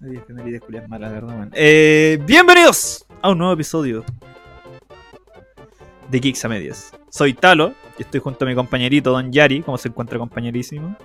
[0.00, 1.50] Ay, efemérides culias malas, la verdad, man.
[1.54, 4.04] Eh, bienvenidos a un nuevo episodio
[6.10, 6.92] de Geeks a Medias.
[7.10, 9.62] Soy Talo y estoy junto a mi compañerito Don Yari.
[9.62, 10.96] ¿Cómo se encuentra, compañerísimo?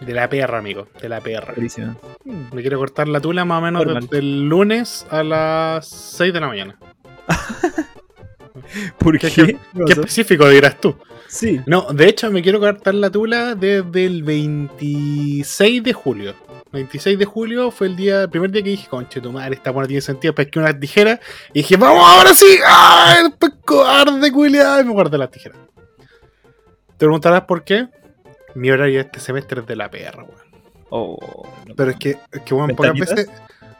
[0.00, 0.86] De la perra, amigo.
[1.00, 1.54] De la perra.
[1.54, 1.96] Buenísimo.
[2.24, 4.02] Me quiero cortar la tula más o menos Normal.
[4.04, 6.78] desde el lunes a las 6 de la mañana.
[8.98, 9.56] ¿Por qué- Qué
[9.88, 10.96] específico dirás tú.
[11.26, 11.60] Sí.
[11.66, 16.34] No, de hecho me quiero cortar la tula desde el 26 de julio.
[16.72, 19.70] 26 de julio fue el día, el primer día que dije, conche tu madre, esta
[19.70, 21.18] buena tiene sentido, pesqué unas tijeras
[21.52, 24.80] y dije, vamos ahora sí, ¡ay, el pesco arde, culiado!
[24.80, 25.58] Y me guardé las tijeras.
[26.98, 27.88] Te preguntarás por qué.
[28.54, 30.48] Mi horario este semestre es de la perra, weón.
[30.90, 31.46] Oh.
[31.76, 33.28] Pero es que, es que bueno, pocas veces,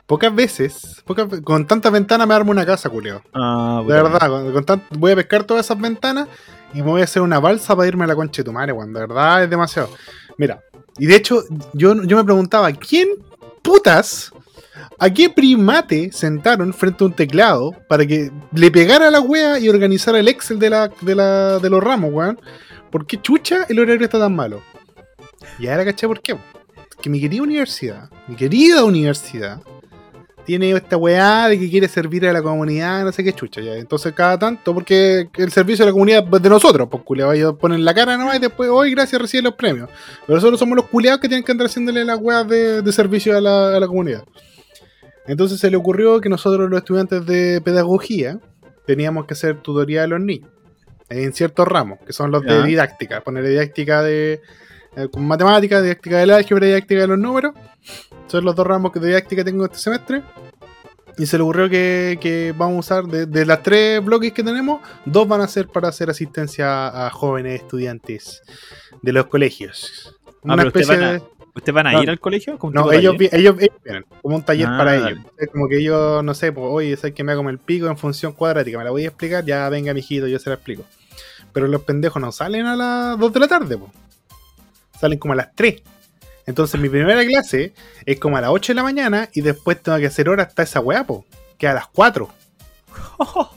[0.06, 3.22] pocas veces, pocas con tantas ventanas me armo una casa, culiao.
[3.34, 6.28] Ah, De verdad, con, con voy a pescar todas esas ventanas
[6.72, 8.72] y me voy a hacer una balsa para irme a la concha de tu madre,
[8.72, 8.92] weón.
[8.92, 9.90] De verdad es demasiado.
[10.36, 10.62] Mira,
[10.98, 13.08] y de hecho, yo, yo me preguntaba, ¿quién
[13.62, 14.32] putas,
[14.98, 19.68] a qué primate sentaron frente a un teclado para que le pegara la wea y
[19.68, 22.40] organizara el Excel de, la, de, la, de los ramos, weón?
[22.90, 24.62] ¿Por qué chucha el horario está tan malo?
[25.58, 26.36] Y ahora caché por qué.
[27.00, 29.60] Que mi querida universidad, mi querida universidad,
[30.48, 33.74] tiene esta weá de que quiere servir a la comunidad, no sé qué chucha, ya.
[33.76, 37.56] Entonces, cada tanto, porque el servicio de la comunidad es de nosotros, pues culiados, ellos
[37.60, 39.90] ponen la cara nomás y después, hoy gracias, reciben los premios.
[40.26, 43.36] Pero nosotros somos los culiados que tienen que andar haciéndole las weas de, de servicio
[43.36, 44.24] a la, a la comunidad.
[45.26, 48.40] Entonces se le ocurrió que nosotros, los estudiantes de pedagogía,
[48.86, 50.48] teníamos que hacer tutoría de los niños
[51.10, 52.54] en ciertos ramos, que son los Ya.
[52.54, 54.40] de didáctica, poner didáctica de
[54.96, 57.54] eh, matemáticas, didáctica del álgebra, didáctica de los números.
[58.28, 60.22] Son los dos ramos que de didáctica tengo este semestre.
[61.16, 64.44] Y se le ocurrió que, que vamos a usar, de, de las tres bloques que
[64.44, 68.42] tenemos, dos van a ser para hacer asistencia a jóvenes estudiantes
[69.02, 70.14] de los colegios.
[70.46, 71.22] Ah, pero ustedes van a- de-
[71.56, 72.02] ¿Ustedes van a No.
[72.04, 72.56] ir al colegio?
[72.56, 75.18] ¿Como un no, ellos, ellos, ellos vienen, como un taller Ah, para ellos.
[75.36, 77.98] Es como que ellos, no sé, pues, oye, sabes que me hago el pico en
[77.98, 80.84] función cuadrática, me la voy a explicar, ya venga, mijito, yo se la explico.
[81.52, 83.90] Pero los pendejos no salen a las 2 de la tarde, pues.
[85.00, 85.82] Salen como a las 3.
[86.48, 87.74] Entonces mi primera clase
[88.06, 90.62] es como a las 8 de la mañana y después tengo que hacer hora hasta
[90.62, 91.26] esa weá, po,
[91.58, 92.26] que a las 4.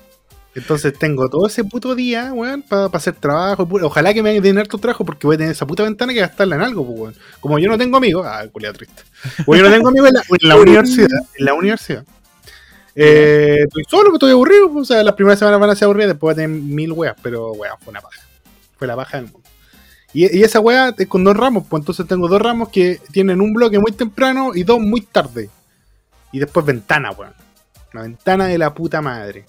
[0.55, 3.65] Entonces tengo todo ese puto día, weón, para hacer trabajo.
[3.83, 6.57] Ojalá que me den harto trabajo porque voy a tener esa puta ventana que gastarla
[6.57, 7.15] en algo, weón.
[7.39, 9.03] Como yo no tengo amigos, ah, culiado triste.
[9.45, 12.05] Como yo no tengo amigos en la, en la universidad, en la universidad.
[12.93, 14.69] Eh, estoy solo, pues, estoy aburrido.
[14.75, 17.15] O sea, las primeras semanas van a ser aburridas, después voy a tener mil weas,
[17.23, 18.19] pero weón, fue una paja.
[18.77, 19.40] Fue la paja del mundo.
[20.13, 23.53] Y, esa wea es con dos ramos, pues entonces tengo dos ramos que tienen un
[23.53, 25.49] bloque muy temprano y dos muy tarde.
[26.31, 27.33] Y después ventana, weón.
[27.93, 29.45] Una ventana de la puta madre.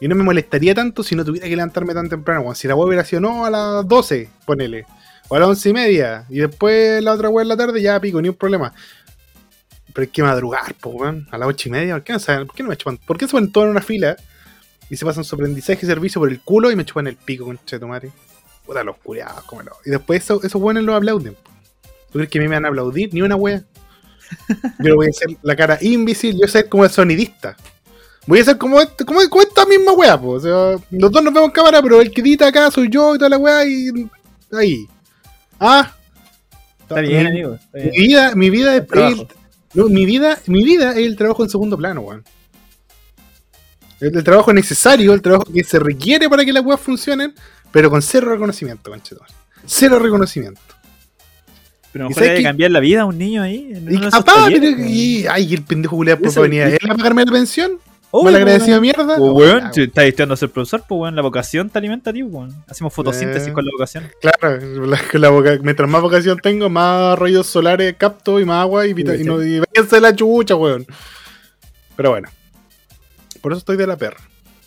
[0.00, 2.42] Y no me molestaría tanto si no tuviera que levantarme tan temprano.
[2.42, 2.56] weón.
[2.56, 4.86] Si la web hubiera sido no a las 12, ponele.
[5.28, 6.26] O a las 11 y media.
[6.28, 8.72] Y después la otra web en la tarde, ya pico, ni un problema.
[9.92, 11.28] Pero hay que madrugar, po, weón.
[11.30, 11.94] A las 8 y media.
[11.94, 12.46] ¿Por qué no, saben?
[12.46, 12.98] ¿Por qué no me chupan?
[12.98, 14.16] ¿Por qué se ponen en una fila?
[14.90, 17.44] Y se pasan su aprendizaje y servicio por el culo y me chupan el pico,
[17.44, 18.12] concha de madre.
[18.66, 19.72] Puta los curiados, cómo no.
[19.84, 21.36] Y después eso, esos buenos los aplauden.
[22.10, 23.12] ¿Tú crees que a mí me van a aplaudir?
[23.12, 23.62] Ni una wea.
[24.78, 26.40] Yo le voy a hacer la cara invisible.
[26.42, 27.56] Yo soy como el sonidista.
[28.26, 30.30] Voy a ser como, este- como, como esta misma wea, po.
[30.30, 33.14] O sea, los dos nos vemos en cámara, pero el que edita acá soy yo
[33.14, 34.08] y toda la wea y.
[34.52, 34.86] Ahí.
[35.60, 35.92] Ah.
[36.80, 37.54] Está bien, mi, amigo.
[37.54, 38.86] está mi vida, mi vida es.
[38.86, 39.22] Trabajo.
[39.22, 39.28] el-
[39.74, 42.24] no, mi vida, mi vida es el trabajo en segundo plano, weón.
[44.00, 47.34] El, el trabajo necesario, el trabajo que se requiere para que las weas funcionen,
[47.74, 49.34] pero con cero reconocimiento, conchetumare.
[49.66, 50.60] Cero reconocimiento.
[51.92, 53.72] Pero a lo ¿Y mejor sabes le que- cambiar la vida a un niño ahí.
[53.88, 54.86] Y, apá, pero- weón.
[54.88, 57.78] y- ay, el pendejo culiado por venir a él a pagarme la pensión.
[58.16, 59.16] Obvio, mal agradecido mierda.
[59.18, 62.22] Oh, weón, estás estudiando a ser profesor, pues weón, la vocación te alimenta a ti,
[62.22, 62.54] weón.
[62.68, 63.52] Hacemos fotosíntesis Eh.
[63.52, 64.08] con la vocación.
[64.20, 68.86] Claro, la, la voca- mientras más vocación tengo, más rayos solares capto y más agua
[68.86, 70.86] y, vita- y, no, y váyanse la chucha, weón.
[71.96, 72.28] Pero bueno,
[73.40, 74.20] por eso estoy de la perra.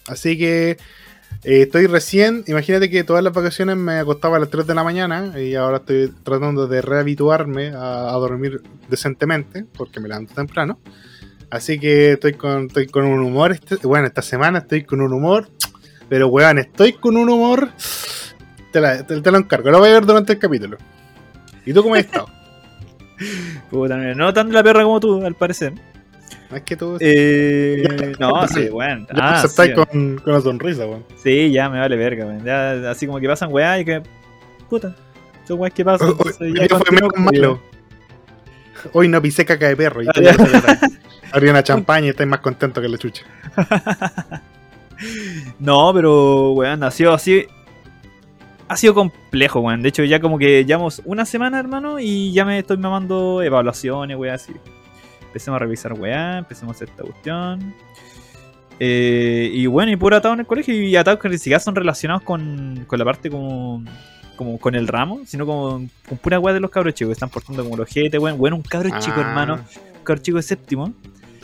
[0.08, 0.78] Así que
[1.44, 4.84] eh, estoy recién, imagínate que todas las vacaciones me acostaba a las 3 de la
[4.84, 10.80] mañana y ahora estoy tratando de rehabituarme a, dormir decentemente porque me levanto temprano.
[11.50, 15.14] Así que estoy con, estoy con un humor, este- bueno, esta semana estoy con un
[15.14, 15.50] humor,
[16.10, 17.70] pero weón, estoy con un humor
[18.72, 20.78] te, la- te- lo encargo, lo voy a ver durante el capítulo.
[21.66, 22.28] ¿Y tú cómo has estado?
[23.70, 25.74] Puta, no tan la perra como tú, al parecer.
[26.50, 29.06] No es que tú Eh, no, sí, weón.
[29.08, 31.04] ya me Ah, sí, con, con una sonrisa, weón.
[31.22, 32.44] sí, ya me vale verga, weón.
[32.46, 34.02] Ya, así como que pasan weá y que.
[34.70, 34.96] Puta.
[35.48, 36.10] Son weas que pasan.
[36.10, 37.62] Hoy- hoy ya fue menos malo.
[38.94, 40.12] Hoy no pisé caca de perro y Ah.
[41.34, 43.24] Abrí una champaña y estáis más contento que la chucha.
[45.60, 47.46] No, pero, weón, ha sido así.
[48.68, 49.82] Ha sido complejo, weón.
[49.82, 54.18] De hecho, ya como que llevamos una semana, hermano, y ya me estoy mamando evaluaciones,
[54.18, 54.54] weón, así.
[55.38, 57.74] Empecemos a revisar weá, empecemos a hacer esta cuestión.
[58.80, 61.76] Eh, y bueno, y puro atado en el colegio y atados que ni siquiera son
[61.76, 63.84] relacionados con, con la parte como,
[64.36, 67.30] como con el ramo, sino como con pura weá de los cabros chicos que están
[67.30, 68.38] portando como los jetes, weón.
[68.38, 70.94] Bueno, un cabro chico, Ah, hermano, un cabro chico de séptimo,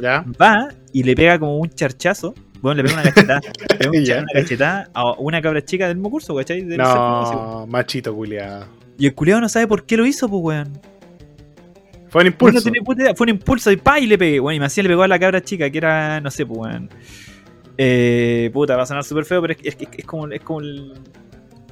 [0.01, 0.25] ¿Ya?
[0.41, 2.33] va y le pega como un charchazo.
[2.61, 3.41] Bueno, le pega una cachetada.
[3.69, 6.61] le pega un una cachetada a una cabra chica del mismo curso, ¿cachai?
[6.61, 6.85] Del séptimo.
[6.85, 8.65] No, machito culiado.
[8.97, 10.92] Y el culiado no sabe por qué lo hizo, pues, weón.
[12.13, 12.61] Fue un impulso.
[12.61, 14.39] tiene puta idea, Fue un impulso y pa y le pegué.
[14.39, 16.59] Bueno, y me hacía le pegó a la cabra chica, que era, no sé, pues,
[16.59, 16.89] weón.
[17.77, 20.61] Eh, puta, va a sonar súper feo, pero es, es, es- es como, es, como
[20.61, 20.93] el-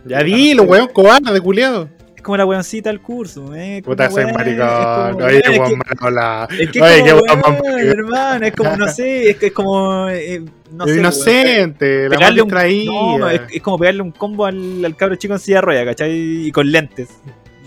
[0.06, 1.88] Ya dilo, weón, cobarde, culiado.
[2.16, 3.54] es como la weoncita del curso.
[3.56, 5.22] Eh, Puta, soy maricón.
[5.22, 6.48] Oye, que- weón, mal hablado.
[6.60, 10.10] Es que Oye, qué weón weón, hermano, es como, no sé, es, que es como,
[10.10, 14.46] eh, no sé, Inocente, la pegarle mal un, no, es, es como pegarle un combo
[14.48, 16.48] al, al cabro chico en silla de rueda, ¿cachai?
[16.48, 17.10] Y con lentes.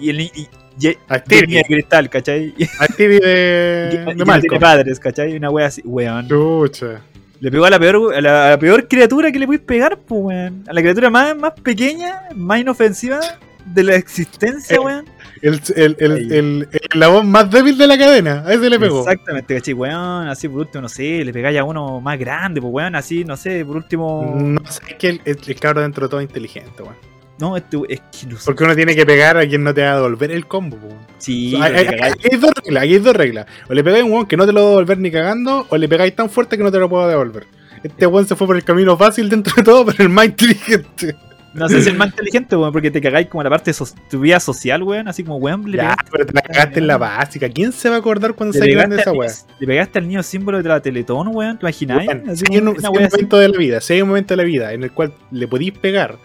[0.00, 0.49] Y el y,
[0.79, 2.55] y, y, A y el niño Stevie, de cristal, ¿cachai?
[2.56, 4.61] Y, a Stevie y- de, de tiene Malcolm.
[4.61, 5.37] padres, ¿cachai?
[5.37, 6.29] Una wea así, weón.
[6.29, 7.00] Chucha.
[7.41, 9.99] Le pegó a la peor, a la, a la peor criatura que le puedes pegar,
[9.99, 10.65] pues, weón.
[10.67, 13.21] A la criatura más, más pequeña, más inofensiva
[13.67, 15.05] de la existencia, Eh, weón.
[15.43, 18.43] El, el, el, el, el- la voz más débil de la cadena.
[18.47, 19.00] A ese le pegó.
[19.00, 19.75] Exactamente, ¿cachai?
[19.75, 23.25] Weón, así por último, no sé, le pegáis a uno más grande, pues, weón, así,
[23.25, 24.35] no sé, por último.
[24.38, 26.97] No sé, es que el, el, el cabro dentro de todo es inteligente, weón.
[27.38, 28.44] No, este, es que no sé.
[28.44, 30.98] Porque uno tiene que pegar a quien no te va a devolver el combo, weón.
[31.19, 33.46] Sí, hay- aquí hay dos reglas, aquí hay dos reglas.
[33.69, 35.66] O le pegáis a un weón que no te lo va a devolver ni cagando,
[35.69, 37.46] o le pegáis tan fuerte que no te lo puedo devolver.
[37.82, 41.16] Este weón se fue por el camino fácil dentro de todo, pero el más inteligente.
[41.54, 43.87] No sé si el más inteligente, weón, porque te cagáis como la parte de so-
[44.10, 46.98] tu vida social, weón, así como, weón, le Ya, pero te la cagaste en la
[46.98, 47.48] básica.
[47.48, 49.25] ¿Quién se va a acordar cuando sea grande esa niño-
[49.60, 52.08] le pegaste al niño símbolo de la Teletón, weón, ¿te imagináis?
[52.08, 52.92] Weón, Así si hay un, si así.
[52.92, 55.46] momento de la vida, si hay un momento de la vida en el cual le
[55.46, 56.16] podéis pegar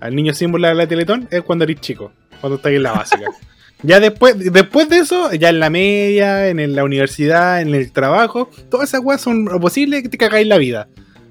[0.00, 3.26] al niño símbolo de la Teletón, es cuando eres chico, cuando estáis en la básica.
[3.82, 8.50] ya después, después de eso, ya en la media, en la universidad, en el trabajo,
[8.70, 10.88] todas esas weas son posibles que te cagáis la vida.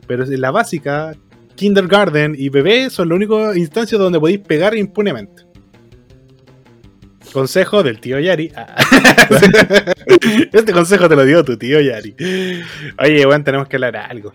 [0.07, 1.13] Pero en la básica,
[1.55, 5.43] kindergarten y bebé son las únicas instancias donde podéis pegar impunemente.
[7.31, 8.51] Consejo del tío Yari.
[8.55, 8.75] Ah.
[10.51, 12.15] este consejo te lo dio tu tío Yari.
[12.97, 14.33] Oye, weón, tenemos que hablar algo.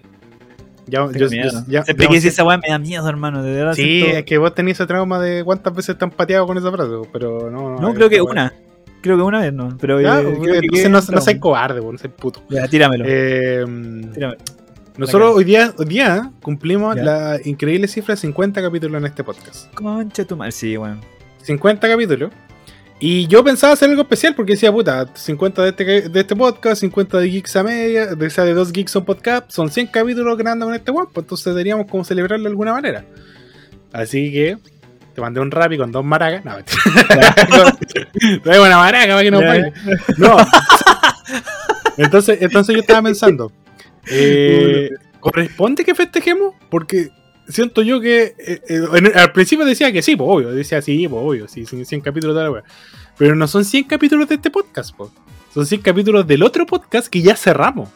[0.86, 1.50] Ya, yo- miedo.
[1.50, 3.74] yo- ya- Siempre que esa weá me da miedo, hermano, de verdad.
[3.74, 6.58] Sí, siento- es que vos tenías ese trauma de cuántas veces te han pateado con
[6.58, 7.78] esa frase, pero no.
[7.80, 8.52] No, creo que una.
[9.00, 9.76] Creo que una vez no.
[9.80, 12.42] Pero Ya, eh, que entonces no, no seas cobarde, weón, no seas puto.
[12.48, 13.04] Ya, tíramelo.
[13.06, 13.64] Eh,
[14.14, 14.38] tíramelo.
[14.96, 17.02] nosotros hoy día, hoy día cumplimos Ya.
[17.02, 19.72] la increíble cifra de 50 capítulos en este podcast.
[19.74, 20.52] Concha tu madre.
[20.52, 21.00] Sí, weón.
[21.42, 22.30] 50 capítulos.
[23.00, 26.80] Y yo pensaba hacer algo especial porque decía, puta, 50 de este, de este podcast,
[26.80, 29.88] 50 de Geeks a media, de, o sea, de dos Geeks on Podcast, son 100
[29.88, 33.04] capítulos grabando con este weón, pues entonces deberíamos como celebrarlo de alguna manera.
[33.92, 34.58] Así que
[35.14, 36.44] te mandé un rap con dos maracas.
[36.44, 36.56] No.
[38.42, 39.72] Trae una maraca para que no baile.
[40.16, 40.36] No.
[41.96, 43.52] Entonces, entonces yo estaba pensando,
[44.10, 44.90] eh,
[45.20, 46.54] ¿corresponde que festejemos?
[46.70, 47.10] Porque
[47.48, 51.06] siento yo que eh, eh, en- al principio decía que sí, pues obvio, decía sí,
[51.08, 52.62] pues obvio, sí, 100 capítulos de la wea.
[53.18, 55.10] Pero no son 100 capítulos de este podcast, pues.
[55.52, 57.88] Son 100 capítulos del otro podcast que ya cerramos.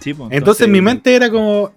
[0.00, 1.72] Sí, pues, Entonces, mi mente era como.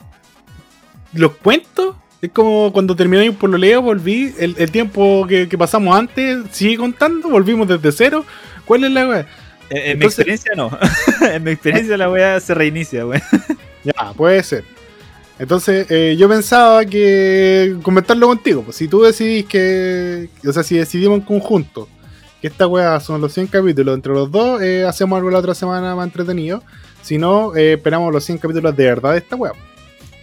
[1.13, 1.95] ¿Los cuentos?
[2.21, 4.33] Es como cuando terminé por lo leo, volví.
[4.37, 8.25] El, el tiempo que, que pasamos antes sigue contando, volvimos desde cero.
[8.65, 9.27] ¿Cuál es la wea?
[9.69, 10.69] En, en Entonces- mi experiencia no.
[11.33, 13.21] en mi experiencia la weá se reinicia, weón.
[13.83, 14.63] Ya, puede ser.
[15.39, 18.61] Entonces, eh, yo pensaba que comentarlo contigo.
[18.63, 20.29] Pues si tú decidís que.
[20.47, 21.87] O sea, si decidimos en conjunto
[22.41, 25.55] que esta weá son los 100 capítulos entre los dos, eh, hacemos algo la otra
[25.55, 26.63] semana más entretenido.
[27.01, 29.51] Si no, eh, esperamos los 100 capítulos de verdad de esta weá.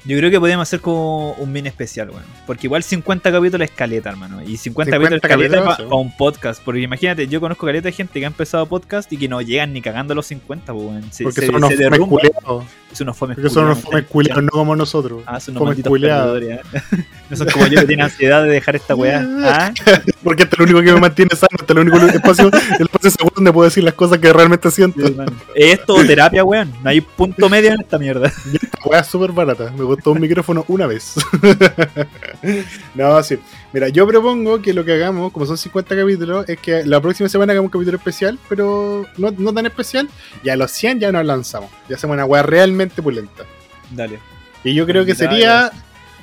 [0.04, 2.22] Yo creo que podríamos hacer como un mini especial, weón.
[2.46, 4.40] Porque igual 50 capítulos es caleta, hermano.
[4.42, 6.62] Y 50, 50 capítulos es caleta para un podcast.
[6.64, 9.72] Porque imagínate, yo conozco caleta de gente que ha empezado podcast y que no llegan
[9.72, 11.12] ni cagando a los 50, pues, weón.
[11.12, 12.20] Se, Porque se- son unos se derrumban.
[12.98, 15.22] Es unos fomes Porque son unos fomes culeados, no como nosotros.
[15.24, 16.42] Ah, son unos culeados.
[16.42, 16.60] ¿eh?
[17.30, 19.24] No son como yo que tienen ansiedad de dejar esta weá.
[19.40, 19.72] Ah,
[20.24, 22.86] Porque este es lo único que me mantiene sano, este es el único espacio, el
[22.86, 25.06] espacio seguro donde puedo decir las cosas que realmente siento.
[25.06, 25.16] sí.
[25.54, 26.72] Esto terapia, weón.
[26.82, 28.32] No hay punto medio en esta mierda.
[28.52, 29.70] Y esta weá es súper barata.
[29.70, 31.14] Me costó un micrófono una vez.
[32.94, 33.38] no, sí.
[33.72, 37.28] Mira, yo propongo que lo que hagamos, como son 50 capítulos, es que la próxima
[37.28, 40.08] semana hagamos un capítulo especial, pero no, no tan especial.
[40.42, 41.70] Y a los 100 ya nos lanzamos.
[41.88, 43.44] Ya hacemos una weá realmente pulenta.
[43.90, 44.18] Dale.
[44.64, 45.70] Y yo creo que sería.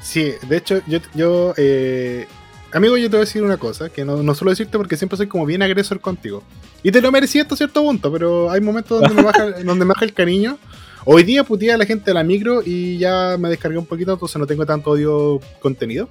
[0.02, 1.00] Sí, de hecho, yo.
[1.14, 2.28] yo eh,
[2.72, 5.18] amigo, yo te voy a decir una cosa que no, no suelo decirte porque siempre
[5.18, 6.44] soy como bien agresor contigo.
[6.84, 9.90] Y te lo merecí hasta cierto punto, pero hay momentos donde me baja, donde me
[9.90, 10.58] baja el cariño.
[11.06, 14.14] Hoy día puteé a la gente de la micro y ya me descargué un poquito,
[14.14, 16.10] entonces no tengo tanto odio contenido.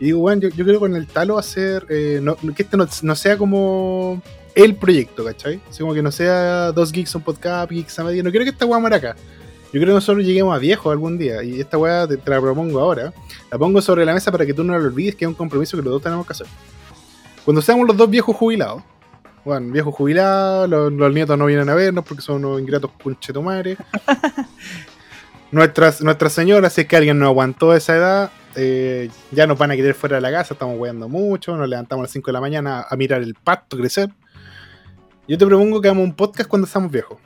[0.00, 1.86] Y digo, bueno, yo, yo quiero con el talo hacer.
[1.88, 4.22] eh, no, que este no, no sea como
[4.54, 5.60] el proyecto, ¿cachai?
[5.68, 8.22] Así como que no sea dos geeks un podcast, geeks a media.
[8.22, 9.16] No quiero que esta weá muera acá.
[9.72, 11.42] Yo creo que nosotros lleguemos a viejo algún día.
[11.42, 13.12] Y esta weá te, te la propongo ahora.
[13.50, 15.76] La pongo sobre la mesa para que tú no lo olvides, que es un compromiso
[15.76, 16.46] que los dos tenemos que hacer.
[17.44, 18.82] Cuando seamos los dos viejos jubilados,
[19.44, 23.78] bueno, viejos jubilados, los, los nietos no vienen a vernos porque son unos ingratos conchetumares.
[25.52, 29.70] nuestras, nuestras señoras, si es que alguien no aguantó esa edad, eh, ya nos van
[29.70, 32.32] a querer fuera de la casa, estamos weando mucho, nos levantamos a las 5 de
[32.32, 34.10] la mañana a, mirar el pasto crecer.
[35.28, 37.18] Yo te propongo que hagamos un podcast cuando estamos viejos.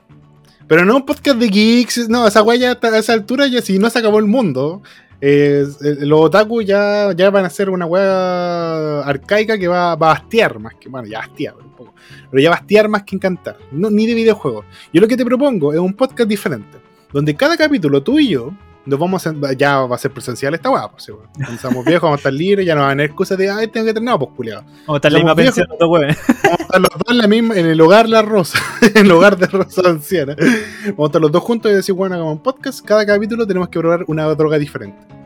[0.67, 3.79] Pero no un podcast de geeks, no, esa weá ya a esa altura ya si
[3.79, 4.81] no se acabó el mundo.
[5.21, 10.11] eh, eh, los otaku ya, ya van a ser una weá arcaica que va, va
[10.11, 10.89] a hastiar más que.
[10.89, 11.93] Bueno, ya hastiar un poco.
[12.29, 13.57] Pero ya va a hastiar más que encantar.
[13.71, 14.65] Ni de videojuegos.
[14.93, 16.79] Yo lo que te propongo es un podcast diferente.
[17.13, 18.51] Donde cada capítulo tú y yo
[18.85, 19.33] nos vamos a.
[19.57, 21.27] Ya va a ser presencial esta weá, pues, weón.
[21.33, 23.67] Cuando estamos viejos, vamos a estar libres, ya no van a tener excusas de, ay,
[23.67, 24.63] tengo que tener nada, pues culiado.
[24.87, 25.43] Vamos a estar en la misma.
[25.43, 28.59] Vamos a estar los dos en, la misma, en el hogar La Rosa,
[28.95, 30.35] en el hogar de Rosa Anciana.
[30.37, 32.83] Vamos a estar los dos juntos y decir, bueno, hagamos un podcast.
[32.83, 35.20] Cada capítulo tenemos que probar una droga diferente.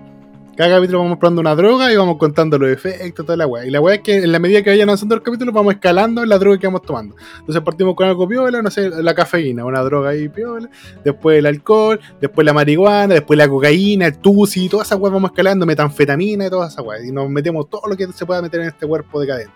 [0.57, 3.65] Cada capítulo vamos probando una droga y vamos contando los efectos, toda la weá.
[3.65, 6.23] Y la weá es que en la medida que vayan avanzando los capítulos vamos escalando
[6.25, 7.13] la droga que vamos tomando.
[7.39, 10.69] Entonces partimos con algo piola, no sé, la cafeína, una droga ahí piola.
[11.03, 15.31] Después el alcohol, después la marihuana, después la cocaína, el tusi, toda esa weá vamos
[15.31, 17.05] escalando, metanfetamina y toda esa weá.
[17.05, 19.51] Y nos metemos todo lo que se pueda meter en este cuerpo decadente.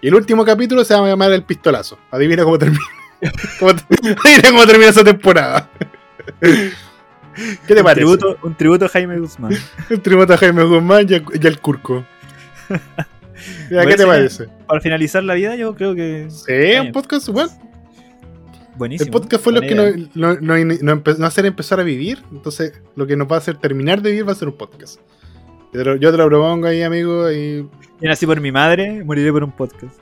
[0.00, 1.98] Y el último capítulo se va a llamar El Pistolazo.
[2.10, 2.82] Adivina cómo termina.
[3.60, 3.84] ¿Cómo te-
[4.24, 5.70] Adivina cómo termina esa temporada.
[7.66, 8.00] ¿Qué te un, parece?
[8.00, 9.52] tributo, un tributo a Jaime Guzmán.
[9.90, 12.04] El tributo a Jaime Guzmán y al, y al Curco.
[13.70, 14.48] Mira, ¿Qué te Parece-?
[14.66, 16.28] Para finalizar la vida, yo creo que.
[16.30, 17.50] Sí, un podcast bueno.
[18.76, 19.06] Buenísimo.
[19.06, 22.22] El podcast fue lo que nos, no, no, no hacer empezar a vivir.
[22.32, 24.98] Entonces, lo que nos va a hacer terminar de vivir va a ser un podcast.
[25.72, 27.30] Yo te lo, yo te lo propongo ahí, amigo.
[27.30, 27.68] Y...
[28.00, 29.98] Yo nací por mi madre, moriré por un podcast.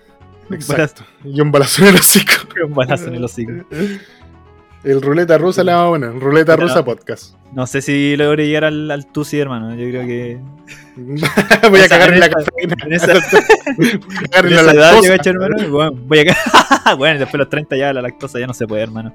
[0.51, 1.05] Exacto.
[1.25, 2.33] Y un balazo en el hocico.
[2.67, 3.53] Un balazo en el hocico.
[4.85, 6.21] El ruleta rusa la vamos a poner.
[6.23, 7.35] Ruleta Pero- rusa podcast.
[7.53, 9.75] No sé si logré llegar al, al Tusi, hermano.
[9.77, 10.39] Yo creo que.
[11.71, 12.75] Voy a cagar en la cafeína.
[12.87, 13.13] en esa-
[13.77, 15.31] Voy a cagar en la lactosa.
[15.31, 15.69] hermano.
[15.71, 18.67] Bueno, voy a ca- bueno, después de los 30 ya la lactosa ya no se
[18.67, 19.15] puede, hermano.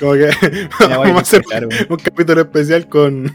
[0.00, 0.30] Como que
[0.80, 1.42] vamos a hacer
[1.88, 3.30] un capítulo especial con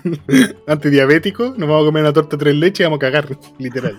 [0.67, 1.53] antidiabético.
[1.57, 3.27] Nos vamos a comer una torta tres leches y vamos a cagar,
[3.59, 3.95] literal.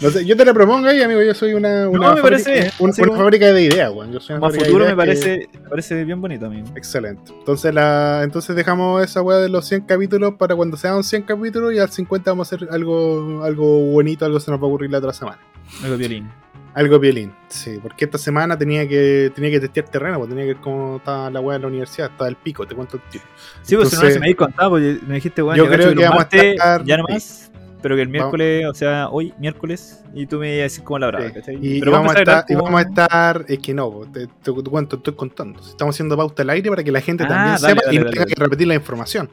[0.00, 1.22] No sé, yo te la propongo ahí, amigo.
[1.22, 2.70] Yo soy una, una, me parece bien.
[2.78, 4.12] una, como- fábrica de ideas, weón.
[4.12, 6.66] Yo soy una fábrica de futuro me que- parece, me parece bien bonito, amigo.
[6.76, 7.32] Excelente.
[7.38, 11.72] Entonces, la, entonces dejamos esa weá de los 100 capítulos para cuando sean 100 capítulos
[11.72, 14.90] y al 50 vamos a hacer algo, algo bonito, algo se nos va a ocurrir
[14.90, 15.38] la otra semana.
[15.82, 16.28] Algo violín.
[16.74, 20.52] Algo violín, sí, porque esta semana tenía que tenía que testear terreno, porque tenía que
[20.52, 23.24] ver cómo estaba la weá en la universidad, estaba el pico, te cuento el tiro.
[23.62, 26.04] Sí, pues si no se me habéis contado, porque me dijiste, bueno, Yo creo que
[26.04, 27.50] vamos a estar- ya no más,
[27.86, 30.82] pero que el Vamos- miércoles, o sea, hoy miércoles, y tú me ibas a decir
[30.82, 31.52] cómo la brava, Sí.
[31.62, 34.52] Y, pero y vamos a estar, y vamos a estar, es que no, te, te-
[34.52, 35.60] te cuento, estoy contando.
[35.60, 38.10] Estamos haciendo pauta al aire para que la gente Ah, también dale, sepa y no
[38.10, 39.30] tenga que repetir la información.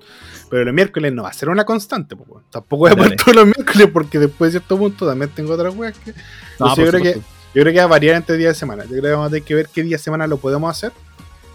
[0.52, 3.36] Pero los miércoles no va a ser una constante, po, tampoco voy a poner todos
[3.38, 6.14] los miércoles porque después de cierto punto también tengo otras weas que.
[6.60, 7.14] No, yo creo que.
[7.56, 8.84] Yo creo que va a variar entre día de semana.
[8.84, 10.92] Yo creo que vamos a tener que ver qué día de semana lo podemos hacer.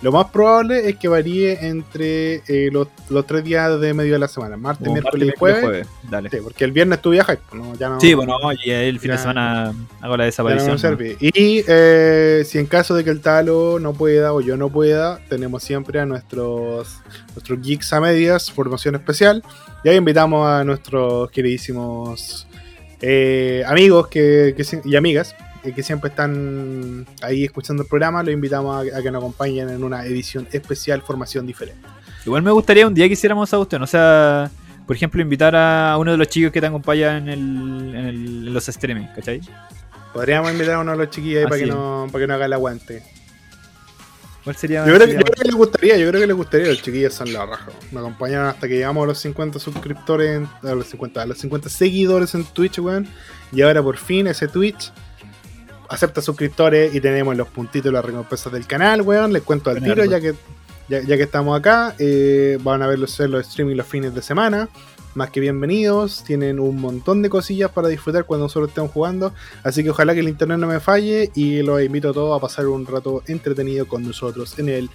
[0.00, 4.20] Lo más probable es que varíe entre eh, los, los tres días de medio de
[4.20, 5.60] la semana, martes, Como miércoles y jueves.
[5.60, 6.30] miércoles, Dale.
[6.30, 9.10] Sí, porque el viernes tú viajas, pues, no, ya no, Sí, bueno, y el fin
[9.10, 10.68] de semana hago la desaparición.
[10.68, 10.78] no ¿no?
[10.78, 11.16] sirve.
[11.20, 15.18] Y eh, si en caso de que el talo no pueda o yo no pueda,
[15.28, 16.98] tenemos siempre a nuestros,
[17.34, 19.42] nuestros geeks a medias, formación especial.
[19.82, 22.46] Y ahí invitamos a nuestros queridísimos
[23.00, 25.34] eh, amigos que, que y amigas
[25.72, 28.22] que siempre están ahí escuchando el programa.
[28.22, 31.86] Los invitamos a, a que nos acompañen en una edición especial, formación diferente.
[32.26, 34.50] Igual me gustaría un día que hiciéramos esa cuestión, o sea,
[34.86, 38.48] por ejemplo, invitar a uno de los chicos que te acompaña en, el, en, el-
[38.48, 39.40] en los streaming, ¿cachai?
[40.12, 42.46] Podríamos invitar a uno de los chiquillos ahí para que, no, para que no haga
[42.46, 43.02] el aguante.
[44.44, 44.86] ¿Cuál sería?
[44.86, 46.82] Yo creo, que, sería- yo creo que les gustaría, yo creo que les gustaría, los
[46.82, 47.66] chiquillos son la raja.
[47.92, 51.68] Me acompañaron hasta que llegamos a los 50 suscriptores, a los 50, a los 50
[51.68, 53.06] seguidores en Twitch, weón.
[53.52, 54.90] Y ahora por fin ese Twitch
[55.88, 59.32] acepta suscriptores y tenemos los puntitos y las recompensas del canal, weón.
[59.32, 60.34] Les cuento al tiro, ya que,
[60.88, 61.94] ya, ya que estamos acá.
[61.98, 64.68] eh, van a ver los, los streaming los fines de semana.
[65.14, 69.32] Más que bienvenidos, tienen un montón de cosillas para disfrutar cuando nosotros estemos jugando.
[69.64, 72.40] Así que ojalá que el internet no me falle y los invito a todos a
[72.40, 74.90] pasar un rato entretenido con nosotros en el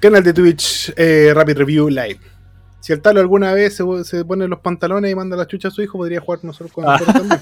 [0.00, 2.33] canal de Twitch eh, Rapid Review Live.
[2.84, 5.70] Si el talo alguna vez se, se pone los pantalones y manda la chucha a
[5.70, 6.98] su hijo, podría jugar nosotros con Ah.
[6.98, 7.40] nosotros también.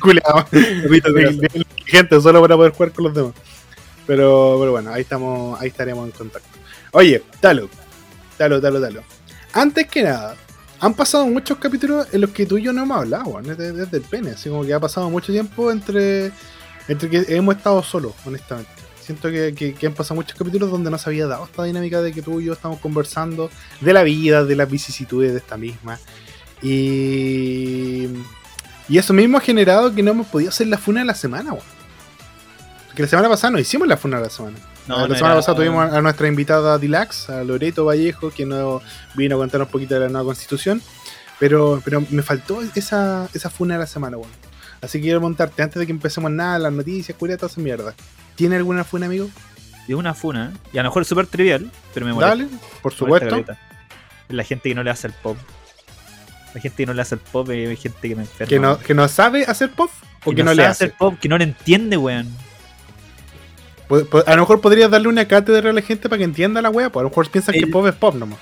[0.00, 0.20] pues.
[0.24, 3.32] Ah, bien inteligente, solo para poder jugar con los demás.
[4.06, 6.48] Pero, pero bueno, ahí estamos, ahí estaremos en contacto.
[6.92, 7.68] Oye, Talo,
[8.38, 9.02] Talo, Talo, Talo.
[9.52, 10.36] Antes que nada,
[10.78, 13.96] han pasado muchos capítulos en los que tú y yo no hemos hablado, desde, desde
[13.96, 14.30] el pene.
[14.30, 16.30] Así como que ha pasado mucho tiempo entre,
[16.86, 18.70] entre que hemos estado solos, honestamente.
[19.12, 22.00] Siento que, que- que han pasado muchos capítulos donde no se había dado esta dinámica
[22.00, 23.50] de que tú y yo estamos conversando
[23.80, 25.98] de la vida, de las vicisitudes de esta misma.
[26.62, 28.08] Y,
[28.88, 31.52] y eso mismo ha generado que no hemos podido hacer la funa de la semana,
[31.52, 31.64] weón.
[32.86, 34.56] Porque la semana pasada no hicimos la funa de la semana.
[34.86, 38.46] No, la no semana era- pasada tuvimos a, nuestra invitada Dilax, a Loreto Vallejo, que
[38.46, 38.82] nos
[39.14, 40.82] vino a contar un poquito de la nueva constitución.
[41.38, 44.30] Pero, pero me faltó esa, esa funa de la semana, weón.
[44.80, 47.94] Así que quiero montarte antes de que empecemos nada, las noticias, esa mierda.
[48.34, 49.28] ¿Tiene alguna funa, amigo?
[49.88, 52.36] Y una funa, y a lo mejor es súper trivial, pero me molesta.
[52.36, 52.48] Dale,
[52.82, 53.36] por supuesto.
[53.36, 53.46] Es
[54.28, 55.36] la gente que no le hace el pop.
[56.54, 58.48] La gente que no le hace el pop es gente que me enferma.
[58.48, 59.90] Que no, que no sabe hacer pop
[60.24, 60.84] o que, que no, no le sabe hace.
[60.84, 62.28] hacer pop, que no le entiende, weón.
[64.26, 66.90] A lo mejor podrías darle una cátedra a la gente para que entienda la wea,
[66.90, 68.38] pues a lo mejor piensan que El- pop es pop nomás.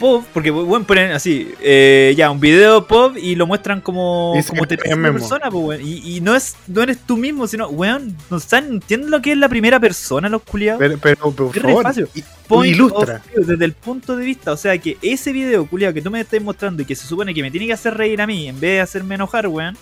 [0.00, 4.62] Pop, porque weón ponen así, eh, ya, un video pop y lo muestran como, como
[4.62, 5.12] es tercera mismo.
[5.18, 5.80] persona, pues, weón.
[5.86, 9.32] Y, y no es, no eres tú mismo, sino, weón, no están, ¿entienden lo que
[9.32, 10.78] es la primera persona, los culiados?
[10.80, 12.08] Pero, pero, pero, por Es favor,
[12.48, 13.22] Point ilustra.
[13.32, 16.20] view, desde el punto de vista, o sea que ese video, culiado, que tú me
[16.20, 18.58] estás mostrando y que se supone que me tiene que hacer reír a mí en
[18.58, 19.76] vez de hacerme enojar, weón,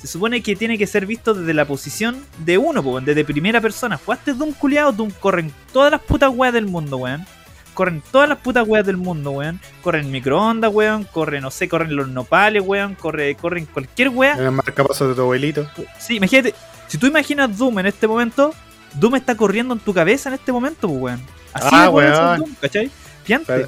[0.00, 3.24] se supone que tiene que ser visto desde la posición de uno, pues, weón, desde
[3.24, 3.96] primera persona.
[3.96, 7.24] Jugaste Doom culiado, Doom corren todas las putas weas del mundo, weón.
[7.74, 9.60] Corren todas las putas weas del mundo, weón.
[9.82, 11.04] Corren microondas, weón.
[11.04, 12.94] Corren, no sé, corren los nopales, weón.
[12.94, 14.34] Corre, corren cualquier wea.
[14.34, 15.66] el marcapasos de tu abuelito.
[15.98, 16.54] Sí, imagínate,
[16.88, 18.54] si tú imaginas Doom en este momento,
[18.94, 21.20] Doom está corriendo en tu cabeza en este momento, weón.
[21.54, 22.38] Así Ah, weón.
[22.38, 22.90] Doom, ¿cachai?
[23.24, 23.66] Piante.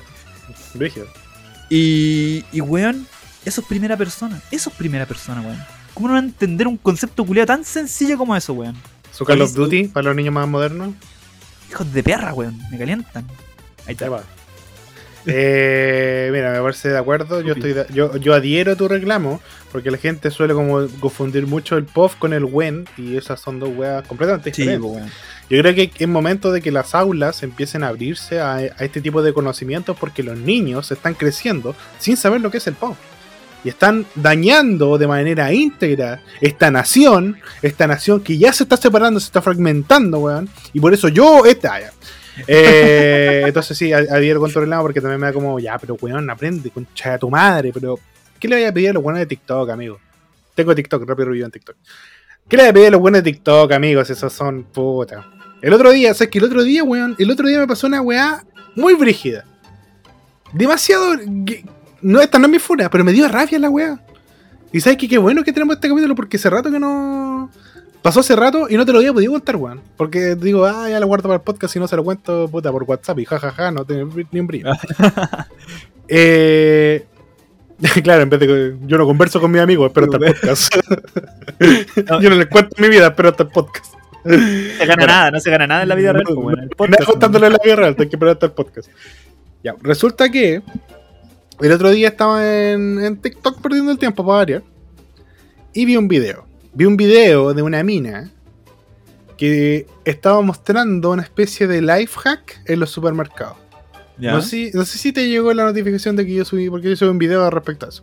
[0.79, 1.07] Pero-.
[1.71, 3.07] Y, y, weón,
[3.45, 4.41] eso es primera persona.
[4.51, 5.59] Eso es primera persona, weón.
[5.95, 8.77] ¿Cómo no van a entender un concepto culiado tan sencillo como eso, weón?
[9.13, 9.53] Su Call of.
[9.55, 10.91] Duty para los niños más modernos.
[11.71, 12.59] Hijos de perra, weón.
[12.71, 13.27] Me calientan.
[13.87, 14.09] Ahí está.
[15.27, 17.41] Eh, mira, me parece de acuerdo.
[17.41, 19.41] Yo, estoy de- yo, yo adhiero a tu reclamo
[19.73, 23.59] porque la gente suele como confundir mucho el POF con el WEN y esas son
[23.59, 24.87] dos weas completamente Sí, diferentes.
[24.91, 25.11] po, weón.
[25.49, 29.01] Yo creo que es momento de que las aulas empiecen a abrirse a, a este
[29.01, 32.97] tipo de conocimientos porque los niños están creciendo sin saber lo que es el POF.
[33.65, 39.19] Y están dañando de manera íntegra esta nación, esta nación que ya se está separando,
[39.21, 40.51] se está fragmentando, weón.
[40.75, 41.81] Y por eso yo, esta.
[42.47, 46.71] Eh, entonces sí, ad- adhiero con porque también me da como, ya, pero weón, aprende,
[46.71, 47.99] concha de tu madre, pero
[48.39, 49.99] ¿qué le voy a pedir a los buenos de TikTok, amigo?
[50.55, 51.77] Tengo TikTok, rápido review en TikTok.
[52.49, 54.11] ¿Qué le voy a pedir a los buenos de TikTok, amigos?
[54.11, 55.27] Esos son puta.
[55.63, 57.17] El otro día, ¿sabes que el otro día, weón?
[57.19, 58.45] El otro día me pasó una weá
[58.77, 59.45] muy brígida.
[60.53, 61.15] Demasiado.
[62.03, 63.99] No, esta no es mi funa, pero me dio rabia la weá.
[64.73, 67.51] Y sabes que qué bueno que tenemos este capítulo porque hace rato que no.
[68.05, 69.81] Pasó hace rato y no te lo había podido contar, weón.
[69.97, 72.71] Porque digo, ah, ya lo guardo para el podcast y no se lo cuento, puta,
[72.71, 74.73] por WhatsApp y jajaja, no tiene ni un brillo.
[76.09, 77.07] eh.
[78.05, 80.75] Claro, en vez de que yo no converso con mis amigos, espero hasta el podcast.
[82.21, 83.95] yo no les cuento mi vida, espero hasta el podcast.
[84.23, 86.61] No se gana nada, no se gana nada en la vida real, po, weón.
[86.61, 88.91] El Nada podcast, contándole la vida real, tengo que esperar hasta el podcast.
[89.63, 90.63] Ya, resulta que
[91.59, 94.63] el otro día estaba en, en TikTok perdiendo el tiempo para variar.
[95.73, 96.45] Y vi un video.
[96.75, 98.31] Vi un video de una mina
[99.37, 103.57] que estaba mostrando una especie de life hack en los supermercados.
[104.19, 104.33] ¿Ya?
[104.33, 106.89] No, sé, si- no sé si te llegó la notificación de que yo subí, porque
[106.91, 108.03] yo subí un video respecto a eso.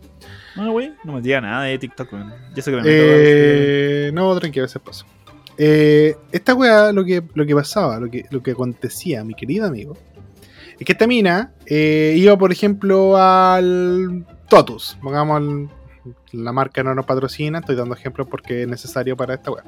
[0.56, 2.32] No, güey, no me diga nada de TikTok, weón.
[2.54, 5.06] Yo sé que me Eh, no, tranquilo, ese paso.
[5.56, 9.66] Eh, esta weá, lo que, lo que pasaba, lo que, lo que acontecía, mi querido
[9.66, 9.96] amigo,
[10.78, 14.98] es que esta mina eh, iba, por ejemplo, al Totus.
[15.02, 15.68] Pongamos al-
[16.32, 19.64] la marca no nos patrocina, estoy dando ejemplos porque es necesario para esta weá.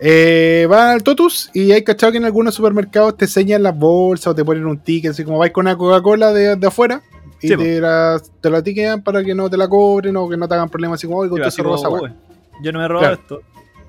[0.00, 4.28] Eh, va al Totus y hay cachado que en algunos supermercados te enseñan las bolsas
[4.28, 7.00] o te ponen un ticket, así como vais con una Coca-Cola de, de afuera
[7.40, 10.36] y Sí, te, la, te la tiquean para que no te la cobren o que
[10.36, 12.08] no te hagan problemas así como, usted así se robó
[12.62, 13.14] Yo no me he robado Claro.
[13.22, 13.40] esto.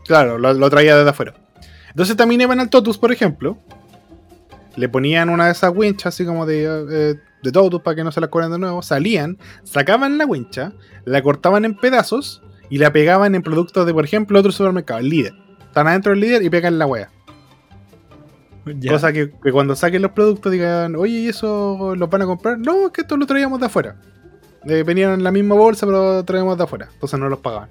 [0.05, 1.33] Claro, lo, lo traía desde afuera.
[1.89, 3.57] Entonces también iban al Totus, por ejemplo.
[4.75, 8.11] Le ponían una de esas winchas así como de, eh, de Totus para que no
[8.11, 8.81] se la cobren de nuevo.
[8.81, 10.73] Salían, sacaban la wincha,
[11.05, 15.09] la cortaban en pedazos y la pegaban en productos de, por ejemplo, otro supermercado, el
[15.09, 15.33] líder.
[15.61, 17.09] Están adentro del líder y pegan la wea.
[18.65, 18.91] Ya.
[18.91, 22.57] Cosa que, que cuando saquen los productos digan, oye, ¿y eso los van a comprar?
[22.57, 23.95] No, es que esto lo traíamos de afuera.
[24.67, 26.89] Eh, venían en la misma bolsa, pero lo traíamos de afuera.
[26.91, 27.69] Entonces no los pagaban.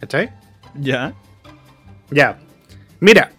[0.00, 0.32] ¿Cachai?
[0.74, 1.12] Ya.
[2.10, 2.38] Ya.
[3.00, 3.30] Mira.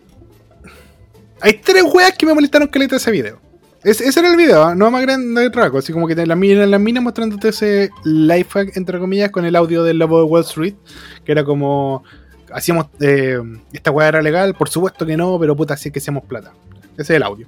[1.41, 3.39] Hay tres weas que me molestaron caleta de ese video.
[3.83, 4.75] Es- ese era el video, ¿ah?
[4.75, 5.77] no más grande de trago.
[5.79, 9.55] Así como que la mina, la mina mostrándote ese life hack, entre comillas, con el
[9.55, 10.75] audio del lobo de Wall Street.
[11.23, 12.03] Que era como.
[12.51, 12.87] Hacíamos.
[12.99, 13.39] eh,
[13.71, 16.51] esta wea era legal, por supuesto que no, pero puta, sí que hacíamos plata.
[16.93, 17.47] Ese es el audio.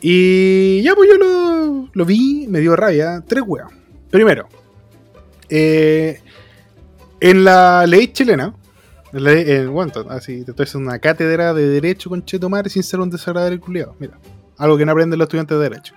[0.00, 3.22] Y ya, pues yo lo, vi, me dio rabia.
[3.26, 3.68] Tres weas.
[4.10, 4.48] Primero,
[5.48, 6.20] eh,
[7.20, 8.54] en la ley chilena,
[9.12, 9.68] La- eh,
[10.08, 13.94] así te estoy haciendo una cátedra de derecho con Chetumare sin ser un desagradable culiado.
[13.98, 14.18] Mira,
[14.60, 15.94] algo que no aprenden los estudiantes de derecho.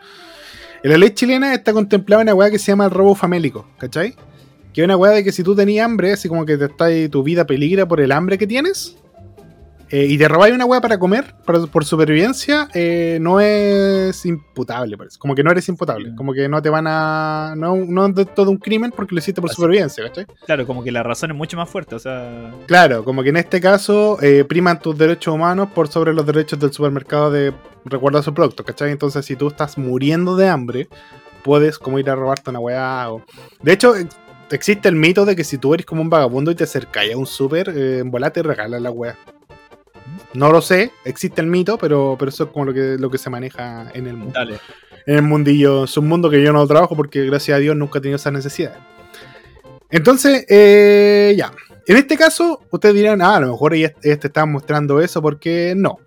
[0.84, 4.16] En la ley chilena está contemplada una weá que se llama el robo famélico, ¿cachai?
[4.74, 6.88] Que es una weá de que si tú tenías hambre, así como que te está
[7.12, 8.98] tu vida peligra por el hambre que tienes,
[9.90, 14.98] eh, y te robáis una weá para comer, para- por supervivencia, eh, no es imputable,
[14.98, 15.18] parece.
[15.20, 16.10] Como que no eres imputable.
[16.10, 16.16] Sí.
[16.16, 17.54] Como que no te van a.
[17.58, 19.56] No, no es todo un crimen porque lo hiciste por Así.
[19.58, 20.26] supervivencia, ¿cachai?
[20.46, 22.52] Claro, como que la razón es mucho más fuerte, o sea.
[22.68, 26.60] Claro, como que en este caso eh, priman tus derechos humanos por sobre los derechos
[26.60, 27.54] del supermercado de
[27.86, 28.92] recuerda su producto, ¿cachai?
[28.92, 30.88] Entonces, si tú estás muriendo de hambre,
[31.44, 33.12] puedes como ir a robarte una weá.
[33.12, 33.22] O...
[33.62, 34.16] De hecho, ex-
[34.52, 37.18] existe el mito de que si tú eres como un vagabundo y te acercáis a
[37.18, 39.18] un súper, eh, en bola te regalan la weá.
[40.34, 43.18] No lo sé, existe el mito, pero, pero eso es como lo que, lo que
[43.18, 44.60] se maneja en el mundo Dale.
[45.06, 45.84] en el mundillo.
[45.84, 48.32] Es un mundo que yo no trabajo porque gracias a Dios nunca he tenido esa
[48.32, 48.76] necesidad.
[49.90, 51.52] Entonces, eh, ya.
[51.86, 55.74] En este caso, ustedes dirán, ah, a lo mejor ella este está mostrando eso porque
[55.76, 56.00] no.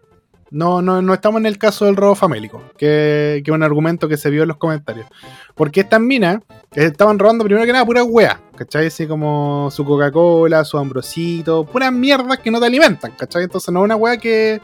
[0.50, 4.16] No, no, no estamos en el caso del robo famélico, que, es un argumento que
[4.16, 5.06] se vio en los comentarios.
[5.54, 6.38] Porque estas minas
[6.72, 8.86] estaban robando primero que nada pura weá, ¿cachai?
[8.86, 13.44] Así como su Coca-Cola, su ambrosito, puras mierdas que no te alimentan, ¿cachai?
[13.44, 14.60] Entonces no es una weá que.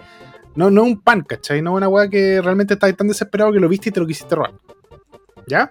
[0.54, 1.62] No, no un pan, ¿cachai?
[1.62, 4.06] No es una weá que realmente estás tan desesperado que lo viste y te lo
[4.06, 4.52] quisiste robar.
[5.46, 5.70] ¿Ya?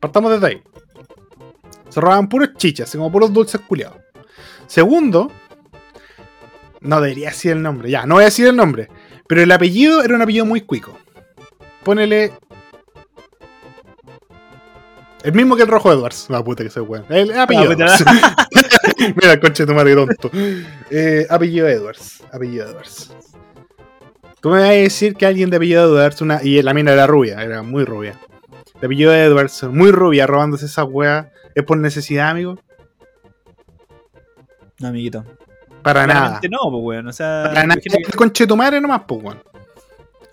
[0.00, 0.62] Partamos desde ahí.
[1.88, 3.98] Se robaban puros chichas, así como puros dulces culiados.
[4.66, 5.30] Segundo,
[6.80, 8.88] no debería decir el nombre, ya, no voy a decir el nombre.
[9.28, 10.96] Pero el apellido era un apellido muy cuico.
[11.84, 12.32] Ponele.
[15.22, 16.26] El mismo que el rojo Edwards.
[16.30, 17.04] La puta que soy weón.
[17.10, 17.70] El apellido.
[17.70, 17.74] Ah.
[17.74, 18.04] Edwards.
[19.16, 20.30] Mira, conche de tu madre tonto.
[20.90, 22.22] Eh, apellido Edwards.
[22.32, 23.14] Apellido Edwards.
[24.40, 27.06] Tú me vas a decir que alguien de apellido Edwards, una, y la mina era
[27.06, 28.18] rubia, era muy rubia.
[28.80, 31.30] De apellido Edwards, muy rubia, robándose esa weá.
[31.54, 32.58] ¿Es por necesidad, amigo?
[34.78, 35.24] No, amiguito.
[35.82, 36.40] Para nada.
[36.50, 37.08] No, pues, weón.
[37.08, 37.44] O sea.
[37.48, 37.80] Para nada.
[37.80, 39.42] que- Es conchetumare nomás, pues, weón.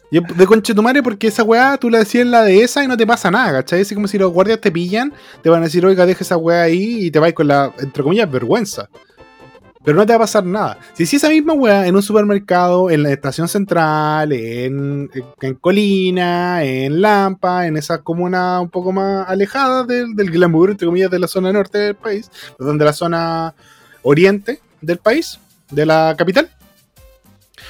[0.10, 2.88] Y es de conchetumare porque esa weá tú la decías en la de esa y
[2.88, 3.82] no te pasa nada, ¿cachai?
[3.82, 6.62] Es como si los guardias te pillan, te van a decir, oiga, deja esa weá
[6.64, 8.90] ahí y te vas con la, entre comillas, vergüenza.
[9.84, 10.80] Pero no te va a pasar nada.
[10.94, 15.10] Si si esa misma weá en un supermercado, en la estación central, en,
[15.42, 20.88] en Colina, en Lampa, en esas comunas un poco más alejadas del, del glamour, entre
[20.88, 23.56] comillas, de la zona norte del país, perdón, de la zona
[24.04, 25.40] oriente del país,
[25.70, 26.50] de la capital.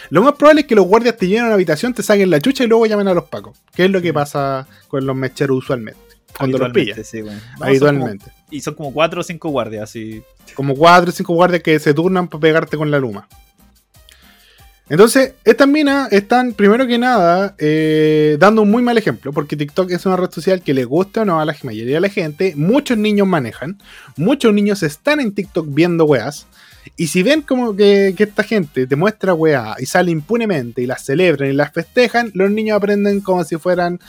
[0.10, 2.40] Lo más probable es que los guardias te lleven a una habitación, te saquen la
[2.42, 3.58] chucha y luego llamen a los pacos.
[3.76, 6.00] Que es lo que pasa con los mecheros usualmente.
[6.38, 7.04] Cuando los pillan.
[7.04, 7.36] sí, weón.
[7.36, 8.26] No, son como- habitualmente.
[8.52, 10.22] y son como cuatro o cinco guardias, así.
[10.56, 13.28] Como cuatro o cinco guardias que se turnan para pegarte con la luma.
[14.90, 19.92] Entonces, estas minas están, primero que nada, eh, dando un muy mal ejemplo, porque TikTok
[19.92, 22.54] es una red social que le gusta o no a la mayoría de la gente,
[22.56, 23.80] muchos niños manejan,
[24.16, 26.48] muchos niños están en TikTok viendo weas,
[26.96, 30.86] y si ven como que, que esta gente te muestra weá y sale impunemente y
[30.86, 34.00] las celebran y las festejan, los niños aprenden como si fueran,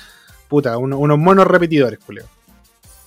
[0.49, 2.27] puta, uno- unos monos repetidores, culeo.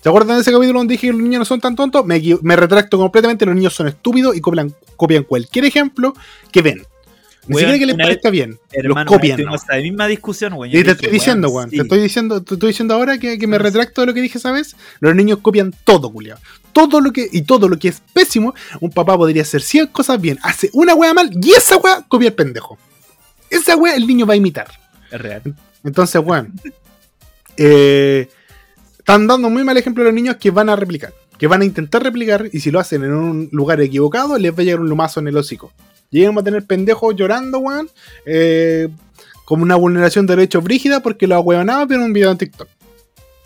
[0.03, 2.03] ¿Se acuerdan de ese capítulo donde dije que los niños no son tan tontos?
[2.05, 6.13] Me, retracto completamente, los niños son estúpidos y copian, copian cualquier ejemplo
[6.51, 6.81] que ven.
[7.47, 8.57] Ni siquiera que les vez- parezca bien.
[8.71, 9.41] Hermano, los copian.
[9.41, 9.55] ¿no?
[9.55, 11.69] esa misma discusión, Y te estoy diciendo, weón, weón.
[11.71, 11.75] sí.
[11.77, 14.37] Te estoy diciendo, te estoy diciendo ahora que, que me retracto de lo que dije
[14.37, 14.75] esa vez.
[14.99, 16.37] Los niños copian todo, culiao.
[16.73, 20.19] Todo lo que, y todo lo que es pésimo, un papá podría hacer 100 cosas
[20.19, 22.77] bien, hace una wea mal, y esa wea copia el pendejo.
[23.49, 24.67] Esa wea el niño va a imitar.
[25.11, 25.41] Es real.
[25.83, 26.53] Entonces, weón.
[27.57, 28.29] eh,
[28.97, 31.13] están dando muy mal ejemplo a los niños que van a replicar.
[31.37, 34.57] Que van a intentar replicar, y si lo hacen en un lugar equivocado, les va
[34.59, 35.71] a llegar un lumazo en el hocico.
[36.11, 37.89] Llegamos a tener pendejos llorando, weón.
[38.25, 38.89] eh,
[39.43, 42.69] como una vulneración de derechos brígida porque los ahueonaban vieron un video en TikTok.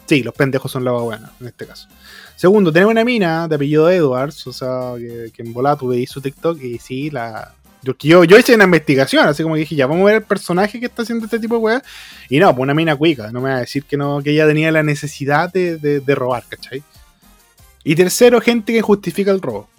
[0.05, 1.87] Sí, los pendejos son los ahueonados en este caso.
[2.35, 6.09] Segundo, tenemos una mina de apellido Edwards, o sea, que, que en volada tú veis
[6.09, 7.53] su TikTok y sí, la.
[7.81, 10.23] Yo, yo, yo hice una investigación, así como que dije, ya vamos a ver el
[10.23, 11.83] personaje que está haciendo este tipo de weas.
[12.29, 14.47] Y no, pues una mina cuica, no me va a decir que no, que ella
[14.47, 16.81] tenía la necesidad de, de- de robar, ¿cachai?
[17.83, 19.69] Y tercero, gente que justifica el robo.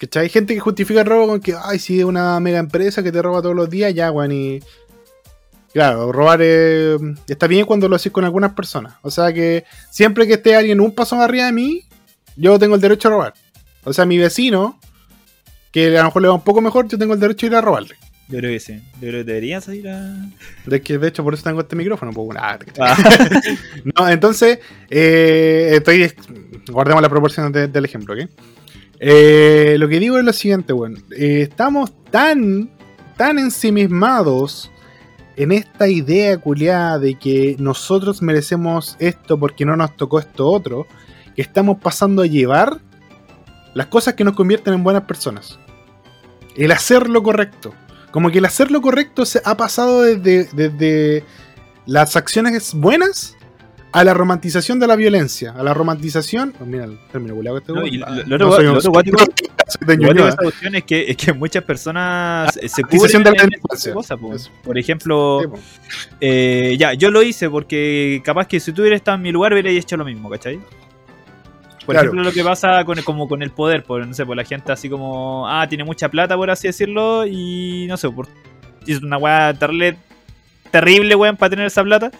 [0.00, 0.28] ¿Cachai?
[0.28, 3.22] Gente que justifica el robo con que, ay, si es una mega empresa que te
[3.22, 4.60] roba todos los días, ya, weón, y.
[5.72, 6.96] Claro, robar eh,
[7.28, 8.94] está bien cuando lo haces con algunas personas.
[9.02, 11.84] O sea que siempre que esté alguien un paso más arriba de mí,
[12.36, 13.34] yo tengo el derecho a robar.
[13.84, 14.78] O sea, mi vecino,
[15.70, 17.54] que a lo mejor le va un poco mejor, yo tengo el derecho a ir
[17.56, 17.94] a robarle.
[18.28, 18.74] Yo creo que sí.
[18.94, 20.14] Yo creo que deberías ir a.
[20.66, 22.12] De, que, de hecho, por eso tengo este micrófono.
[22.12, 22.96] Pues, ah, Ah,
[23.98, 24.58] No, entonces,
[24.90, 26.12] eh, estoy.
[26.70, 28.30] Guardemos las proporciones de- del ejemplo, ¿ok?
[29.00, 30.96] Eh, lo que digo es lo siguiente, bueno.
[31.16, 32.70] eh, estamos tan,
[33.16, 34.70] tan ensimismados
[35.42, 40.86] en esta idea culiada de que nosotros merecemos esto porque no nos tocó esto otro,
[41.36, 42.78] que estamos pasando a llevar
[43.74, 45.58] las cosas que nos convierten en buenas personas.
[46.56, 47.72] el hacer lo correcto.
[48.10, 51.24] Como que el hacer lo correcto se ha pasado desde, desde
[51.86, 53.36] las acciones buenas
[53.90, 56.52] a la romantización de la violencia, a la romantización.
[56.60, 59.16] oh, mira el término que este No, lo- lo lo otro guático-
[59.72, 60.28] soy de Ñuñoa.
[60.30, 64.34] esta cuestión es que, es que muchas personas eh, se cubren de la cosa, po.
[64.62, 65.58] Por ejemplo, Sí, po.
[66.20, 69.52] eh, ya, yo lo hice porque capaz que si tú hubieras estado en mi lugar
[69.52, 70.58] hubiera hecho lo mismo, ¿cachai?
[71.84, 72.00] Por Claro.
[72.10, 74.70] ejemplo, lo que pasa con, como con el poder, por, no sé, por la gente
[74.70, 78.28] así como, ah, tiene mucha plata, por así decirlo, y no sé, por,
[78.86, 79.96] hizo una weá terrible,
[80.70, 82.12] terrible, weón, para tener esa plata.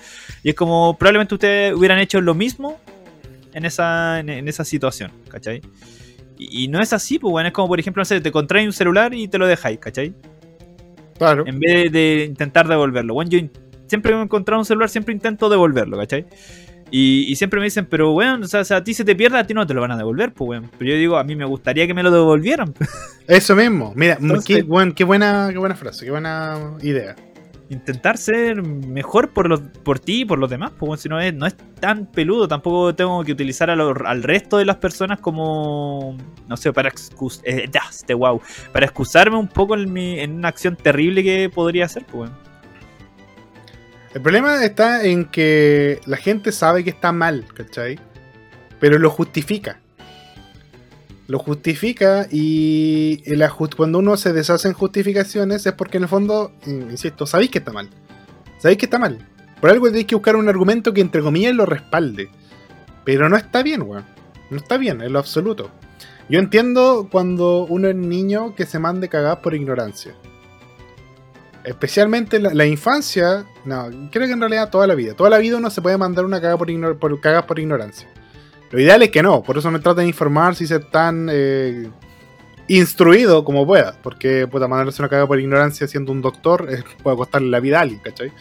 [0.43, 2.81] Y es como, probablemente ustedes hubieran hecho lo mismo
[3.55, 5.63] en esa, en, en esa situación, ¿cachai?
[6.39, 8.67] Y, y no es así, pues, weón, es como, por ejemplo, no sé, te contraes
[8.67, 10.15] un celular y te lo dejáis, ¿cachai?
[11.19, 11.45] Claro.
[11.47, 13.15] En vez de intentar devolverlo.
[13.15, 13.39] Bueno, yo
[13.87, 16.27] siempre que me he encontrado un celular, siempre intento devolverlo, ¿cachai?
[16.91, 19.39] Y, y siempre me dicen, pero weón, o sea, si a ti se te pierde,
[19.39, 20.71] a ti no te lo van a devolver, pues weón.
[20.79, 22.75] Pero yo digo, a mí me gustaría que me lo devolvieran.
[23.29, 23.93] Eso mismo.
[23.97, 27.15] Mira, Entonces- qué, buen- qué buena, qué buena frase, qué buena idea.
[27.73, 31.33] Intentar ser mejor por los, por ti y por los demás, weón, si no es,
[31.33, 36.57] no es tan peludo, tampoco tengo que utilizar al resto de las personas como, no
[36.59, 40.49] sé, para excus eh, ya, este wow, para excusarme un poco en, mi, en una
[40.49, 42.31] acción terrible que podría hacer, pues.
[44.15, 47.99] El problema está en que la gente sabe que está mal, ¿cachai?
[48.81, 49.81] Pero lo justifica.
[51.33, 53.43] Lo justifica y el
[53.75, 57.57] cuando uno se deshace en justificaciones es porque en el fondo, in- insisto, sabéis que
[57.57, 57.89] está mal.
[58.59, 59.27] Sabéis que está mal.
[59.59, 62.29] Por algo tenéis que buscar un argumento que entre comillas lo respalde.
[63.07, 64.05] Pero no está bien, weón.
[64.51, 65.71] No está bien, en lo absoluto.
[66.29, 70.13] Yo entiendo cuando uno es niño que se mande cagadas por ignorancia.
[71.65, 75.15] Especialmente la, la infancia, no, creo que en realidad toda la vida.
[75.15, 78.07] Toda la vida uno se puede mandar una cagada por, ignor- por, cagadas por ignorancia.
[78.73, 81.89] Lo ideal es que no, por eso me trata de informar si ser tan eh,
[82.69, 83.97] instruido como pueda.
[84.03, 87.79] Porque pueda mandarse una cagada por ignorancia siendo un doctor eh, puede costarle la vida
[87.79, 88.33] a alguien, ¿cachai?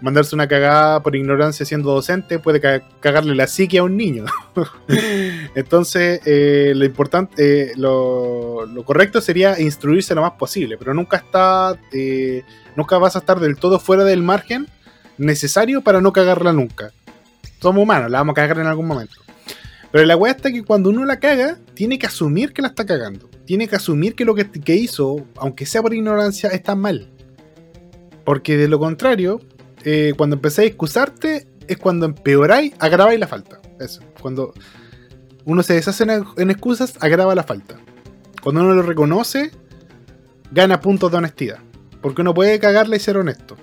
[0.00, 4.24] Mandarse una cagada por ignorancia siendo docente puede ca- cagarle la psique a un niño.
[5.54, 11.18] Entonces, eh, lo importante, eh, lo, lo correcto sería instruirse lo más posible, pero nunca
[11.18, 11.78] está,
[12.76, 14.66] nunca vas a estar del todo fuera del margen
[15.18, 16.90] necesario para no cagarla nunca.
[17.60, 19.14] Somos humanos, la vamos a cagar en algún momento.
[19.94, 22.84] Pero la weá está que cuando uno la caga, tiene que asumir que la está
[22.84, 23.30] cagando.
[23.44, 27.08] Tiene que asumir que lo que, hizo, aunque sea por ignorancia, está mal.
[28.24, 29.40] Porque de lo contrario,
[29.84, 33.60] eh, cuando empezáis a excusarte, es cuando empeoráis, agraváis la falta.
[33.78, 34.02] Eso.
[34.20, 34.52] Cuando
[35.44, 37.76] uno se deshace en, en excusas, agrava la falta.
[38.42, 39.52] Cuando uno lo reconoce,
[40.50, 41.58] gana puntos de honestidad.
[42.02, 43.56] Porque uno puede cagarle y ser honesto.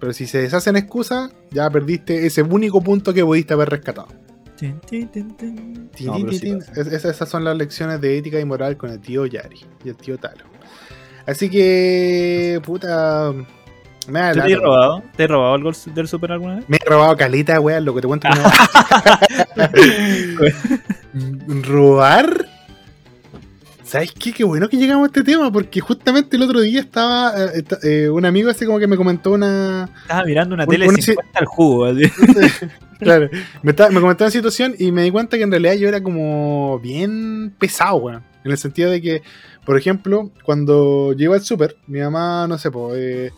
[0.00, 4.21] Pero si se deshace en excusas, ya perdiste ese único punto que pudiste haber rescatado.
[6.06, 6.58] No, sí.
[6.76, 9.96] Es- esas son las lecciones de ética y moral con el tío Yari y el
[9.96, 10.44] tío Talo.
[11.26, 13.32] Así que, puta.
[14.08, 15.02] Me da ¿Tú lata, te has robado?
[15.16, 16.64] ¿Te has robado algo del super alguna vez?
[16.68, 18.34] Me he robado caleta, weón, lo que te cuento que
[19.56, 19.68] no-
[21.68, 22.46] ¿Robar?
[23.92, 24.32] ¿Sabes qué?
[24.32, 28.08] Qué bueno que llegamos a este tema, porque justamente el otro día estaba eh, eh,
[28.08, 29.86] un amigo así como que me comentó una...
[30.00, 31.86] Estaba mirando una Un- tele un- 50 al jugo.
[32.98, 33.28] Claro,
[33.62, 36.02] me, estaba- me comentó una situación y me di cuenta que en realidad yo era
[36.02, 38.22] como bien pesado, weón.
[38.44, 39.22] En el sentido de que,
[39.66, 43.30] por ejemplo, cuando yo iba al súper, mi mamá, no sé, pues, eh,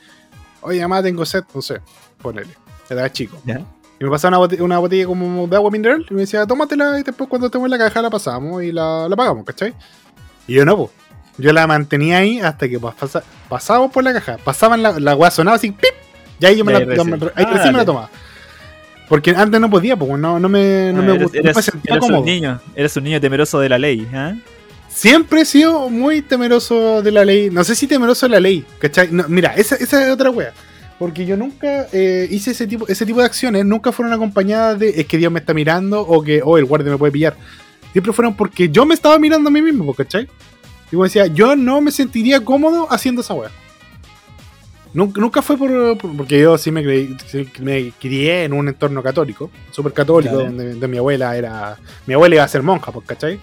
[0.61, 1.81] oye mamá, tengo sed, no sé,
[2.23, 2.51] ponele,
[2.89, 3.37] era chico.
[3.45, 3.61] ¿Ya?
[3.99, 7.01] Y me pasaba una, bote- una botella como de agua mineral y me decía, tómatela
[7.01, 9.75] y después cuando estemos en la caja la pasamos y la, la pagamos, ¿cachai?
[10.47, 10.91] Y yo no.
[11.39, 14.37] Yo la mantenía ahí hasta que pas- pasa- pasábamos por la caja.
[14.45, 15.91] Pasaban la, la weá sonaba así, ¡pip!
[16.41, 17.15] Y ahí yo me la, recién.
[17.35, 18.11] ahí Ah, me la tomaba.
[19.09, 21.51] Porque antes no podía, pues no, no me, no Ah, me, eres, gustaba, no me
[21.51, 22.21] eres- sentía eres cómodo.
[22.21, 24.35] un niño, eres un niño temeroso de la ley, ¿ah?
[24.89, 27.51] Siempre he sido muy temeroso de la ley.
[27.51, 29.09] No sé si temeroso de la ley, ¿cachai?
[29.11, 30.53] No, mira, esa, esa es otra wea.
[30.99, 34.91] Porque yo nunca eh, hice ese tipo, ese tipo de acciones, nunca fueron acompañadas de
[35.01, 37.35] es que Dios me está mirando o que, oh, el guardia me puede pillar.
[37.95, 40.29] Siempre fueron porque yo me estaba mirando a mí mismo, ¿cachai?
[40.89, 43.51] Y como decía, yo no me sentiría cómodo haciendo esa wea.
[44.93, 47.17] Nunca, nunca fue por, por- Porque yo sí me, creí-
[47.61, 51.79] me crié en un entorno católico, súper católico, donde, donde mi abuela era.
[52.07, 53.41] Mi abuela iba a ser monja, pues, ¿cachai?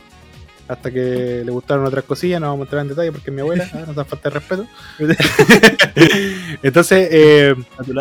[0.67, 3.67] Hasta que le gustaron otras cosillas, no vamos a entrar en detalle porque mi abuela,
[3.73, 4.67] ah, no te falta de respeto.
[6.63, 7.55] Entonces, eh,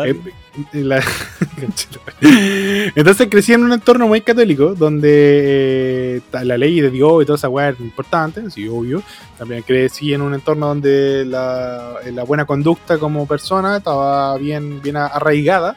[0.05, 0.15] eh,
[2.21, 7.37] Entonces crecí en un entorno muy católico donde eh, la ley de Dios y toda
[7.37, 9.01] esa weá es importante, sí, obvio.
[9.37, 14.97] También crecí en un entorno donde la, la buena conducta como persona estaba bien, bien
[14.97, 15.75] arraigada.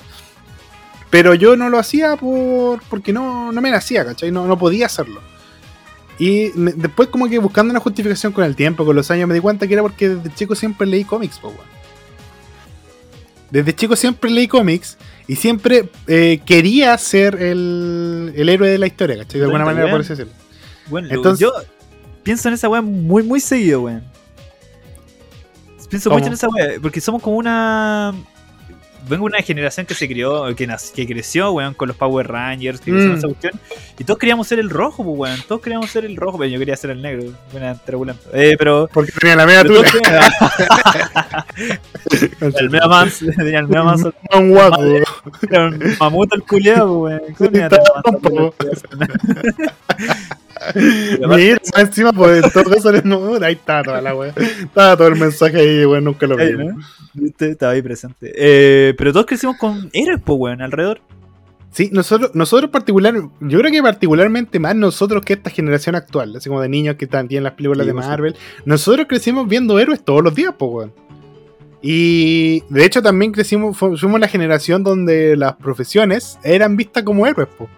[1.11, 4.33] Pero yo no lo hacía por, porque no, no me nacía, ¿cachai?
[4.33, 5.21] No, no podía hacerlo.
[6.19, 9.41] Y después como que buscando una justificación con el tiempo, con los años, me di
[9.41, 11.74] cuenta que era porque desde chico siempre leí cómics, weón.
[13.55, 18.89] Desde chico siempre leí cómics y siempre eh, quería ser el, el héroe de la
[18.89, 19.39] historia, ¿cachai?
[19.39, 20.33] De alguna manera, por así decirlo.
[20.89, 21.53] Bueno, Entonces- yo
[22.25, 24.03] pienso en esa weá muy, muy seguido, weón.
[25.89, 26.19] Pienso ¿Cómo?
[26.19, 28.13] mucho en esa weá, porque somos como una.
[29.09, 32.81] Vengo de una generación que se crió, que, que creció, weón, con los Power Rangers,
[32.81, 33.15] que Mm.
[33.17, 33.53] esa cuestión.
[33.99, 35.41] Y todos queríamos ser el rojo, pues, weón.
[35.47, 37.33] Todos queríamos ser el rojo, pero yo quería ser el negro.
[37.53, 38.23] Buena turbulento.
[38.33, 38.89] Eh, pero.
[38.93, 39.85] Porque tenía la media queríamos-
[42.61, 44.83] el mega manso, tenía el mega manso, Un guapo.
[44.83, 47.23] era un mamut el culiado, weón.
[50.55, 51.17] ¿Cómo no iba a tener Estaba manso, tonto.
[51.21, 54.33] Pero aparte- Mira, más encima, pues en todo caso, no, ahí está toda la wea.
[54.37, 56.43] Estaba todo el mensaje ahí, weón, nunca lo vi.
[56.45, 56.77] Ahí, ¿no?
[57.15, 58.33] Viste, Estaba ahí presente.
[58.37, 61.01] Eh, pero todos crecimos con héroes, pues, weón, alrededor.
[61.71, 66.49] Sí, nosotros, nosotros particular, yo creo que particularmente más nosotros que esta generación actual, así
[66.49, 69.79] como de niños que están tienen las películas Sí, de por Marvel, nosotros crecimos viendo
[69.81, 70.93] héroes todos los días, pues, weón.
[71.83, 77.27] Y de hecho también crecimos, fu- fuimos la generación donde las profesiones eran vistas como
[77.27, 77.69] héroes, pues.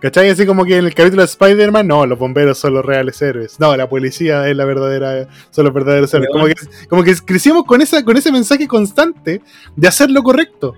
[0.00, 0.30] ¿Cachai?
[0.30, 3.60] Así como que en el capítulo de Spider-Man, no, los bomberos son los reales héroes.
[3.60, 6.30] No, la policía es la verdadera, son los verdaderos héroes.
[6.32, 6.54] Como que,
[6.88, 9.42] como que crecimos con, esa, con ese mensaje constante
[9.76, 10.74] de hacer lo correcto.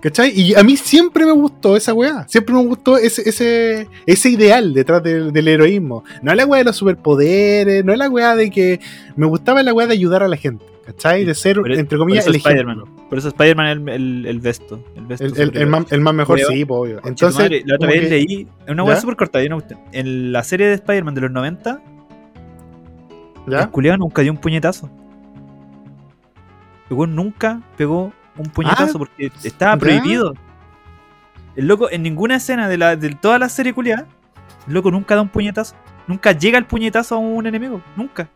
[0.00, 0.30] ¿Cachai?
[0.30, 2.26] Y a mí siempre me gustó esa weá.
[2.28, 6.04] Siempre me gustó ese, ese, ese ideal detrás del, del heroísmo.
[6.22, 8.80] No es la weá de los superpoderes, no es la weá de que.
[9.16, 10.64] Me gustaba la weá de ayudar a la gente.
[10.86, 11.24] ¿Cachai?
[11.24, 12.78] De ser, Por- entre Por comillas, eso el Spider-Man.
[12.80, 13.08] ejemplo.
[13.08, 14.82] Por eso Spider-Man es el, el, el besto.
[14.96, 17.00] El, besto El, el- el más, el más mejor, sí, obvio.
[17.04, 17.34] Entonces.
[17.34, 18.96] madre, la otra vez que- leí una ¿Ya?
[19.00, 19.38] súper corta.
[19.46, 19.80] cuestión.
[19.92, 21.82] En la serie de Spider-Man de los 90,
[23.46, 23.66] el ¿Ya?
[23.68, 24.90] culiado nunca dio un puñetazo.
[26.88, 29.78] El weón nunca pegó un puñetazo Ah, porque estaba ¿ya?
[29.78, 30.34] prohibido.
[31.56, 34.06] El loco, en ninguna escena de, la, de toda la serie culiada,
[34.66, 35.74] el loco nunca da un puñetazo.
[36.06, 37.80] Nunca llega el puñetazo a un enemigo.
[37.96, 38.28] Nunca.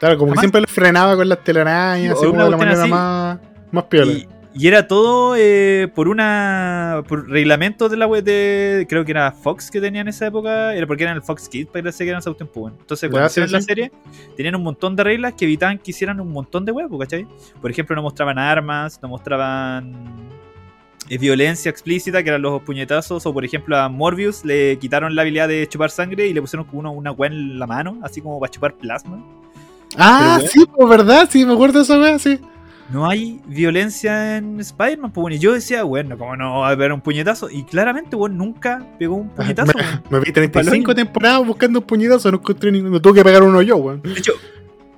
[0.00, 2.82] Claro, como que siempre lo frenaba con las telarañas, Sí, así como de la manera
[2.82, 2.90] así.
[2.90, 3.38] más,
[3.70, 4.12] más piola.
[4.12, 7.04] Y, y era todo eh, por una.
[7.06, 8.86] por reglamento de la web de.
[8.88, 10.74] Creo que era Fox que tenía en esa época.
[10.74, 12.76] Era porque eran el Fox Kids, parece que eran pues, bueno.
[12.80, 13.92] Entonces, cuando Ya, sí, la serie,
[14.36, 17.26] tenían un montón de reglas que evitaban que hicieran un montón de huevos, ¿cachai?
[17.60, 19.94] Por ejemplo, no mostraban armas, no mostraban.
[21.08, 25.22] eh, violencia explícita, que eran los puñetazos, o por ejemplo a Morbius le quitaron la
[25.22, 28.38] habilidad de chupar sangre y le pusieron como una, una en la mano, así como
[28.40, 29.22] para chupar plasma.
[29.96, 32.38] Ah, pero, sí, pues verdad, sí, me acuerdo de esa weá, sí.
[32.90, 36.70] no hay violencia en Spider-Man, pues bueno, y yo decía, bueno, ¿cómo no va a
[36.72, 37.50] haber un puñetazo?
[37.50, 40.02] Y claramente, bueno, nunca pegó un puñetazo, Me, weón.
[40.10, 40.96] me vi 35 Balón.
[41.06, 42.92] temporadas buscando un puñetazo, no encontré ninguno.
[42.94, 44.02] Me tuve que pegar uno yo, weón.
[44.02, 44.32] De hecho,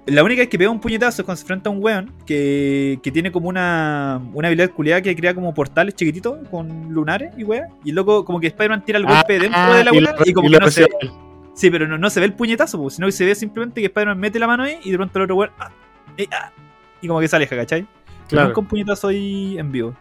[0.04, 2.98] la única vez que pega un puñetazo es cuando se enfrenta a un weón que,
[3.02, 7.44] que tiene como una, una habilidad culiada que crea como portales chiquititos con lunares y
[7.44, 7.66] weón.
[7.84, 10.52] Y luego como que Spider-Man tira el golpe dentro de la Ah, y como y
[10.52, 11.12] que no se recibe.
[11.54, 13.86] Sí, pero no, no se ve el puñetazo, pues, sino que se ve simplemente que
[13.86, 15.50] Spider-Man mete la mano ahí y de pronto el otro weón.
[15.58, 15.70] ah,
[16.16, 16.50] eh, ah,
[17.00, 17.86] y como que se aleja, ¿cachai?
[18.28, 18.48] Claro.
[18.48, 19.94] nunca un puñetazo ahí en vivo.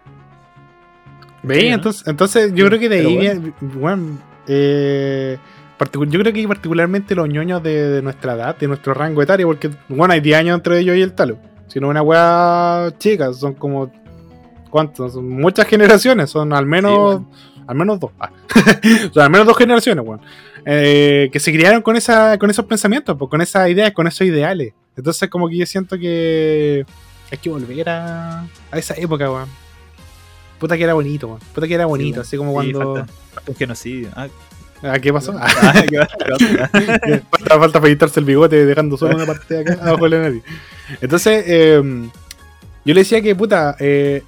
[1.43, 1.53] ¿no?
[1.53, 4.17] Entonces, entonces yo Sí, creo que de ahí bueno.
[4.47, 5.37] eh,
[6.07, 9.71] yo creo que particularmente los ñoños de, de nuestra edad, de nuestro rango etario, porque
[9.89, 11.37] bueno, hay 10 años entre ellos y el talo.
[11.67, 13.91] Si no una weá chica, son como
[14.69, 15.13] ¿cuántos?
[15.13, 17.21] Son muchas generaciones, son al menos
[17.71, 18.11] al menos dos.
[18.19, 18.29] Ah.
[19.09, 20.19] o sea, al menos dos generaciones, weón.
[20.65, 24.27] Eh, que se criaron con esa, con esos pensamientos, pues, con esas ideas, con esos
[24.27, 24.73] ideales.
[24.97, 26.85] Entonces como que yo siento que
[27.31, 29.47] hay que volver a, a esa época, weón.
[30.59, 31.39] Puta que era bonito, weón.
[31.55, 33.05] Puta que era bonito, así como Sí, cuando.
[33.47, 34.09] un genocidio.
[34.15, 34.27] Ah,
[34.83, 35.33] ¿Ah, ¿Qué pasó?
[35.39, 40.19] Ah, qué falta, falta el bigote dejando solo una parte de acá abajo de la
[40.23, 40.43] nariz.
[40.99, 41.81] Entonces, eh,
[42.83, 44.23] yo le decía que, puta, eh,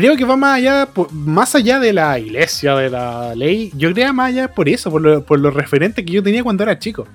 [0.00, 3.70] creo que va más allá, más allá de la iglesia, de la ley.
[3.76, 6.64] Yo creo más allá por eso, por, lo- por los referentes que yo tenía cuando
[6.64, 7.06] era chico.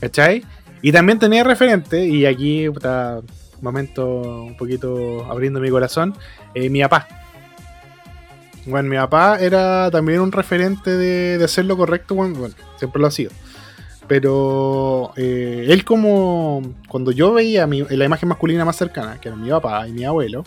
[0.00, 0.44] ¿Cachai?
[0.82, 3.20] Y también tenía referente, y aquí, puta,
[3.60, 4.04] momento
[4.42, 6.14] un poquito abriendo mi corazón,
[6.54, 7.06] eh, mi papá.
[8.66, 13.00] Bueno, mi papá era también un referente de, de hacer lo correcto, bueno, bueno, siempre
[13.00, 13.30] lo ha sido.
[14.08, 19.36] Pero eh, él como, cuando yo veía mi- la imagen masculina más cercana, que era
[19.36, 20.44] mi papá y mi abuelo,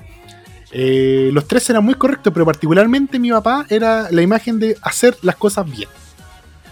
[0.77, 5.15] eh, los tres eran muy correctos, pero particularmente mi papá era la imagen de hacer
[5.21, 5.87] las cosas bien.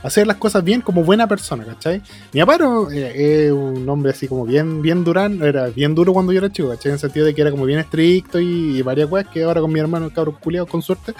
[0.03, 2.01] Hacer las cosas bien como buena persona, ¿cachai?
[2.33, 6.11] Mi papá era eh, eh, un hombre así como bien, bien durán, era bien duro
[6.11, 6.89] cuando yo era chico, ¿cachai?
[6.89, 9.61] En el sentido de que era como bien estricto y, y varias cosas que ahora
[9.61, 11.13] con mi hermano, el cabro culiado, con suerte,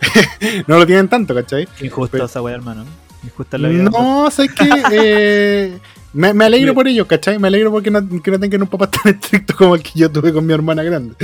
[0.66, 1.68] no lo tienen tanto, ¿cachai?
[1.82, 2.86] Injusto Pero- esa weá, hermano.
[3.22, 3.82] Injusta la vida.
[3.90, 5.78] No, sé que eh,
[6.12, 7.38] me, me alegro por ellos, ¿cachai?
[7.38, 10.10] Me alegro porque no, que no tengan un papá tan estricto como el que yo
[10.10, 11.14] tuve con mi hermana grande.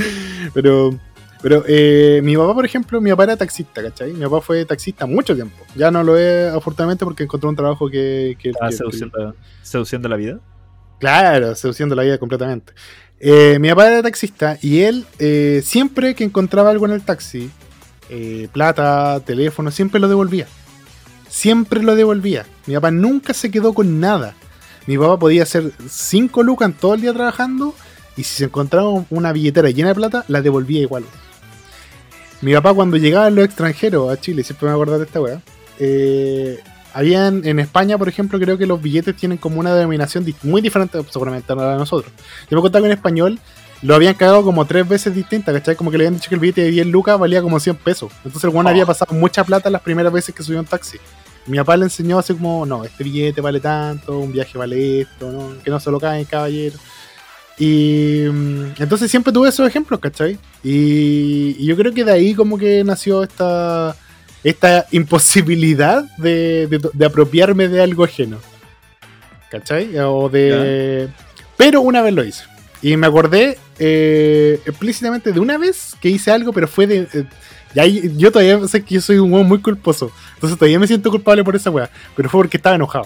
[0.55, 0.99] Pero,
[1.43, 4.13] Pero eh, mi papá, por ejemplo, mi papá era taxista, ¿cachai?
[4.13, 5.57] Mi papá fue taxista mucho tiempo.
[5.75, 8.37] Ya no lo es, afortunadamente, porque encontró un trabajo que...
[8.39, 10.39] que, ¿Estaba que- seduciendo, seduciendo la vida?
[10.99, 12.73] Claro, seduciendo la vida completamente.
[13.21, 17.51] Eh, mi papá era taxista y él eh, siempre que encontraba algo en el taxi,
[18.09, 20.47] eh, plata, teléfono, siempre lo devolvía.
[21.29, 22.47] Siempre lo devolvía.
[22.67, 24.35] Mi papá nunca se quedó con nada.
[24.87, 27.75] Mi papá podía hacer 5 lucas todo el día trabajando
[28.17, 31.05] y si se encontraba una billetera llena de plata, la devolvía igual.
[32.41, 35.41] Mi papá cuando llegaba los extranjeros a Chile, siempre me acuerdo de esta weá,
[35.79, 36.59] eh,
[36.95, 40.99] habían en España, por ejemplo, creo que los billetes tienen como una denominación muy diferente
[41.11, 42.11] seguramente a la de nosotros.
[42.51, 43.39] Yo me contaba que en español
[43.83, 45.77] lo habían cagado como tres veces distintas, ¿cachai?
[45.77, 48.11] Como que le habían dicho que el billete de 10 lucas valía como 100 pesos.
[48.25, 48.71] Entonces el weón Oh.
[48.71, 50.99] había pasado mucha plata las primeras veces que subió un taxi.
[51.47, 55.31] Mi papá le enseñó así como, no, este billete vale tanto, un viaje vale esto,
[55.31, 55.63] ¿no?
[55.63, 56.77] que no se lo caen, caballero.
[57.59, 60.39] Y mm, entonces siempre tuve esos ejemplos, ¿cachai?
[60.63, 63.97] Y, y yo creo que de ahí como que nació esta,
[64.45, 68.39] esta imposibilidad de, de- de apropiarme de algo ajeno.
[69.51, 69.97] ¿Cachai?
[70.01, 71.09] O de...
[71.57, 72.45] Pero una vez lo hice.
[72.83, 77.09] Y me acordé eh, explícitamente de una vez que hice algo, pero fue de...
[77.13, 77.25] eh,
[77.77, 80.11] y ahí yo todavía sé que yo soy un hueón muy culposo.
[80.35, 81.91] Entonces todavía me siento culpable por esa weá.
[82.17, 83.05] Pero fue porque estaba enojado.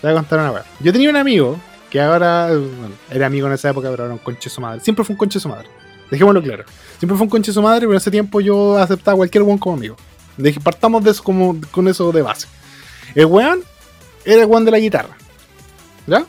[0.00, 0.64] Te voy a contar una weá.
[0.80, 1.56] Yo tenía un amigo
[1.88, 4.80] que ahora bueno, era amigo en esa época, pero era un conche su madre.
[4.80, 5.68] Siempre fue un conche su madre.
[6.10, 6.64] Dejémoslo claro.
[6.98, 9.58] Siempre fue un conche su madre, pero en ese tiempo yo aceptaba a cualquier weón
[9.58, 9.94] como amigo.
[10.36, 12.48] Dije, partamos de eso como, con eso de base.
[13.14, 13.62] El weón
[14.24, 15.16] era el weón de la guitarra.
[16.08, 16.24] ¿Ya?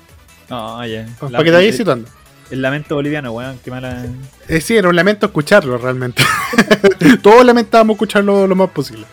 [0.48, 1.08] No, ya.
[1.20, 2.08] Para La- que te vayas situando.
[2.52, 3.60] El lamento boliviano, weón.
[3.64, 4.06] Qué mala.
[4.48, 6.24] Eh, sí, era un lamento escucharlo realmente.
[7.24, 9.06] Todos lamentábamos escucharlo lo más posible.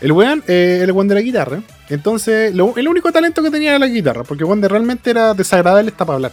[0.00, 1.60] El weón, eh, el weón de la guitarra.
[1.88, 4.24] Entonces, lo- el único talento que tenía era la guitarra.
[4.24, 6.32] Porque weón de realmente era desagradable hasta para hablar.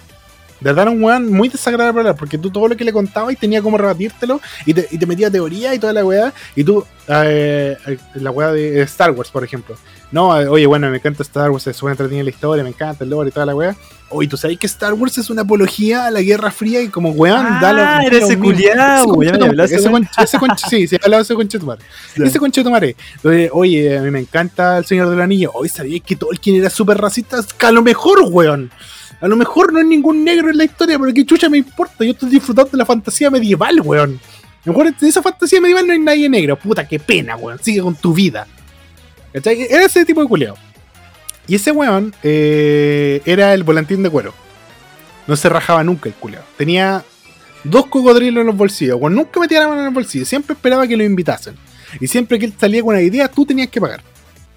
[0.64, 2.16] De verdad era un weón muy desagradable hablar.
[2.16, 4.40] Porque tú todo lo que le contabas y tenía como rebatírtelo.
[4.66, 6.34] Y te, y te metía teoría y toda la weá.
[6.56, 9.76] Y tú, eh, eh, la weá de Star Wars, por ejemplo.
[10.12, 13.04] No, eh, oye, bueno, me encanta Star Wars, es súper entretenida la historia, me encanta
[13.04, 13.76] el lore y toda la weá.
[14.10, 16.82] Oye, ¿tú sabes que Star Wars es una apología a la Guerra Fría?
[16.82, 18.38] Y como weón, Ah, da era ese
[19.64, 20.38] Ese weón, ese
[20.70, 21.82] sí, sí, hablaba ese conchetumare.
[22.16, 22.96] Ese conchetumare.
[23.52, 25.52] Oye, a mí me encanta el Señor del Anillo.
[25.56, 27.40] Hoy sabía que Tolkien era súper racista.
[27.58, 28.72] Que a lo mejor, weón.
[29.24, 32.04] A lo mejor no hay ningún negro en la historia, pero qué chucha me importa.
[32.04, 34.20] Yo estoy disfrutando de la fantasía medieval, weón.
[34.20, 36.60] A lo mejor en esa fantasía medieval no hay nadie negro.
[36.60, 37.58] Puta, qué pena, weón.
[37.64, 38.46] Sigue con tu vida.
[39.32, 39.62] ¿Cachai?
[39.62, 40.58] Era ese tipo de culiao.
[41.48, 44.34] Y ese weón eh, era el volantín de cuero.
[45.26, 46.44] No se rajaba nunca el culiao.
[46.58, 47.02] Tenía
[47.64, 48.98] dos cocodrilos en los bolsillos.
[49.00, 50.26] Weón, nunca metía la mano en el bolsillo.
[50.26, 51.56] Siempre esperaba que lo invitasen.
[52.02, 54.04] Y siempre que él salía con una idea, tú tenías que pagar.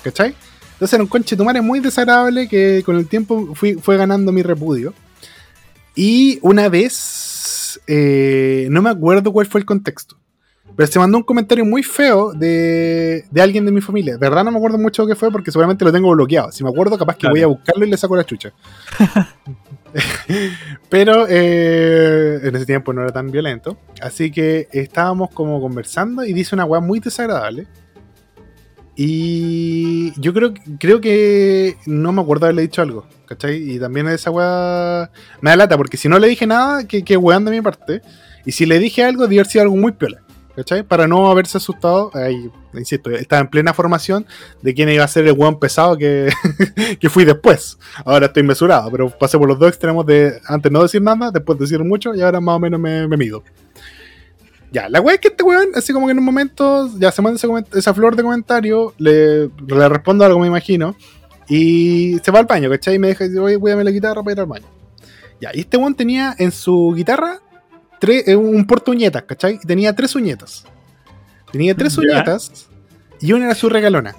[0.02, 0.34] ¿Cachai?
[0.76, 3.96] Entonces era un conche de tu madre muy desagradable que con el tiempo fui, fue
[3.96, 4.92] ganando mi repudio.
[5.94, 10.18] Y una vez, eh, no me acuerdo cuál fue el contexto,
[10.76, 14.18] pero se mandó un comentario muy feo de, de alguien de mi familia.
[14.18, 16.52] De verdad no me acuerdo mucho qué fue porque seguramente lo tengo bloqueado.
[16.52, 17.32] Si me acuerdo, capaz que Claro.
[17.32, 18.52] voy a buscarlo y le saco la chucha.
[20.90, 23.78] pero eh, en ese tiempo no era tan violento.
[24.02, 27.66] Así que estábamos como conversando y dice una weá muy desagradable.
[28.98, 33.72] Y yo creo, creo que no me acuerdo haberle dicho algo, ¿cachai?
[33.72, 35.10] Y también esa weá
[35.42, 38.00] me da lata, porque si no le dije nada, que, que weón de mi parte.
[38.46, 40.22] Y si le dije algo, debió haber sido algo muy piola,
[40.54, 40.82] ¿cachai?
[40.82, 44.24] Para no haberse asustado, ahí, insisto, estaba en plena formación
[44.62, 46.30] de quién iba a ser el weón pesado que,
[46.98, 47.76] que fui después.
[48.02, 51.58] Ahora estoy mesurado, pero pasé por los dos extremos de antes no decir nada, después
[51.58, 53.42] decir mucho, y ahora más o menos me, me mido.
[54.72, 57.22] Ya, la weá es que este weón, así como que en un momento, ya se
[57.22, 57.40] manda
[57.74, 60.96] esa flor de comentario, le, le respondo algo, me imagino,
[61.48, 62.96] y se va al baño, ¿cachai?
[62.96, 64.66] Y me deja, oye, cuídame la guitarra para ir al baño.
[65.40, 67.40] Ya, y este weón tenía en su guitarra
[68.00, 69.60] tres, eh, un porta uñetas, ¿cachai?
[69.62, 70.64] Y tenía tres uñetas.
[71.52, 72.00] Tenía tres Ya.
[72.02, 72.66] uñetas
[73.20, 74.16] y una era su regalona.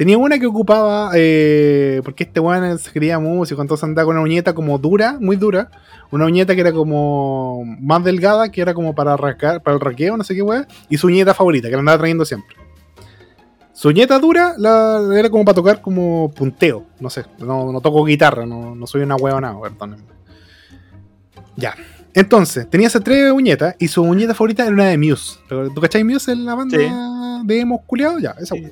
[0.00, 4.22] Tenía una que ocupaba, eh, porque este weón se quería músico, entonces andaba con una
[4.24, 5.70] uñeta como dura, muy dura.
[6.10, 10.16] Una uñeta que era como más delgada, que era como para rascar, para el raqueo,
[10.16, 10.66] no sé qué weón.
[10.88, 12.56] Y su uñeta favorita, que la andaba trayendo siempre.
[13.74, 16.86] Su uñeta dura la, era como para tocar como punteo.
[16.98, 20.04] No sé, no, no toco guitarra, no, no soy una huevona, perdónenme.
[21.56, 21.74] Ya.
[22.14, 25.38] Entonces, tenía esas tres uñetas y su uñeta favorita era una de Muse.
[25.46, 27.46] ¿Tú cachai Muse en la banda Sí.
[27.46, 28.18] de emo culiao?
[28.18, 28.66] Ya, esa Sí.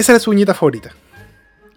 [0.00, 0.90] Esa era su uñeta favorita.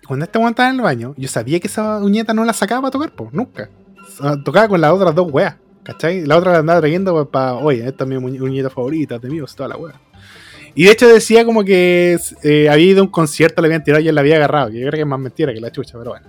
[0.08, 2.82] Cuando este weón estaba en el baño, yo sabía que esa uñeta no la sacaba
[2.82, 3.70] para tocar, pues, nunca.
[4.44, 6.26] Tocaba con las otras dos weas, ¿cachai?
[6.26, 9.56] La otra la andaba trayendo para, oye, esta es mi uñ- uñeta favorita, de míos,
[9.56, 10.00] toda la wea.
[10.76, 14.02] Y de hecho decía como que eh, había ido a un concierto, le habían tirado
[14.04, 14.70] y él la había agarrado.
[14.70, 16.26] Yo creo que es más mentira que la chucha, pero bueno.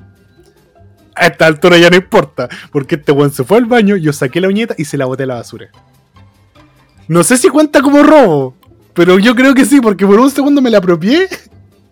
[1.14, 2.48] A esta altura ya no importa.
[2.72, 5.24] Porque este weón se fue al baño, yo saqué la uñeta y se la boté
[5.24, 5.68] a la basura.
[7.08, 8.54] No sé si cuenta como robo.
[8.94, 11.28] Pero yo creo que sí, porque por un segundo me la apropié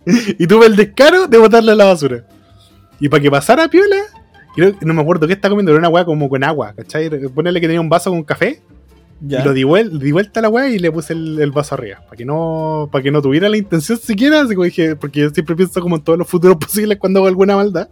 [0.39, 2.25] y tuve el descaro de botarla a la basura.
[2.99, 3.97] Y para que pasara piola,
[4.55, 7.09] creo no me acuerdo qué está comiendo, era una weá como con agua, ¿cachai?
[7.29, 8.61] Ponerle que tenía un vaso con café
[9.23, 9.41] Ya.
[9.41, 11.75] y lo di, vuel- di vuelta a la weá y le puse el, el vaso
[11.75, 12.01] arriba.
[12.07, 15.31] Para que no para que no tuviera la intención siquiera, así como dije, porque yo
[15.31, 17.89] siempre pienso como en todos los futuros posibles cuando hago alguna maldad.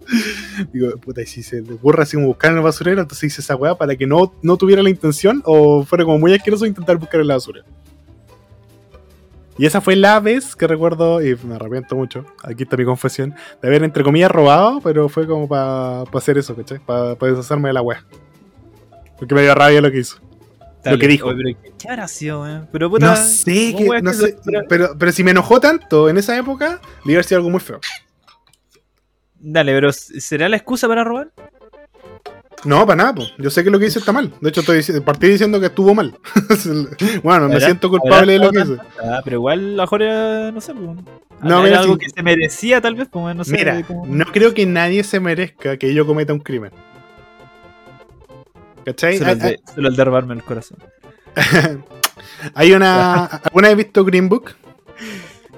[0.73, 3.41] Digo, puta, y si se le ocurre así como buscar en el basurero, entonces hice
[3.43, 6.97] esa weá para que no, no tuviera la intención o fuera como muy asqueroso intentar
[6.97, 7.63] buscar en la basura.
[9.59, 13.35] Y esa fue la vez que recuerdo, y me arrepiento mucho, aquí está mi confesión,
[13.61, 16.79] de haber entre comillas robado, pero fue como para hacer eso, ¿cachai?
[16.79, 18.05] Para deshacerme de la weá.
[19.19, 20.21] Porque me dio rabia lo que hizo.
[20.85, 20.97] Dale.
[20.97, 21.27] lo que dijo.
[21.29, 22.47] Oye, pero ¿Qué habrá sido?
[22.71, 23.07] Pero puta.
[23.07, 26.19] No sé, ¿cómo que- no que- sé, pero- pero, pero si me enojó tanto en
[26.19, 27.81] esa época, le iba a sido algo muy feo.
[29.41, 31.33] Dale, pero ¿será la excusa para robar?
[32.65, 33.23] No, para nada, po.
[33.39, 34.33] yo sé que lo que hice está mal.
[34.41, 36.19] De hecho, estoy partí diciendo que estuvo mal.
[37.23, 38.77] bueno, me ¿Habrá- siento culpable de lo que hice.
[39.03, 40.89] Ah, pero igual a lo mejor era, no sé, pues.
[41.41, 42.01] No, mira, algo sí.
[42.01, 43.53] que se merecía tal vez, pues, no sé.
[43.53, 46.73] Mira, cómo- no creo que nadie se merezca que yo cometa un crimen.
[48.85, 49.19] ¿Cachai?
[49.19, 50.79] Solo el, de, solo el de robarme el corazón.
[52.55, 53.25] hay una.
[53.27, 54.53] ¿Alguna vez visto Green Book?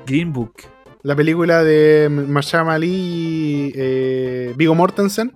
[0.06, 0.54] Green Book.
[1.02, 5.32] La película de Mahershala Ali y eh, Viggo Mortensen,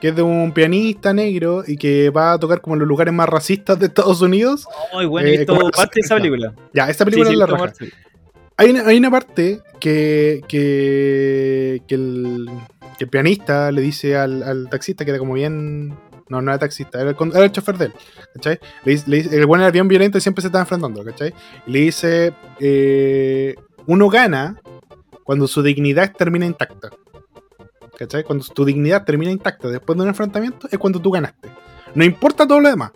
[0.00, 3.12] que es de un pianista negro y que va a tocar como en los lugares
[3.12, 4.66] más racistas de Estados Unidos.
[4.92, 6.54] Ay, bueno, Eh, visto parte de esa película.
[6.72, 7.72] Ya, esta película Sí, es sí, la raja.
[8.56, 12.48] Hay una, hay una parte que, que, que, el,
[12.98, 15.96] que el pianista le dice al, al taxista que era como bien.
[16.30, 17.92] No, no era taxista, era el, era el chofer de él.
[18.34, 18.58] ¿Cachai?
[18.84, 21.02] Le dice- le el bueno era bien violento y siempre se estaba enfrentando.
[21.04, 21.32] ¿Cachai?
[21.66, 23.54] Y le dice: eh,
[23.86, 24.60] Uno gana
[25.24, 26.90] cuando su dignidad termina intacta.
[27.98, 28.22] ¿Cachai?
[28.22, 31.48] Cuando tu dignidad termina intacta después de un enfrentamiento es cuando tú ganaste.
[31.96, 32.92] No importa todo lo demás.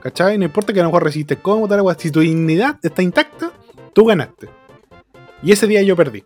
[0.00, 0.38] ¿Cachai?
[0.38, 1.82] No importa que a lo mejor resistes cómo, tal.
[1.98, 3.50] Si tu dignidad está intacta,
[3.92, 4.48] tú ganaste.
[5.42, 6.22] Y ese día yo perdí.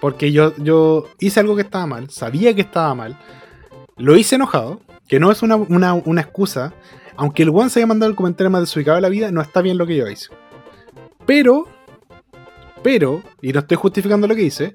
[0.00, 3.18] Porque yo, yo hice algo que estaba mal, sabía que estaba mal,
[3.98, 6.72] lo hice enojado, que no es una, una, una excusa.
[7.16, 9.60] Aunque el one se haya mandado el comentario más desubicado de la vida, no está
[9.60, 10.30] bien lo que yo hice.
[11.26, 11.68] Pero,
[12.82, 14.74] pero, y no estoy justificando lo que hice,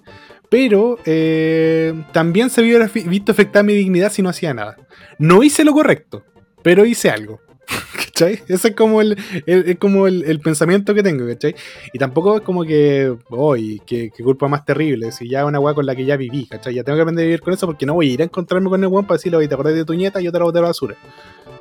[0.56, 4.78] pero eh, también se hubiera visto afectada mi dignidad si no hacía nada.
[5.20, 6.24] No hice lo correcto,
[6.64, 7.42] pero hice algo.
[8.06, 8.40] ¿Cachai?
[8.48, 11.56] Ese es como el, es como el, pensamiento que tengo, ¿cachai?
[11.92, 15.60] Y tampoco es como que, hoy, qué, qué culpa más terrible, si ya es una
[15.60, 16.74] weá con la que ya viví, ¿cachai?
[16.74, 18.70] Ya tengo que aprender a vivir con eso porque no voy a ir a encontrarme
[18.70, 20.60] con el weón para decirle, oye, te acordás de tu nieta, yo te la boté
[20.60, 20.96] a la basura.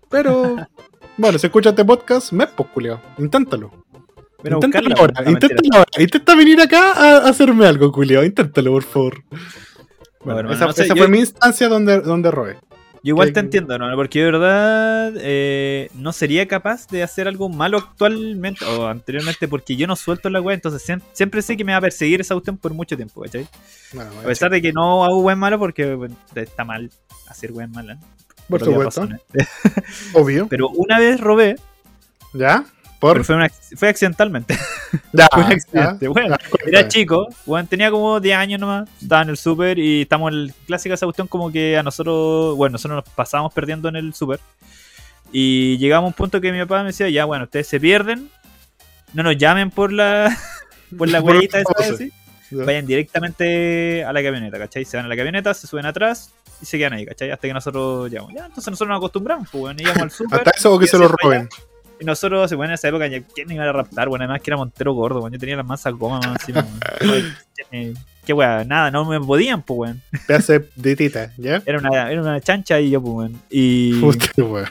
[0.08, 0.54] Pero,
[1.18, 3.00] bueno, si escuchas este podcast, me pues, culiao.
[4.44, 4.60] Inténtalo.
[4.60, 5.90] Bueno, inténtalo ahora, no, inténtalo ahora.
[6.02, 8.24] Intenta venir acá a, a hacerme algo, culiao.
[8.24, 9.22] Inténtalo, por favor.
[10.24, 12.56] Bueno, hermano, esa, no sé, esa yo- fue mi instancia donde, donde robé.
[13.02, 13.94] Yo igual te entiendo, ¿no?
[13.96, 19.76] Porque de verdad eh, no sería capaz de hacer algo malo actualmente o anteriormente porque
[19.76, 22.34] yo no suelto la weá, entonces siem- siempre sé que me va a perseguir esa
[22.34, 23.46] cuestión por mucho tiempo, ¿cachai?
[23.92, 26.90] Bueno, A pesar de que no hago weá malo porque bueno, está mal
[27.28, 27.98] hacer weá mala.
[28.48, 29.16] por por obvias supuesto,
[30.14, 30.46] obvio.
[30.48, 31.56] Pero una vez robé,
[32.32, 32.64] ¿Ya?
[33.06, 33.12] Por.
[33.14, 34.56] pero fue, una- fue accidentalmente.
[35.12, 35.54] Ya, fue un ya.
[35.56, 36.08] accidente.
[36.08, 36.70] Bueno, Ya, cuéntame.
[36.78, 40.38] Era chico, bueno, tenía como 10 años nomás, estaba en el súper y estamos en
[40.38, 44.14] el clásica esa cuestión como que a nosotros, bueno, nosotros nos pasábamos perdiendo en el
[44.14, 44.38] súper.
[45.32, 48.28] Y llegamos a un punto que mi papá me decía, ya bueno, ustedes se pierden,
[49.14, 50.36] no nos llamen por la
[50.96, 52.04] por la huellita esa,
[52.50, 52.64] Ya.
[52.64, 54.84] vayan directamente a la camioneta, ¿cachai?
[54.84, 56.30] Se van a la camioneta, se suben atrás
[56.62, 57.30] y se quedan ahí, ¿cachai?
[57.32, 58.32] Hasta que nosotros llegamos.
[58.32, 60.38] Ya, entonces nosotros nos acostumbramos, pues bueno, íbamos al súper.
[60.38, 61.48] Hasta eso o que se lo roben.
[62.00, 64.08] Y nosotros, bueno, en esa época, ¿quién me iba a raptar?
[64.08, 66.66] Bueno, además que era Montero gordo, bueno, yo tenía las mansas gomas encima.
[67.70, 67.94] Eh,
[68.26, 70.02] Qué weá, nada, no me podían, pues, weón.
[70.26, 71.62] Pedazo de tita, ¿ya?
[71.66, 73.40] Era una, era una chancha y yo, pues, weón.
[73.50, 74.68] Y Puta, weón.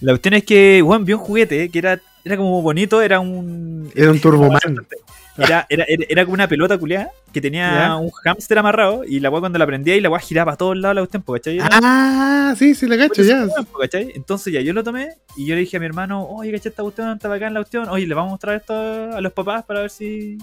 [0.00, 3.90] la cuestión es que, weón, vi un juguete que era, era como bonito, era un.
[3.94, 4.60] Era un Turboman.
[5.38, 7.96] Era, era, era, era como una pelota culiada que tenía ¿Ya?
[7.96, 10.76] un hámster amarrado y la weá cuando la prendía y la weá giraba para todos
[10.76, 11.58] lados la cuestión, ¿cachai?
[11.82, 13.46] Ah, sí, sí, la cacho, ya.
[13.46, 14.12] Pues, ¿cachai?
[14.14, 16.82] Entonces ya yo lo tomé y yo le dije a mi hermano, oye, ¿cachai esta
[16.82, 17.10] cuestión?
[17.12, 17.88] Está bacán la cuestión.
[17.88, 20.36] Oye, le vamos a mostrar esto a los papás para ver si.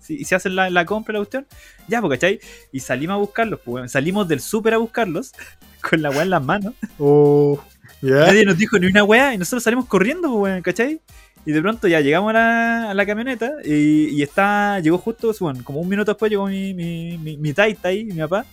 [0.00, 1.46] Si, si hacen la, la compra la cuestión.
[1.88, 2.38] Ya, pues, ¿cachai?
[2.72, 3.90] Y salimos a buscarlos, pues.
[3.90, 5.32] Salimos del súper a buscarlos
[5.88, 6.74] con la weá en las manos.
[6.98, 7.58] Oh,
[8.02, 11.00] Nadie nos dijo ni una weá y nosotros salimos corriendo, pues, weón, ¿cachai?
[11.44, 15.32] Y de pronto ya llegamos a la, a la camioneta y, y está, llegó justo,
[15.40, 18.44] bueno, como un minuto después llegó mi, mi, mi, mi taita ahí, mi papá.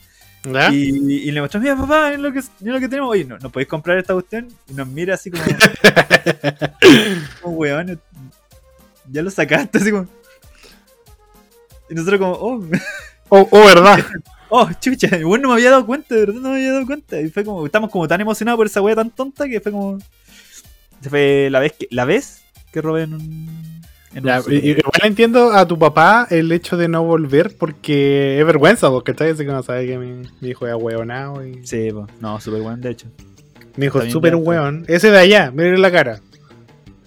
[0.71, 3.09] Y le mostró, mira papá, es lo que, es lo que tenemos.
[3.09, 4.47] Oye, ¿no, ¿no podéis comprar esta cuestión?
[4.69, 5.43] Y nos mira así como,
[7.41, 7.99] como weón,
[9.09, 10.07] ya lo sacaste así como.
[11.89, 12.63] Y nosotros como, oh,
[13.35, 13.97] Oh, oh, verdad.
[14.55, 17.19] oh, chucha, bueno, no me había dado cuenta, de verdad no me había dado cuenta.
[17.19, 19.97] Y fue como, estamos como tan emocionados por esa wea tan tonta que fue como.
[21.01, 23.81] Se fue la vez que, la vez que robé en un.
[24.15, 28.45] En Ya, un igual entiendo a tu papá el hecho de no volver porque es
[28.45, 31.89] vergüenza, porque está Así que no sabe que mi, mi hijo es hueonado y Sí,
[31.91, 32.07] po.
[32.21, 33.07] no, súper bueno, de hecho.
[33.75, 34.85] mi hijo es súper hueón.
[34.87, 36.19] Ese de allá, miren la cara.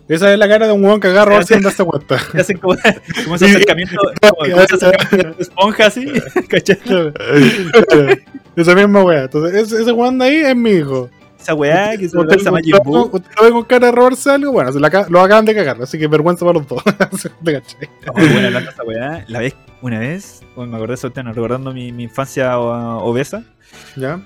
[0.09, 2.17] Esa es la cara de un hueón que agarra a sin darse cuenta.
[2.39, 2.77] Hacen como,
[3.25, 6.07] como ese acercamiento, como, como ese acercamiento de esponja así,
[6.49, 6.79] ¿cachai?
[8.57, 9.25] Esa misma wea.
[9.25, 11.11] Entonces, ese, hueón de ahí es mi hijo.
[11.39, 13.11] Esa weá que se Usted, lanza Majin Buu.
[13.13, 15.55] usted lo ve con cara de robarse algo, bueno, se la aca- lo acaban de
[15.55, 16.83] cagar, así que vergüenza para los dos.
[17.45, 17.89] ¿Te cachai?
[18.17, 19.25] Muy buena hablando de esa weá.
[19.29, 23.45] La vez, una vez, bueno, me acordé de eso, bueno, recordando mi, mi infancia obesa.
[23.97, 24.21] ¿Ya?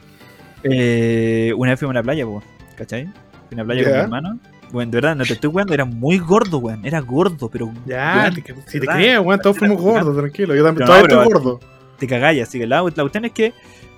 [0.63, 2.43] Eh, una vez fuimos a la playa, po,
[2.77, 3.05] ¿cachai?
[3.49, 4.39] Fui a la playa con mi hermano.
[4.73, 6.85] Bueno, de verdad, no te estoy jugando, era muy gordo, weón.
[6.85, 7.73] Era gordo, pero.
[7.87, 10.55] Ya, te- si te creo, weón, todos fuimos gordos, tranquilo.
[10.55, 11.61] Yo también, No, todavía estoy gordo.
[11.99, 13.53] Te cagáis, así que la, la cuestión es que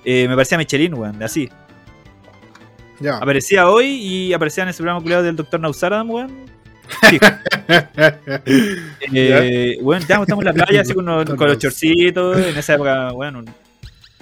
[0.05, 1.49] eh, me parecía Michelin, weón, así.
[3.01, 3.17] Ya.
[3.19, 5.61] Aparecía hoy y aparecía en ese programa culiado del Dr.
[5.61, 6.33] Nausaradam, weón.
[9.15, 12.39] Eh, bueno, ya estamos en la playa así con, los- con los chorcitos.
[12.39, 13.43] En esa época, bueno,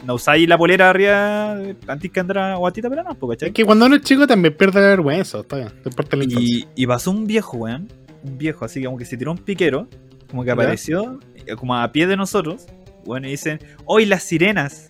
[0.04, 1.52] no usáis la polera arriba
[1.86, 3.52] antes que andara guatita, pero no, pues, Es ¿cachai?
[3.52, 6.24] que cuando uno es chico también pierde la vergüenza, está bien, parte la.
[6.24, 7.88] Y, y pasó un viejo, weón.
[8.22, 9.88] Un viejo, así como que se tiró un piquero.
[10.30, 12.66] Como que apareció, eh, como a pie de nosotros.
[13.04, 14.88] Bueno, y dicen, hoy las sirenas.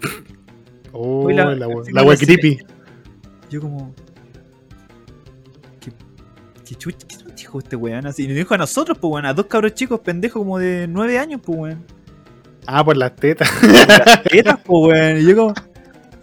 [0.98, 2.58] Oh, la- la, la la creepy.
[3.50, 3.94] Yo como...
[5.78, 5.92] ¿Qué,
[7.36, 8.06] dijo este weón?
[8.06, 9.26] Así, y nos dijo a nosotros, pues, weón.
[9.26, 11.84] A dos cabros chicos pendejos como de nueve años, pues, weón.
[12.66, 13.50] Ah, por las tetas.
[13.62, 15.18] las tetas, po, weón.
[15.20, 15.54] Y yo como.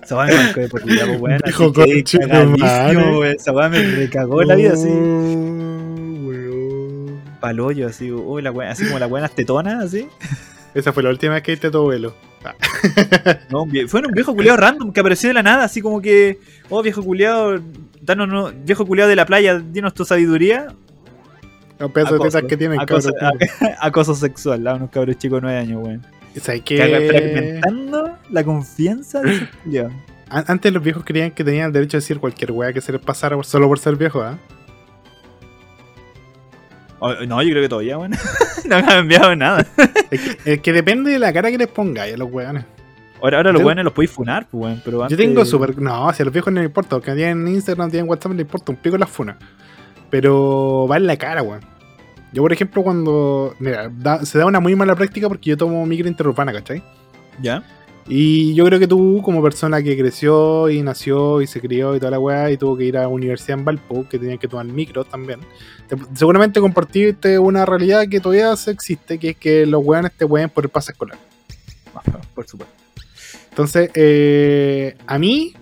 [0.01, 1.41] Esa weá me marcó de por vida, po, weón.
[1.45, 3.25] Dijo, weón.
[3.25, 4.87] Esa weá me recagó la vida así.
[4.87, 7.21] Oh, weón.
[7.39, 10.07] Palollo, así, uy, la weá, así como la weá tetonas, así.
[10.73, 12.15] Esa fue la última vez que viste a tu abuelo.
[13.49, 16.39] No, un fue un viejo culiado random que apareció de la nada, así como que.
[16.69, 17.59] Oh, viejo culiado,
[18.01, 20.67] danos, no, viejo culiado de la playa, dinos tu sabiduría.
[21.79, 23.39] Los pedazos de Acoso, tetas que tienen, acoso, cabrón.
[23.79, 26.05] acoso sexual a unos cabros chicos de nueve años, weón.
[26.41, 27.07] ¿Sabes Caga- qué?
[27.09, 29.87] Fragmentando la confianza de
[30.29, 32.99] Antes los viejos creían que tenían el derecho a decir cualquier wea que se les
[33.01, 34.37] pasara solo por ser viejo, ¿ah?
[36.99, 38.11] Oh, No, yo creo que todavía, weón.
[38.65, 39.65] no me han enviado nada.
[40.09, 42.65] Es que, es que depende de la cara que les pongáis a los weones.
[43.21, 44.81] Ahora, ahora los Yo- weones los podéis funar, pues, weón.
[44.83, 45.77] Pero Yo antes- tengo súper.
[45.79, 48.45] No, si a los viejos no les importa, porque tienen Instagram, tienen WhatsApp, no les
[48.45, 49.35] importa un pico las funas.
[50.09, 51.61] Pero va en la cara, weón.
[52.33, 53.55] Yo, por ejemplo, cuando.
[53.59, 56.81] Mira, da- se da una muy mala práctica porque yo tomo micro interurbana, ¿cachai?
[57.41, 57.63] ¿Ya?
[58.07, 61.99] Y yo creo que tú, como persona que creció y nació y se crió y
[61.99, 64.47] toda la weá, y tuvo que ir a la universidad en Valpo, que tenía que
[64.49, 65.39] tomar micro también,
[65.87, 70.27] te- seguramente compartiste una realidad que todavía se existe, que es que los weones te
[70.27, 71.17] pueden por el pase escolar.
[72.35, 72.75] Por supuesto.
[73.51, 75.53] Entonces, eh, a mí,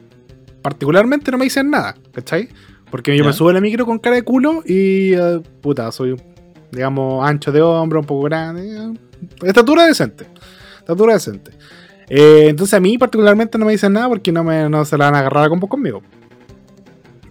[0.64, 2.50] particularmente, no me dicen nada, ¿cachai?
[2.90, 3.30] Porque yo Ya.
[3.30, 6.16] me subo a la micro con cara de culo y, eh, puta, soy,
[6.72, 8.78] digamos, ancho de hombro, un poco grande.
[8.78, 8.94] eh,
[9.44, 10.26] estatura decente.
[10.80, 11.52] Estatura decente.
[12.10, 15.06] Eh, entonces, a mí, particularmente, no me dicen nada porque no, me, no se la
[15.06, 16.02] van a agarrar a combo conmigo.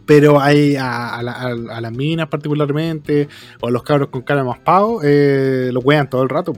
[0.07, 3.29] Pero hay a, a la- a- a las minas, particularmente,
[3.61, 6.53] o a los cabros con cara más pavo, eh, los wean todo el rato.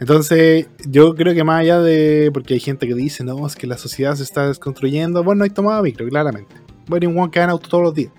[0.00, 2.30] Entonces, yo creo que más allá de.
[2.32, 5.22] Porque hay gente que dice, no, es que la sociedad se está desconstruyendo.
[5.24, 6.54] Bueno, no hay tomado micro, claramente.
[6.86, 8.12] Bueno, y un que en auto todos los días.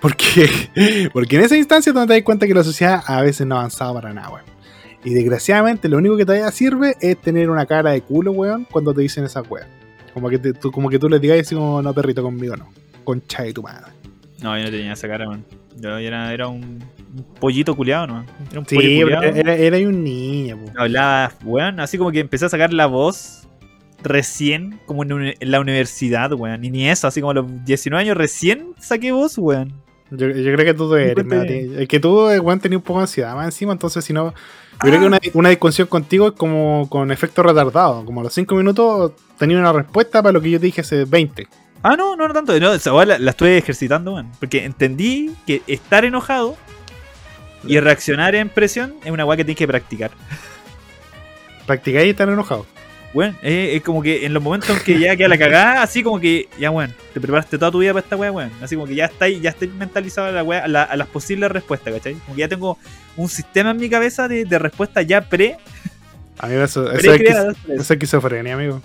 [0.00, 0.48] Porque,
[1.12, 3.58] porque en esa instancia donde te das cuenta que la sociedad a veces no ha
[3.60, 4.44] avanzado para nada, weón.
[5.04, 8.92] Y desgraciadamente, lo único que todavía sirve es tener una cara de culo, weón, cuando
[8.92, 9.66] te dicen esas weas.
[10.12, 12.68] Como que, te- tú, como que tú les digas así como, no, perrito, conmigo no.
[13.04, 13.92] Concha de tu madre.
[14.42, 15.44] No, yo no tenía esa cara, man.
[15.78, 16.82] Yo era, era un,
[17.16, 18.24] un pollito culiado, ¿no?
[18.50, 19.22] Era un Sí, pollo culiado.
[19.24, 20.72] era, era un niño, po.
[20.80, 23.48] Hablaba, weón, así como que empecé a sacar la voz
[24.02, 26.64] recién, como en la universidad, weón.
[26.64, 29.72] Y ni eso, así como a los 19 años recién saqué voz, weón.
[30.10, 31.72] Yo, yo creo que tú eres, Mati.
[31.78, 34.34] Es que tú, eh, weón, tenías un poco de ansiedad más encima, entonces si no.
[34.82, 38.04] Yo creo que una, una discusión contigo es como con efecto retardado.
[38.04, 41.04] Como a los 5 minutos tenía una respuesta para lo que yo te dije hace
[41.04, 41.46] 20.
[41.82, 42.58] Ah, no, no, no tanto.
[42.58, 44.30] No, esa la, la estuve ejercitando, weón.
[44.40, 46.56] Porque entendí que estar enojado
[47.64, 50.10] y reaccionar en presión es una weá que tienes que practicar.
[51.66, 52.66] Practicáis y estar enojado.
[53.12, 56.02] Weón, es, es como que en los momentos en que ya queda la cagada, así
[56.02, 58.52] como que, ya, weón, te preparaste toda tu vida para esta weá, weón.
[58.62, 61.50] Así como que ya estáis, ya estáis mentalizado a, la a, la- a las posibles
[61.50, 62.14] respuestas, ¿cachai?
[62.14, 62.78] Como que ya tengo
[63.16, 65.56] un sistema en mi cabeza de, de respuesta ya pre,
[66.38, 68.80] A mí eso, eso, es, eso es esquizofrenia, amigo.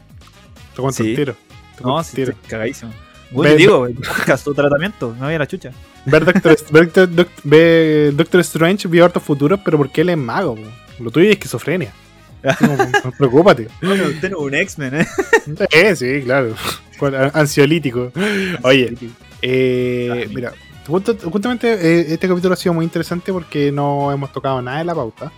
[0.76, 1.10] Te cuento Sí.
[1.12, 1.36] el tiro.
[1.78, 2.34] Te No, sí, tiro.
[2.48, 2.92] cagadísimo.
[3.32, 5.72] Ve- te digo, o tratamiento, no había la chucha.
[6.06, 10.18] Ver Doctor, ver Doctor, Doc- ve Doctor Strange vio hartos futuros, pero porque él es
[10.18, 10.58] mago.
[11.00, 11.92] Lo tuyo es esquizofrenia.
[12.60, 13.68] Como, Preocúpate.
[13.82, 15.08] Bueno, usted no es un X-Men, ¿eh?
[15.72, 16.56] Eh, sí, claro.
[17.34, 18.12] Ansiolítico.
[18.64, 18.96] Oye,
[19.42, 20.54] eh, mira,
[20.88, 24.96] justamente eh, este capítulo ha sido muy interesante porque no hemos tocado nada de la
[24.96, 25.32] pauta.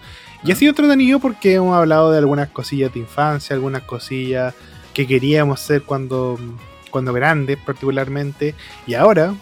[0.43, 4.53] Y ha sido entretenido porque hemos hablado de algunas cosillas de infancia, algunas cosillas
[4.93, 6.39] que queríamos ser cuando,
[6.91, 8.53] cuando grandes, particularmente.
[8.85, 9.33] Y ahora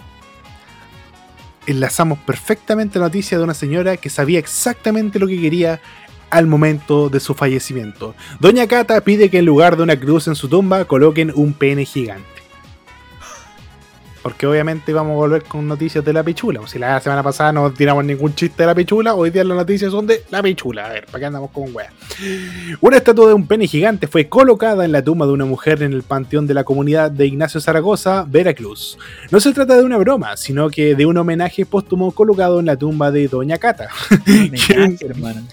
[1.67, 5.81] enlazamos perfectamente la noticia de una señora que sabía exactamente lo que quería
[6.35, 8.13] al momento de su fallecimiento.
[8.41, 11.85] Doña Cata pide que en lugar de una cruz en su tumba coloquen un pene
[11.85, 12.25] gigante.
[14.21, 16.59] Porque obviamente vamos a volver con noticias de la pichula.
[16.59, 19.55] O si la semana pasada no tiramos ningún chiste de la pichula, hoy día las
[19.55, 20.87] noticias son de la pichula.
[20.87, 21.93] A ver, ¿para qué andamos con weas?
[22.81, 25.93] Una estatua de un pene gigante fue colocada en la tumba de una mujer en
[25.93, 28.97] el panteón de la comunidad de Ignacio Zaragoza, Veracruz.
[29.31, 32.75] No se trata de una broma, sino que de un homenaje póstumo colocado en la
[32.75, 33.87] tumba de Doña Cata.
[34.27, 35.43] Homenaje, hermano.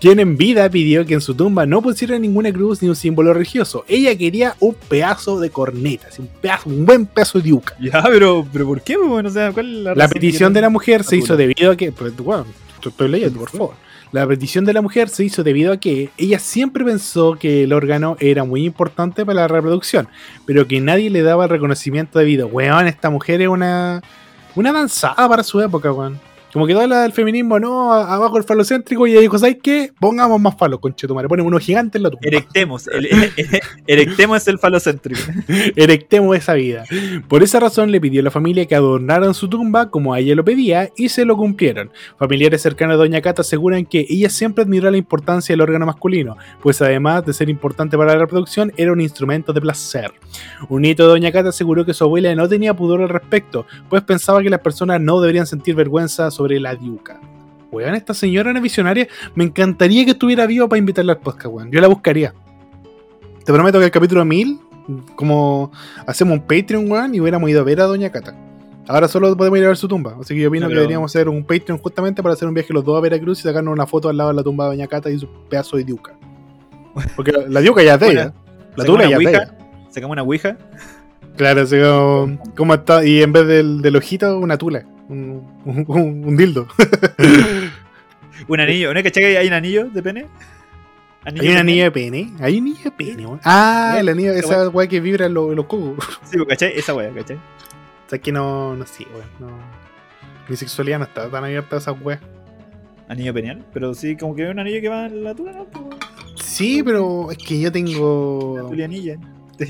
[0.00, 3.34] Quien en vida pidió que en su tumba no pusiera ninguna cruz ni un símbolo
[3.34, 3.84] religioso.
[3.86, 7.76] Ella quería un pedazo de corneta, un, pedazo, un buen pedazo de yuca.
[7.78, 8.94] Ya, pero, pero ¿por qué?
[8.94, 11.76] pues, Bueno, o sea, ¿cuál es la petición de la mujer se hizo debido a
[11.76, 11.92] que.
[11.92, 12.46] pues, bueno,
[12.82, 13.74] estoy leyendo, por favor.
[14.12, 17.72] La petición de la mujer se hizo debido a que ella siempre pensó que el
[17.72, 20.08] órgano era muy importante para la reproducción,
[20.46, 22.48] pero que nadie le daba el reconocimiento debido.
[22.48, 24.02] Weón, esta mujer es una.
[24.56, 26.18] Una avanzada para su época, weón.
[26.52, 29.92] Como que toda la del feminismo, no, abajo el falocéntrico, y ella dijo, ¿sabes qué?
[30.00, 31.28] Pongamos más falos, conchetumare.
[31.28, 32.26] Ponemos uno gigante en la tumba.
[32.26, 33.08] Erectemos, el,
[33.86, 35.20] erectemos el falocéntrico.
[35.76, 36.84] Erectemos esa vida.
[37.28, 40.34] Por esa razón le pidió a la familia que adornaran su tumba como a ella
[40.34, 41.90] lo pedía y se lo cumplieron.
[42.18, 46.36] Familiares cercanos a Doña Cata aseguran que ella siempre admiró la importancia del órgano masculino,
[46.62, 50.12] pues además de ser importante para la reproducción, era un instrumento de placer.
[50.68, 54.02] Un nieto de Doña Cata aseguró que su abuela no tenía pudor al respecto, pues
[54.02, 57.20] pensaba que las personas no deberían sentir vergüenza sobre la diuca.
[57.70, 59.06] Weón, esta señora era visionaria.
[59.34, 61.70] Me encantaría que estuviera viva para invitarla al podcast, weón.
[61.70, 62.34] Yo la buscaría.
[63.44, 64.58] Te prometo que el capítulo 1000,
[65.14, 65.70] como
[66.06, 68.36] hacemos un Patreon, weón, y hubiéramos ido a ver a Doña Cata.
[68.88, 70.16] Ahora solo podemos ir a ver su tumba.
[70.20, 72.72] Así que yo opino No, que deberíamos hacer un Patreon justamente para hacer un viaje
[72.72, 74.88] los dos a Veracruz y sacarnos una foto al lado de la tumba de Doña
[74.88, 76.16] Cata y su pedazo de diuca.
[77.14, 78.34] Porque la, la diuca ya es de ella.
[78.74, 79.56] La una ya es de ella.
[79.90, 80.56] Sacamos una ouija.
[81.36, 83.04] Claro, así como, como está.
[83.04, 84.84] Y en vez del, del ojito, una tula.
[85.10, 86.66] Un, un- dildo.
[88.48, 88.94] Un anillo.
[88.94, 90.26] ¿No es que hay un anillo de pene?
[91.24, 92.32] Hay un anillo de pene.
[92.40, 93.40] Hay un anillo de pene, weón.
[93.44, 96.02] Ah, el anillo, Esa esa weá que vibra en los, los cocos.
[96.24, 96.72] Sí, pues, ¿cachai?
[96.78, 97.36] Esa wea, ¿cachai?
[97.36, 99.26] O sea, que no, no sé, weón.
[99.38, 99.58] No.
[100.48, 102.20] Mi sexualidad no está tan abierta a esas weas.
[103.08, 103.64] Anillo peneal.
[103.74, 105.66] Pero sí, como que hay un anillo que va en la tula, ¿no?
[106.42, 108.66] Sí, pero es que yo La tengo.
[108.70, 109.16] tulianilla.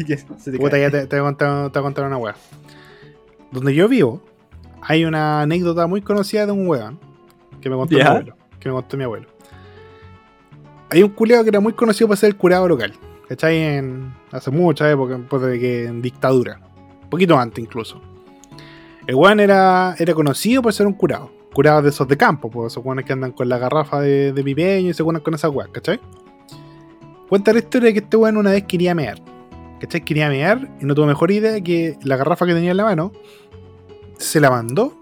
[0.07, 0.83] Ya, se te Puta, cae.
[0.83, 2.37] ya te, te voy a contar, te voy a contar una wea.
[3.51, 4.23] Donde yo vivo,
[4.83, 6.99] hay una anécdota muy conocida de un weón
[7.61, 8.37] que me contó mi abuelo.
[8.59, 9.29] Que me contó mi abuelo.
[10.91, 12.93] Hay un culeado que era muy conocido por ser el curado local.
[13.29, 13.57] ¿Cachai?
[13.59, 16.61] En, hace mucha época, pues de que en dictadura.
[17.05, 18.01] Un poquito antes incluso.
[19.07, 21.31] El weón era, era conocido por ser un curado.
[21.53, 24.43] Curados de esos de campo, pues esos weones que andan con la garrafa de, de
[24.43, 26.01] pipeño y se ponen con esas weas, ¿cachai?
[27.29, 29.21] Cuenta la historia de que este weón una vez quería mear.
[29.81, 30.05] ¿Cachai?
[30.05, 33.13] Quería mear y no tuvo mejor idea que la garrafa que tenía en la mano
[34.21, 34.99] se la mandó.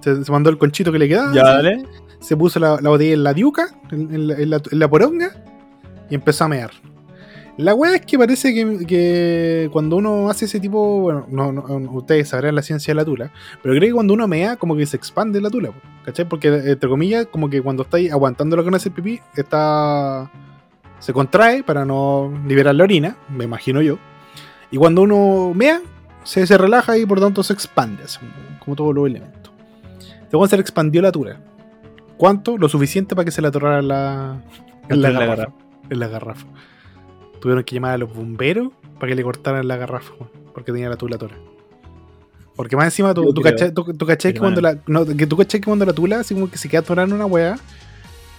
[0.00, 1.34] Se, se mandó el conchito que le quedaba.
[1.34, 1.84] Ya, dale.
[2.20, 4.88] Se puso la, la botella en la diuca, en, en la, en la- en la
[4.88, 5.30] poronga,
[6.08, 6.70] y empezó a mear.
[7.58, 11.62] La weá es que parece que, que cuando uno hace ese tipo, bueno, no, no-
[11.92, 13.30] ustedes sabrán la ciencia de la tula,
[13.62, 15.70] pero creo que cuando uno mea, como que se expande la tula,
[16.04, 16.26] ¿cachai?
[16.28, 20.30] Porque, entre comillas, como que cuando estáis aguantando lo que no hace el pipí, está.
[21.00, 23.98] se contrae para no liberar la orina, me imagino yo.
[24.70, 25.80] Y cuando uno mea,
[26.24, 28.18] se, se relaja y por tanto se expande, así
[28.60, 29.52] como, todos los elementos.
[30.22, 31.40] Entonces se le expandió la tula.
[32.16, 32.56] ¿Cuánto?
[32.56, 34.42] Lo suficiente para que se le atorara la,
[34.88, 35.58] en la, la garrafa, garrafa.
[35.90, 36.46] En la garrafa.
[37.40, 40.12] Tuvieron que llamar a los bomberos para que le cortaran la garrafa,
[40.54, 41.40] porque tenía la tula atorada.
[42.54, 45.92] Porque más encima, tú, tú que cuando la, no, que tú cachai que cuando la
[45.92, 47.58] tula, así como que se queda atorada en una weá,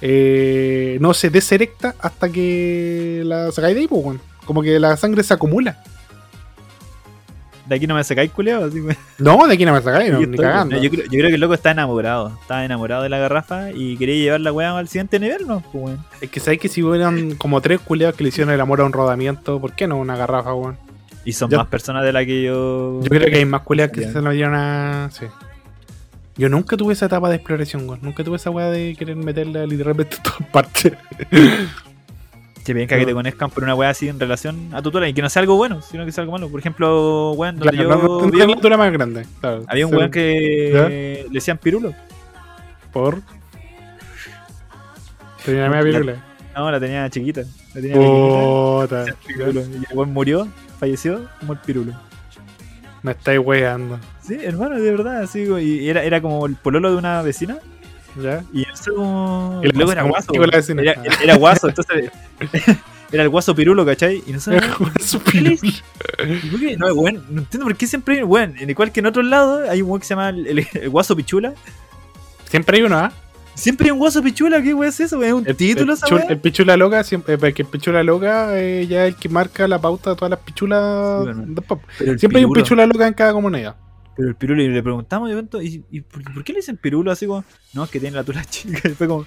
[0.01, 4.19] eh, no se deserecta hasta que la sacáis de ahí, pues.
[4.45, 5.81] Como que la sangre se acumula.
[7.65, 8.31] De aquí no me sacáis.
[8.31, 8.95] Así, güey.
[9.17, 10.77] No, de aquí no me sacáis, no, ni cagando.
[10.81, 12.37] yo, creo, yo creo que el loco está enamorado.
[12.41, 15.61] Estaba enamorado de la garrafa y quería llevar la weá al siguiente nivel, ¿no?
[15.71, 15.97] Pues.
[16.21, 18.85] Es que sabes que si hubieran como tres culiados que le hicieron el amor a
[18.85, 20.77] un rodamiento, ¿por qué no una garrafa, weón?
[21.25, 23.01] Y son más personas de las que yo.
[23.01, 25.09] Yo creo que hay más culiados que se lo dieron a.
[25.11, 25.25] Sí.
[26.35, 27.99] Yo nunca tuve esa etapa de exploración, weón.
[28.01, 30.93] Nunca tuve esa weá de querer meterla literalmente en todas partes.
[32.65, 33.05] Que bien que No.
[33.05, 35.41] te conozcan por una weá así en relación a tu tula y que no sea
[35.41, 36.47] algo bueno, sino que sea algo malo.
[36.49, 39.25] Por ejemplo, weón, donde Claro, yo no, vivo, la más grande.
[39.41, 39.63] claro.
[39.67, 41.93] había un Sí, weón que le decían pirulo.
[42.93, 43.21] Por.
[45.45, 46.23] Tenía media pirula.
[46.55, 47.41] No, la tenía chiquita.
[47.73, 47.95] La tenía.
[47.95, 49.15] Puta, El.
[49.37, 50.47] Y el weón murió,
[50.79, 51.93] falleció como el pirulo.
[53.01, 53.99] me estáis weando.
[54.21, 57.57] Sí, hermano, de verdad, así, como- y era, era como el pololo de una vecina.
[58.21, 58.43] ¿Ya?
[58.53, 59.59] Y eso como.
[59.63, 60.31] Le luego era guaso.
[60.33, 62.11] Era, era- guaso, entonces.
[63.11, 64.23] era el guaso pirulo, ¿cachai?
[64.25, 64.63] Y nosotros.
[65.01, 66.77] Su ¿Qué le pirulo.
[66.77, 69.81] No, weón, no entiendo por qué siempre hay, en igual que en otros lados, hay
[69.81, 71.53] un weón que se llama el, el- el guaso pichula.
[72.49, 73.11] Siempre hay uno, ¿ah?
[73.55, 75.21] Siempre hay un guaso pichula, ¿qué weón es eso?
[75.21, 76.25] ¿Es un título el, weá?
[76.25, 79.67] el pichula loca, siempre, eh, porque el pichula loca eh, ya es el que marca
[79.67, 81.23] la pauta de todas las pichulas.
[81.25, 81.79] Sí, bueno.
[81.99, 83.75] el Siempre hay un pichula loca en cada comunidad.
[84.15, 86.77] Pero el pirulo, y le preguntamos de pronto, ¿y, y por, por qué le dicen
[86.77, 87.43] pirulo así como?
[87.73, 88.87] No, es que tiene la tula chica.
[88.87, 89.25] Y fue como,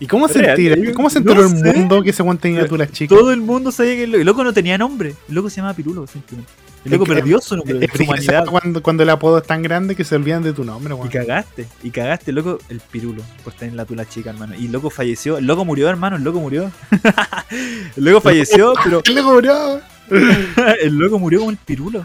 [0.00, 1.72] ¿Y cómo se, entera- ¿cómo se no enteró el sé.
[1.78, 3.16] mundo que ese guante tenía tú las chicas?
[3.16, 5.14] todo el mundo sabía que el loco, el loco no tenía nombre.
[5.28, 6.52] El loco se llamaba pirulo, simplemente.
[6.84, 8.44] El loco perdió su nombre, Es su humanidad.
[8.46, 11.08] cuando, cuando el apodo es tan grande que se olvidan de tu nombre, Y weón.
[11.08, 14.54] cagaste, y cagaste, loco, el pirulo, por tener la tula chica, hermano.
[14.54, 16.70] Y el loco falleció, el loco murió, hermano, el loco murió.
[17.96, 19.80] el loco falleció, pero ¿Qué le murió?
[20.82, 22.04] el loco murió como el pirulo.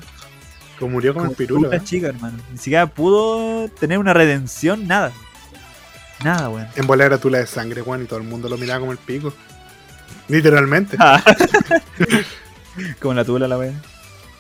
[0.80, 1.64] Como murió con Como el pirulo.
[1.70, 1.82] tula ¿eh?
[1.84, 2.38] chica, hermano.
[2.52, 5.12] Ni siquiera pudo tener una redención, nada.
[6.24, 6.68] Nada, weón.
[6.76, 8.98] En volar era tula de sangre, weón, y todo el mundo lo miraba como el
[8.98, 9.34] pico.
[10.28, 10.96] Literalmente.
[11.00, 11.22] Ah.
[13.02, 13.82] como la tula, la weón.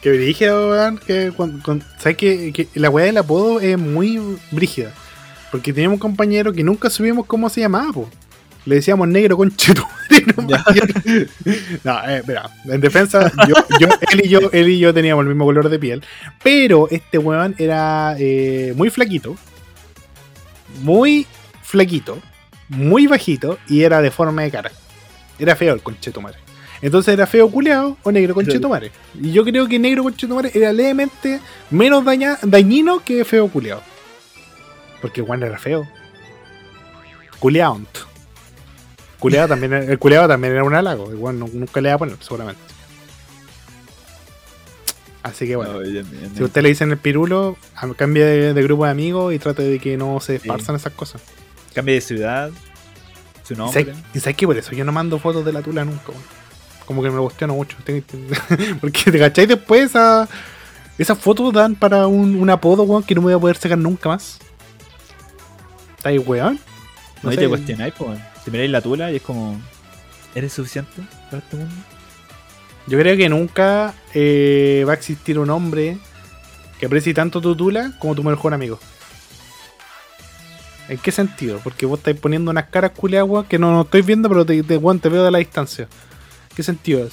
[0.01, 0.97] Que brígido, weón.
[0.97, 4.91] Que cuando- ¿Sabes que, que la weá del apodo es muy brígida?
[5.51, 8.09] Porque teníamos un compañero que nunca supimos cómo se llamaba, po.
[8.65, 9.51] Le decíamos negro con.
[10.47, 10.63] Ya.
[11.83, 15.29] no, eh, mira, en defensa, yo, yo- él, y yo, él y yo teníamos el
[15.29, 16.03] mismo color de piel.
[16.43, 19.35] Pero este weón era eh, muy flaquito.
[20.81, 21.27] Muy
[21.61, 22.19] flaquito.
[22.69, 23.57] Muy bajito.
[23.67, 24.71] Y era de forma de cara.
[25.37, 26.37] Era feo el conchetumare.
[26.81, 28.91] Entonces era feo culeado o negro conchetumare.
[29.21, 31.39] Y yo creo que negro conchetumare era levemente
[31.69, 33.83] menos daña- dañino que feo culeado.
[35.01, 35.87] Porque Juan era feo.
[37.39, 37.81] Culeado.
[39.19, 41.11] Culeado también, el culeado también era un halago.
[41.11, 42.61] Igual nu- nunca le iba a poner, seguramente.
[45.23, 45.73] Así que bueno.
[45.81, 47.57] No, Si usted le dicen el pirulo,
[47.97, 51.21] cambie de, de grupo de amigos y trate de que no se esparzan esas cosas.
[51.73, 52.49] Cambia de ciudad,
[53.43, 53.93] su nombre.
[54.13, 56.23] Y sabes que por eso yo no mando fotos de la tula nunca, weón.
[56.85, 57.77] Como que me cuestiono mucho.
[58.81, 60.27] Porque te cacháis después esa-
[60.97, 63.77] esas fotos dan para un, un apodo, weón, que no me voy a poder sacar
[63.77, 64.39] nunca más.
[65.97, 66.55] ¿Está ahí, weón?
[67.21, 67.41] No, No y sé.
[67.41, 68.19] te cuestionáis, weón.
[68.49, 69.61] Te miráis la tula y es como,
[70.33, 71.75] ¿eres suficiente para este mundo?
[72.87, 75.99] Yo creo que nunca eh, va a existir un hombre
[76.79, 78.79] que aprecie tanto tu tula como tu mejor amigo.
[80.87, 81.61] ¿En qué sentido?
[81.63, 84.77] Porque vos estáis poniendo unas caras weón, que no, no estoy viendo, pero te, te,
[84.77, 85.87] weón, te veo de la distancia.
[86.55, 87.07] ¿Qué sentido?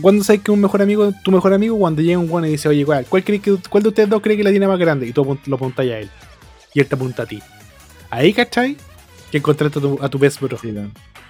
[0.00, 2.68] ¿Cuándo sabes que un mejor amigo, tu mejor amigo, cuando llega un weón y dice,
[2.68, 5.06] oye, ¿cuál, cuál, cree que, ¿cuál de ustedes dos cree que la tiene más grande?
[5.06, 6.10] Y tú lo apuntas a él.
[6.74, 7.40] Y él te apunta a ti.
[8.10, 8.76] Ahí, ¿cachai?
[9.30, 10.58] Que encontraste a tu, a tu best bro.
[10.58, 10.72] Sí.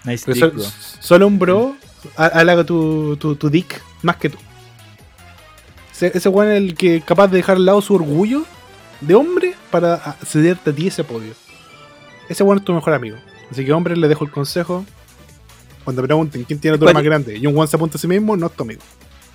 [0.04, 0.64] Nice dick, so- bro.
[1.00, 1.76] solo un bro
[2.16, 4.38] ha- halaga tu, tu, tu dick más que tú.
[5.92, 8.44] Ese, ese weón es el que es capaz de dejar al lado su orgullo
[9.00, 11.34] de hombre para cederte a ti ese podio.
[12.28, 13.16] Ese weón es tu mejor amigo.
[13.50, 14.84] Así que, hombre, le dejo el consejo.
[15.84, 18.00] Cuando pregunten quién tiene la tula ¿Cuál- más grande y un weón se apunta a
[18.00, 18.80] sí mismo, no es tu amigo.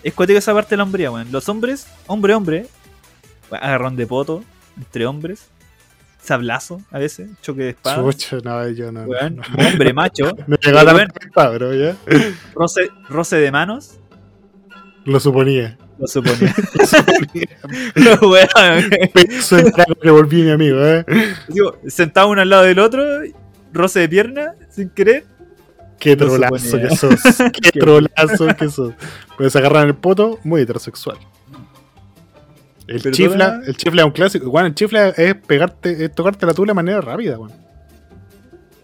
[0.02, 1.32] Es cuático esa parte de la hombría, weón.
[1.32, 2.68] Los hombres, hombre, hombre,
[3.52, 4.44] agarrón de poto
[4.78, 5.48] entre hombres,
[6.26, 8.18] sablazo a veces, choque de espadas.
[8.18, 9.04] Chucha, no, yo no.
[9.04, 9.38] weón.
[9.38, 9.44] no.
[9.68, 10.86] Hombre macho, Me Weón.
[10.86, 11.96] la puta, bro, ya.
[12.54, 14.00] roce, roce de manos,
[15.06, 15.78] Lo suponía.
[16.00, 16.54] lo suponía.
[17.96, 18.50] Lo suponía.
[18.56, 18.90] weón.
[19.78, 21.06] Algo que volví mi amigo, eh.
[21.48, 23.04] Digo, sentado uno al lado del otro,
[23.72, 25.26] roce de pierna, sin querer.
[26.00, 27.20] Qué trolazo que sos.
[27.62, 28.94] Qué trolazo que sos.
[29.38, 31.18] Puedes agarrar el poto, muy heterosexual.
[32.88, 33.16] El Perdona.
[33.16, 34.50] chifla, el chifla es un clásico.
[34.50, 37.52] Bueno, el chifla es pegarte, es tocarte la tula de manera rápida, weón.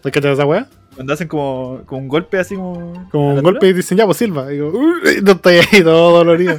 [0.02, 0.66] ¿Sabes qué te esa weá?
[0.94, 3.08] Cuando hacen como, como un golpe así como.
[3.10, 4.48] Como un golpe y dicen, ya, pues Silva.
[4.48, 6.58] Digo, uy, no estoy ahí todo dolorido.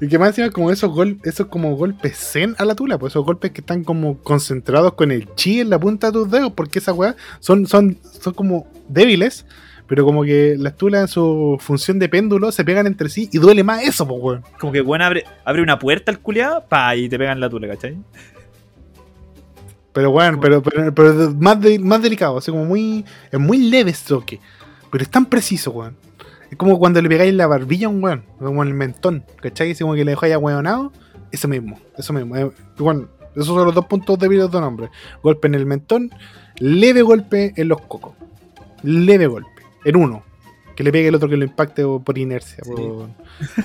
[0.00, 3.12] y que más encima como esos gol, esos como golpes zen a la tula, pues
[3.12, 6.52] esos golpes que están como concentrados con el chi en la punta de tus dedos,
[6.52, 9.46] porque esas weas son, son, son como débiles,
[9.86, 13.38] pero como que las tulas en su función de péndulo se pegan entre sí y
[13.38, 14.42] duele más eso, pues weón.
[14.58, 17.68] Como que bueno abre, abre una puerta al culiado, pa, y te pegan la tula,
[17.68, 17.96] ¿cachai?
[19.92, 23.04] Pero weón, pero, pero, pero es más, de- más delicado, así como muy.
[23.30, 24.40] Es muy leve ese toque.
[24.90, 25.96] Pero es tan preciso, weón.
[26.50, 29.72] Es como cuando le pegáis la barbilla a un weón, como en el mentón, ¿cachai?
[29.72, 30.92] Así como que le dejáis ahueonado.
[31.30, 32.36] Eso mismo, eso mismo.
[32.36, 34.88] Eh, bueno, esos son los dos puntos débiles de un hombre.
[35.22, 36.10] Golpe en el mentón,
[36.58, 38.14] leve golpe en los cocos.
[38.82, 39.48] Leve golpe,
[39.84, 40.22] en uno.
[40.76, 42.70] Que le pegue el otro que lo impacte o por inercia, Sí.
[42.74, 43.08] por,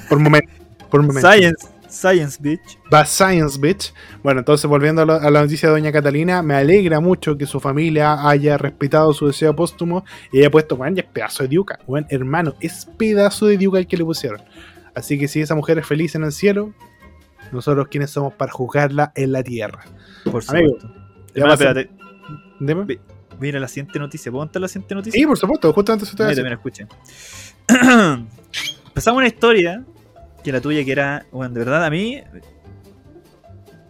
[0.10, 0.52] por momento.
[0.90, 1.30] Por momento.
[1.32, 2.78] Science, Science Bitch.
[2.94, 3.94] Va Science Bitch.
[4.24, 7.46] Bueno, entonces volviendo a, lo- a la noticia de Doña Catalina, me alegra mucho que
[7.46, 10.04] su familia haya respetado su deseo póstumo
[10.34, 11.80] y haya puesto, weón, ya es pedazo de diuca.
[11.88, 14.42] Weón, hermano, es pedazo de diuca el que le pusieron.
[14.96, 16.74] Así que si esa mujer es feliz en el cielo,
[17.52, 19.86] nosotros quienes somos para juzgarla en la tierra.
[20.26, 20.88] Por Amigo, supuesto.
[21.34, 21.90] ya Hermano, va a ser- espérate.
[22.60, 23.00] Dime.
[23.40, 24.32] Mira la siguiente noticia.
[24.32, 25.20] ¿Puedo contar la siguiente noticia?
[25.20, 26.88] Sí, por supuesto, justamente eso te Mira, mira, escuchen.
[28.88, 29.84] Empezamos una historia
[30.44, 32.22] que la tuya, que era, bueno, de verdad, a mí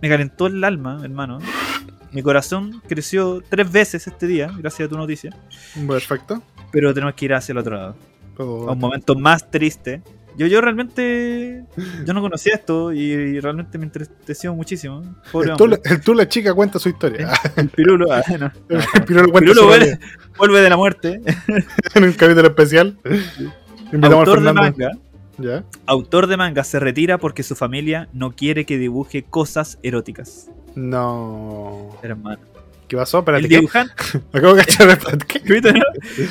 [0.01, 1.39] me calentó el alma, hermano.
[2.11, 5.35] Mi corazón creció tres veces este día, gracias a tu noticia.
[5.87, 6.41] Perfecto.
[6.71, 7.95] Pero tenemos que ir hacia el otro lado.
[8.37, 10.01] Oh, A un momento más triste.
[10.37, 11.65] Yo, yo realmente,
[12.05, 15.15] yo no conocía esto y, y realmente me entristeció muchísimo.
[15.31, 17.31] Pobre el, tú, el tú, la chica, cuenta su historia.
[17.55, 18.51] El pirulo, ah, no.
[18.69, 19.99] el Pirulo cuenta Pirulo su vuelve,
[20.37, 21.21] vuelve de la muerte.
[21.95, 22.99] en un capítulo especial.
[23.91, 24.91] Invitamos a Autor de manga.
[25.39, 25.63] ¿Ya?
[25.87, 30.51] Autor de manga se retira porque su familia no quiere que dibuje cosas eróticas.
[30.75, 31.97] No.
[32.03, 32.56] Hermano.
[32.87, 33.19] ¿Qué pasó?
[33.19, 33.43] Espérate.
[33.43, 33.93] El dibujante,
[34.33, 34.97] Acabo de cachar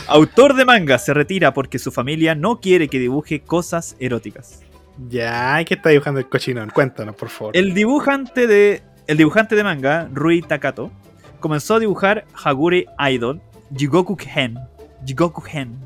[0.07, 4.63] autor de manga se retira porque su familia no quiere que dibuje cosas eróticas.
[5.09, 6.71] Ya, ¿qué está dibujando el cochinón?
[6.71, 7.57] Cuéntanos, por favor.
[7.57, 10.91] El dibujante de el dibujante de manga Rui Takato
[11.39, 13.41] comenzó a dibujar Hagure Idol
[13.77, 14.59] Jigoku Hen,
[15.05, 15.79] Jigoku Hen,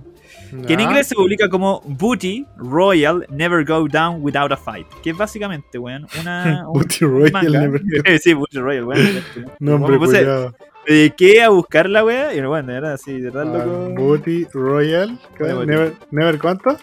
[0.66, 5.10] que en inglés se publica como Booty Royal Never Go Down Without a Fight, que
[5.10, 7.60] es básicamente, weón, una un Booty Royal manga.
[7.66, 9.00] Never- sí, Booty Royal, weón.
[9.60, 10.54] Nombre, culiao.
[10.88, 13.94] Me dediqué a buscar la wea y bueno, era así, de verdad, Ah, loco.
[14.02, 15.18] Booty Royal.
[15.38, 16.76] Never, never cuánto?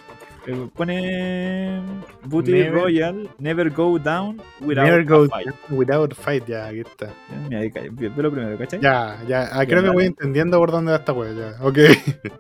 [0.47, 1.81] Eh, Pone
[2.23, 5.47] Booty Never- Royal, Never Go Down Without Never a Fight.
[5.69, 6.45] without fight.
[6.47, 7.09] Ya, aquí está.
[7.49, 7.71] Mira, ahí
[8.15, 8.79] lo primero, ¿cachai?
[8.79, 9.49] Ya, ya.
[9.51, 9.91] ah, creo que dale.
[9.91, 11.33] voy entendiendo por dónde va esta wea.
[11.33, 11.77] Ya, ok.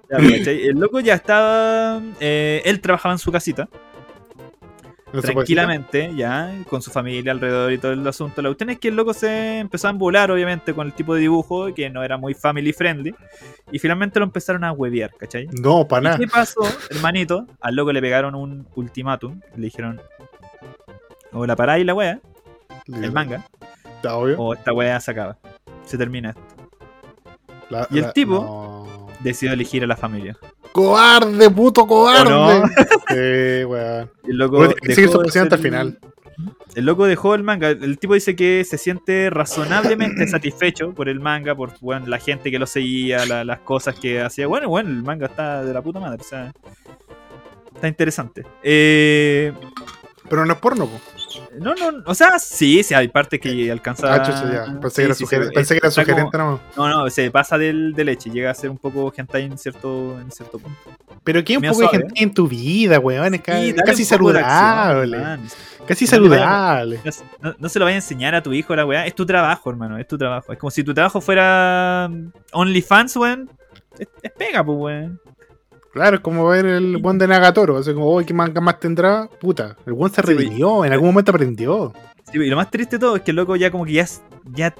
[0.09, 0.67] Ya, ¿cachai?
[0.67, 2.01] El loco ya estaba.
[2.21, 3.67] eh, él trabajaba en su casita,
[5.11, 8.41] tranquilamente, ya, con su familia alrededor y todo el asunto.
[8.41, 11.21] La cuestión es que el loco se empezó a embolar, obviamente, con el tipo de
[11.21, 13.15] dibujo que no era muy family friendly.
[13.71, 15.47] Y finalmente lo empezaron a huevear, ¿cachai?
[15.61, 16.17] No, para ¿Y nada.
[16.17, 17.47] qué pasó, hermanito?
[17.61, 19.39] Al loco le pegaron un ultimátum.
[19.55, 20.01] Le dijeron:
[21.31, 22.19] O la paráis la wea,
[22.87, 23.45] el manga,
[23.95, 24.39] Está obvio.
[24.39, 25.37] o esta wea se acaba.
[25.85, 26.41] Se termina esto.
[27.69, 29.07] La- y el la- tipo- no.
[29.19, 30.37] Decidió elegir a la familia.
[30.71, 32.33] ¡Cobarde, puto cobarde!
[32.33, 32.63] ¿O no?
[33.09, 34.11] Sí, weón.
[34.25, 35.99] Y el loco Bueno, su presidente al final.
[36.75, 37.69] El loco dejó el manga.
[37.69, 42.51] El tipo dice que se siente razonablemente satisfecho por el manga, por bueno, la gente
[42.51, 44.45] que lo seguía, la- las cosas que hacía.
[44.47, 46.19] Bueno, bueno, el manga está de la puta madre.
[46.21, 46.53] O sea,
[47.73, 48.45] está interesante.
[48.61, 49.53] Eh,
[50.29, 50.99] Pero no es porno, po.
[51.59, 54.13] No, no, o sea, sí, sí, hay partes que alcanza.
[54.13, 54.79] Ah, chucha, ya.
[54.79, 56.59] Pensé sí, que era, sí, suger- sí, pensé que era está como- sugerente, no.
[56.75, 58.29] No, no, se pasa del, de leche.
[58.29, 60.79] Llega a ser un poco hentai en cierto, en cierto punto.
[61.23, 63.33] Pero ¿qué un poco de suave, gente en tu vida, weón?
[63.33, 65.17] Es, Sí, casi acción, saludable.
[65.87, 66.99] Casi No le vaya- saludable.
[67.59, 69.05] No, se lo vaya a enseñar a tu hijo la weá.
[69.05, 69.97] Es tu trabajo, hermano.
[69.97, 70.51] Es tu trabajo.
[70.53, 73.49] Es como si tu trabajo fuera mm, OnlyFans, weón.
[73.97, 75.21] Es, es pega, pues, weón.
[75.97, 77.77] Claro, es como ver el buen de Nagatoro.
[77.77, 79.27] Así como, oh, ¿qué manga más tendrá?
[79.39, 81.91] Puta, el buen se Sí, redimió, en algún momento aprendió.
[82.31, 84.05] Sí, y lo más triste de todo es que el loco ya como que ya,
[84.53, 84.75] ya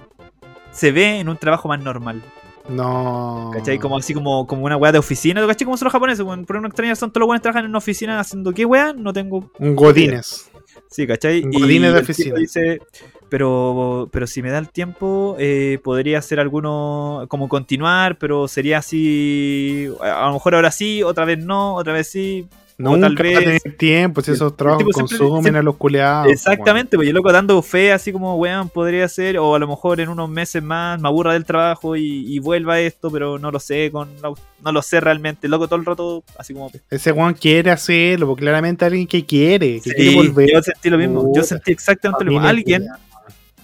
[0.70, 2.22] se ve en un trabajo más normal.
[2.70, 3.50] No.
[3.52, 3.80] ¿Cachai?
[3.80, 5.42] Como así como, como una weá de oficina.
[5.48, 5.66] ¿Cachai?
[5.66, 6.46] Como son los japoneses, weón.
[6.46, 8.94] Por una extraña razón, todos los weones trabajan en una oficina haciendo qué weá.
[8.94, 10.52] No tengo Un Godines.
[10.90, 11.42] Sí, ¿cachai?
[11.42, 12.40] Godines de el tipo oficina.
[12.40, 12.82] dice,
[13.30, 18.80] pero, pero si me da el tiempo, eh, podría hacer alguno, como continuar, pero sería
[18.80, 22.48] así, a lo mejor ahora sí, otra vez no, otra vez sí.
[22.80, 26.32] Nunca tal va a tener tiempo, si esos trabajos consumen siempre- a los culeados.
[26.32, 29.68] Exactamente, pues y el loco dando fe, así como, weón, podría ser, o a lo
[29.68, 33.40] mejor en unos meses más me aburra del trabajo y, y vuelva a esto, pero
[33.40, 34.32] no lo sé, con la-
[34.64, 35.48] no lo sé realmente.
[35.48, 36.70] Loco todo el rato, así como...
[36.92, 40.50] Ese Juan quiere hacerlo, porque claramente alguien que quiere, que Sí, quiere volver.
[40.54, 42.46] yo sentí lo mismo, yo sentí exactamente lo mismo.
[42.48, 42.98] Alguien culiao.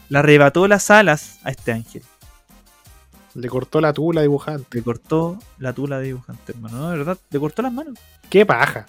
[0.10, 2.02] le arrebató las alas a este ángel.
[3.36, 4.78] Le cortó la tula dibujante.
[4.78, 6.78] Le cortó la tula dibujante, hermano.
[6.78, 6.90] ¿no?
[6.92, 7.94] De verdad, le cortó las manos.
[8.30, 8.86] Qué paja.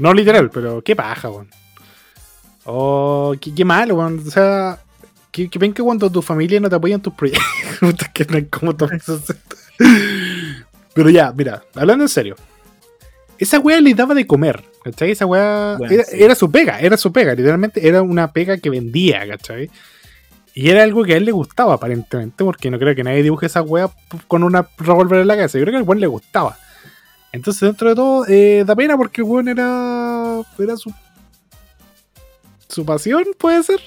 [0.00, 1.48] No literal, pero qué paja, weón.
[2.64, 4.22] Oh, qué, qué malo, weón.
[4.26, 4.78] O sea,
[5.30, 7.44] que, ven que cuando tu familia no te apoya en tus proyectos.
[8.12, 8.76] Que no.
[10.92, 12.36] Pero ya, mira, hablando en serio.
[13.38, 15.12] Esa weá le daba de comer, ¿cachai?
[15.12, 16.22] Esa weá Bueno, era, sí.
[16.22, 19.70] era su pega, era su pega, literalmente era una pega que vendía, ¿cachai?
[20.52, 23.46] Y era algo que a él le gustaba, aparentemente, porque no creo que nadie dibuje
[23.46, 23.88] esa weá
[24.28, 25.58] con una revólver en la cabeza.
[25.58, 26.58] Yo creo que al weón le gustaba.
[27.32, 30.40] Entonces, dentro de todo, eh, da pena porque el weón era.
[30.58, 30.92] Era su.
[32.68, 33.80] Su pasión, puede ser.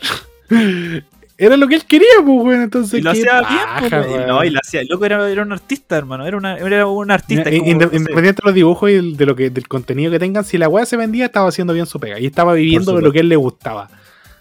[1.38, 2.62] era lo que él quería, pues, weón.
[2.64, 4.28] Entonces, Y lo hacía bien, pues, weón.
[4.28, 4.82] no, y lo hacía.
[4.82, 6.26] El loco era, era un artista, hermano.
[6.26, 7.44] Era, una, era un artista.
[7.50, 10.20] Como, no sé, Independiente de los dibujos y el- de lo que, del contenido que
[10.20, 12.20] tengan, si la weá se vendía, estaba haciendo bien su pega.
[12.20, 13.90] Y estaba viviendo de lo que él le gustaba.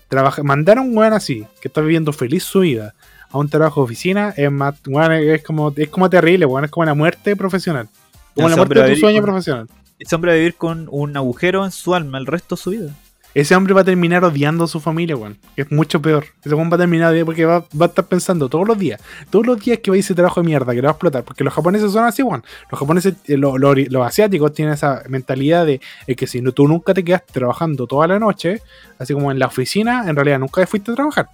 [0.09, 2.94] trabaja, mandar a un weón así, que está viviendo feliz su vida,
[3.30, 6.70] a un trabajo de oficina, es más, weón, es como, es como terrible, weón, es
[6.70, 7.88] como la muerte profesional.
[8.34, 9.68] Como la hombre muerte de tu sueño con- profesional.
[9.98, 12.70] Ese hombre va a vivir con un agujero en su alma el resto de su
[12.70, 12.90] vida.
[13.34, 15.38] Ese hombre va a terminar odiando a su familia, weón.
[15.56, 16.26] Es mucho peor.
[16.44, 19.00] Ese weón va a terminar odiando porque va, va a estar pensando todos los días,
[19.30, 21.24] todos los días que va a ese trabajo de mierda, que le va a explotar.
[21.24, 22.44] Porque los japoneses son así, weón.
[22.70, 26.52] Los japoneses, eh, lo- lo- los asiáticos tienen esa mentalidad de eh, que si no,
[26.52, 28.60] tú nunca te quedas trabajando toda la noche,
[28.98, 31.28] así como en la oficina, en realidad nunca fuiste a trabajar.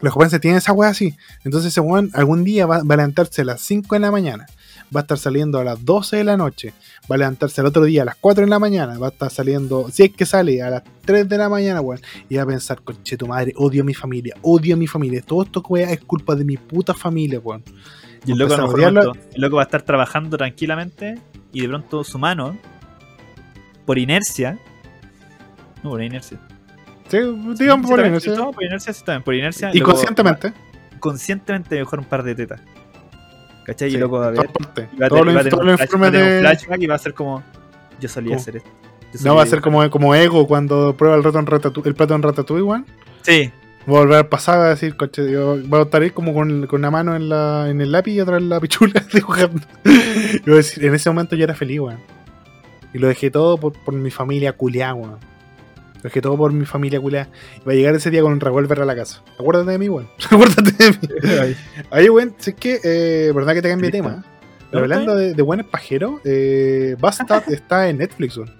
[0.00, 1.16] Los japoneses tienen esa weá así.
[1.44, 4.46] Entonces ese weón algún día va, va a levantarse a las 5 de la mañana.
[4.94, 6.72] Va a estar saliendo a las 12 de la noche.
[7.10, 8.98] Va a levantarse el otro día a las 4 de la mañana.
[8.98, 12.00] Va a estar saliendo, si es que sale, a las 3 de la mañana, weón.
[12.28, 15.22] Y va a pensar, conche tu madre, odio a mi familia, odio a mi familia.
[15.22, 17.62] Todo esto, weá, es culpa de mi puta familia, weón.
[18.26, 21.18] Y el loco, a lo el loco va a estar trabajando tranquilamente
[21.52, 22.56] y de pronto su mano,
[23.84, 24.58] por inercia,
[25.82, 26.38] no por inercia,
[27.08, 27.18] Sí,
[27.58, 29.70] digamos Sí, por no, por inercia sí también, por inercia.
[29.74, 30.48] Y conscientemente.
[30.48, 30.54] va-
[31.00, 32.60] conscientemente mejor un par de tetas.
[33.64, 33.90] ¿Cachai?
[33.90, 34.40] sí, y loco a ver.
[34.40, 36.40] va a tener- a tener un flash- tener un de.
[36.40, 37.42] flashback y va a ser como
[38.00, 38.40] yo solía ¿Cómo?
[38.40, 38.70] hacer esto.
[39.14, 39.62] Yo No, va a ser dibujar".
[39.62, 41.46] como, como ego cuando prueba el, reto en
[41.86, 42.86] el plato en Ratatouille, weón.
[43.22, 43.50] Sí,
[43.86, 46.66] Voy a volver al pasado a decir, coche, yo voy a estar ahí como con,
[46.66, 49.60] con una mano en, la, en el lápiz y otra en la pichula dibujando.
[49.84, 51.98] Y voy a decir, en ese momento yo era feliz, weón.
[52.94, 55.18] Y lo dejé todo por, por mi familia culiá, weón.
[56.04, 57.30] Lo dejé todo por mi familia culiá.
[57.62, 59.22] Y va a llegar ese día con un revólver a la casa.
[59.40, 60.06] Acuérdate de mí, weón.
[60.30, 61.54] Acuérdate de mí.
[61.90, 64.22] Ahí, weón, si es que, eh, verdad que te cambie de tema.
[64.70, 68.50] Pero hablando de, de buenos pajeros, eh, Bastard está en Netflix, weón.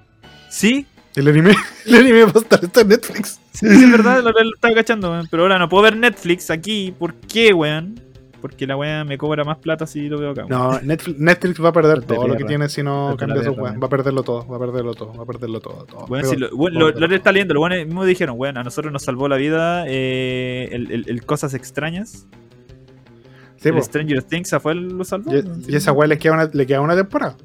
[0.48, 0.86] sí,
[1.16, 1.54] El anime,
[1.86, 3.38] el anime Bastard está en Netflix.
[3.52, 5.28] sí, sí, es verdad, lo, lo estaba cachando, weón.
[5.30, 6.94] Pero ahora no puedo ver Netflix aquí.
[6.98, 8.00] ¿Por qué, weón?
[8.44, 10.44] Porque la weá me cobra más plata si lo veo acá.
[10.46, 13.56] No, Netflix, Netflix va a perder de todo lo que tiene si no cambia su
[13.56, 13.80] man.
[13.82, 15.86] Va a perderlo todo, va a perderlo todo, va a perderlo todo.
[15.86, 16.06] todo.
[16.08, 18.60] Bueno, Pero- sí, lo, bueno, lo, lo que está leyendo, lo bueno mismo dijeron, bueno,
[18.60, 22.26] a nosotros nos salvó la vida eh, el, el- el Cosas Extrañas.
[23.56, 23.82] sí, el.
[23.82, 25.32] Stranger Things a fue el lo salvó.
[25.34, 25.42] y,
[25.72, 27.36] y esa weá le queda una, le queda una temporada.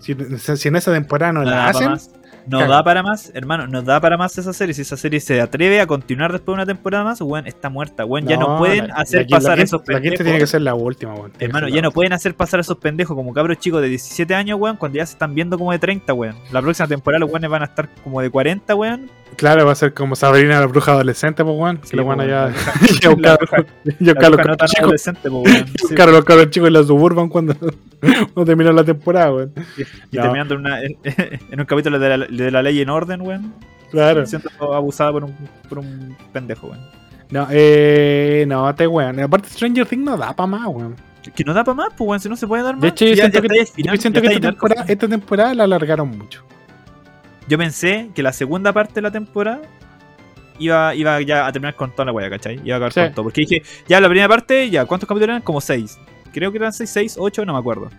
[0.00, 0.16] Si,
[0.56, 2.10] si en esa temporada no la para hacen, más.
[2.46, 2.74] No caga.
[2.76, 4.74] da para más, hermano, no da para más esa serie.
[4.74, 8.04] Si esa serie se atreve a continuar después de una temporada más, weón, está muerta,
[8.04, 8.26] weón.
[8.26, 10.12] ya no pueden la- hacer la pasar la esos quinta- La pendejos.
[10.18, 11.32] quinta tiene que ser la última, weón.
[11.38, 14.58] Hermano, ya no pueden hacer pasar a esos pendejos como cabros chicos de 17 años,
[14.60, 16.36] weón, cuando ya se están viendo como de 30, weón.
[16.52, 19.10] La próxima temporada los weones van a estar como de 40, weón.
[19.36, 21.78] Claro, va a ser como Sabrina la bruja adolescente, pues, weón.
[21.78, 22.46] Que Sí, po, van allá.
[22.48, 23.66] la bruja- Ya la buscar bruja-
[23.98, 24.82] ya buscar la los bruja no cabros tan chicos.
[24.82, 25.66] adolescente, po, weón.
[25.66, 25.74] Sí.
[25.82, 27.54] Buscar a los cabros chicos en la suburban cuando,
[28.00, 29.52] cuando terminó la temporada, weón.
[30.12, 30.22] Y No.
[30.22, 30.96] terminando en, una- en,
[31.50, 33.54] en un capítulo de la, de la ley en orden, weón.
[33.90, 34.24] Claro.
[34.26, 35.34] Siendo abusada por un,
[35.68, 36.80] por un pendejo, weón.
[37.30, 39.18] No, eh, no, te weón.
[39.18, 40.94] Aparte, Stranger Things no da pa' más, weón.
[41.34, 42.82] Que no da para más, pues, weón, si no se puede dar más.
[42.82, 45.64] De hecho, yo Ya- siento ya que, yo siento que esta temporada, esta temporada la
[45.64, 46.44] alargaron mucho.
[47.48, 49.60] Yo pensé que la segunda parte de la temporada
[50.58, 52.60] iba, iba ya a terminar con toda la wea, ¿cachai?
[52.64, 53.00] Iba a acabar Sí.
[53.00, 53.22] con todo.
[53.24, 55.42] Porque dije, ya la primera parte, ya, ¿cuántos capítulos eran?
[55.42, 55.98] Como seis.
[56.32, 57.90] Creo que eran seis, seis, ocho, no me acuerdo.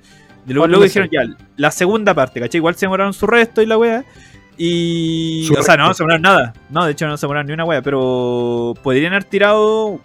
[0.47, 1.21] Y luego, luego dijeron, ya,
[1.57, 2.59] la segunda parte, ¿cachai?
[2.59, 4.03] Igual se demoraron su resto y la wea.
[4.57, 5.45] Y.
[5.47, 5.89] Su o sea, no, resto.
[5.89, 6.53] no se demoraron nada.
[6.69, 7.81] No, de hecho, no se demoraron ni una wea.
[7.81, 9.99] Pero podrían haber tirado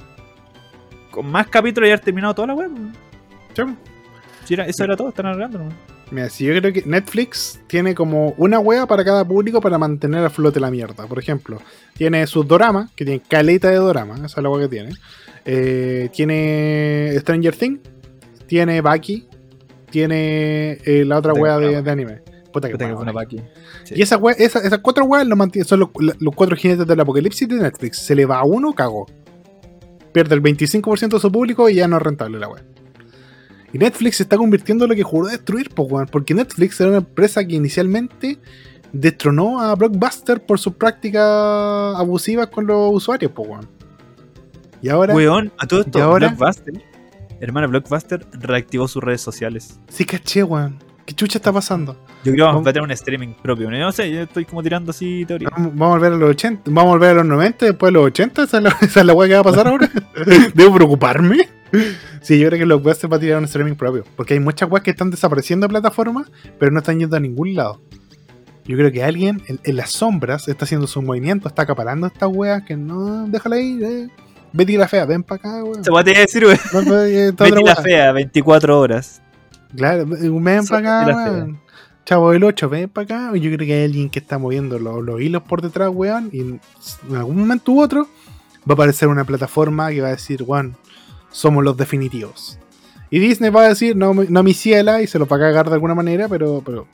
[1.11, 2.69] con más capítulos y haber terminado toda la wea.
[3.55, 3.63] Sí.
[4.45, 5.69] Si era- eso era todo, están alargando, ¿no?
[6.11, 10.25] Mira, si yo creo que Netflix tiene como una wea para cada público para mantener
[10.25, 11.07] a flote la mierda.
[11.07, 11.61] Por ejemplo,
[11.95, 14.91] tiene sus doramas, que tiene caleta de dorama, esa es la wea que tiene.
[15.45, 17.81] Eh, tiene Stranger Things,
[18.47, 19.29] tiene Baki,
[19.91, 22.23] tiene eh, la otra wea de, anime.
[22.53, 23.13] Puta que Puta que buena.
[23.85, 23.95] Sí.
[23.95, 27.49] Y esa wea, esa- esas cuatro weas lo son los, los cuatro jinetes del apocalipsis
[27.49, 27.99] de Netflix.
[27.99, 29.07] Se le va a uno, cagó.
[30.13, 32.65] Pierde el 25% de su público y ya no es rentable la wea.
[33.73, 36.07] Y Netflix se está convirtiendo en lo que juró destruir, po, weón.
[36.11, 38.39] Porque Netflix era una empresa que inicialmente
[38.93, 43.69] destronó a Blockbuster por sus prácticas abusivas con los usuarios, po, weón.
[44.83, 46.29] Y ahora Weón, a todo esto, ¿Y ahora?
[46.29, 46.75] Blockbuster,
[47.41, 49.79] hermano, Blockbuster reactivó sus redes sociales.
[49.89, 50.79] sí caché, weón.
[51.07, 51.95] ¿Qué chucha está pasando?
[52.25, 53.69] Yo creo que vamos a tener un streaming propio.
[53.69, 55.49] No sé, yo estoy como tirando así teoría.
[55.51, 58.07] Vamos a volver a los 80, vamos a volver a los 90, después de los
[58.07, 59.91] 80, esa es la, esa es la weá que va a pasar ahora.
[60.55, 61.49] ¿Debo preocuparme?
[62.23, 64.71] Sí, yo creo que los Blockbuster va a tirar un streaming propio, porque hay muchas
[64.71, 67.81] weas que están desapareciendo de plataformas, pero no están yendo a ningún lado.
[68.67, 72.29] Yo creo que alguien en, en las sombras está haciendo su movimiento, está acaparando estas
[72.33, 74.09] weas que no, déjala ahí, eh.
[74.53, 75.85] Betty la fea, ven para acá, weón.
[75.85, 76.89] Se va a tener que decir, weón.
[76.89, 77.77] No, eh, Betty la wea.
[77.77, 79.23] fea, 24 horas.
[79.77, 81.61] Claro, ven Son para acá, weón.
[82.05, 83.37] Chavo del 8, ven para acá.
[83.37, 86.31] Yo creo que hay alguien que está moviendo los, los hilos por detrás, weón.
[86.33, 86.61] Y en
[87.15, 88.09] algún momento u otro
[88.69, 90.77] va a aparecer una plataforma que va a decir, weón,
[91.31, 92.59] somos los definitivos.
[93.11, 95.69] Y Disney va a decir, no, no mi ciela, y se lo va a cagar
[95.69, 96.87] de alguna manera, pero, pero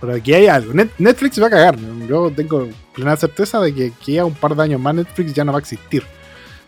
[0.00, 0.72] Pero aquí hay algo.
[0.74, 1.76] Net- Netflix va a cagar.
[2.08, 5.44] Yo tengo plena certeza de que aquí a un par de años más Netflix ya
[5.44, 6.02] no va a existir.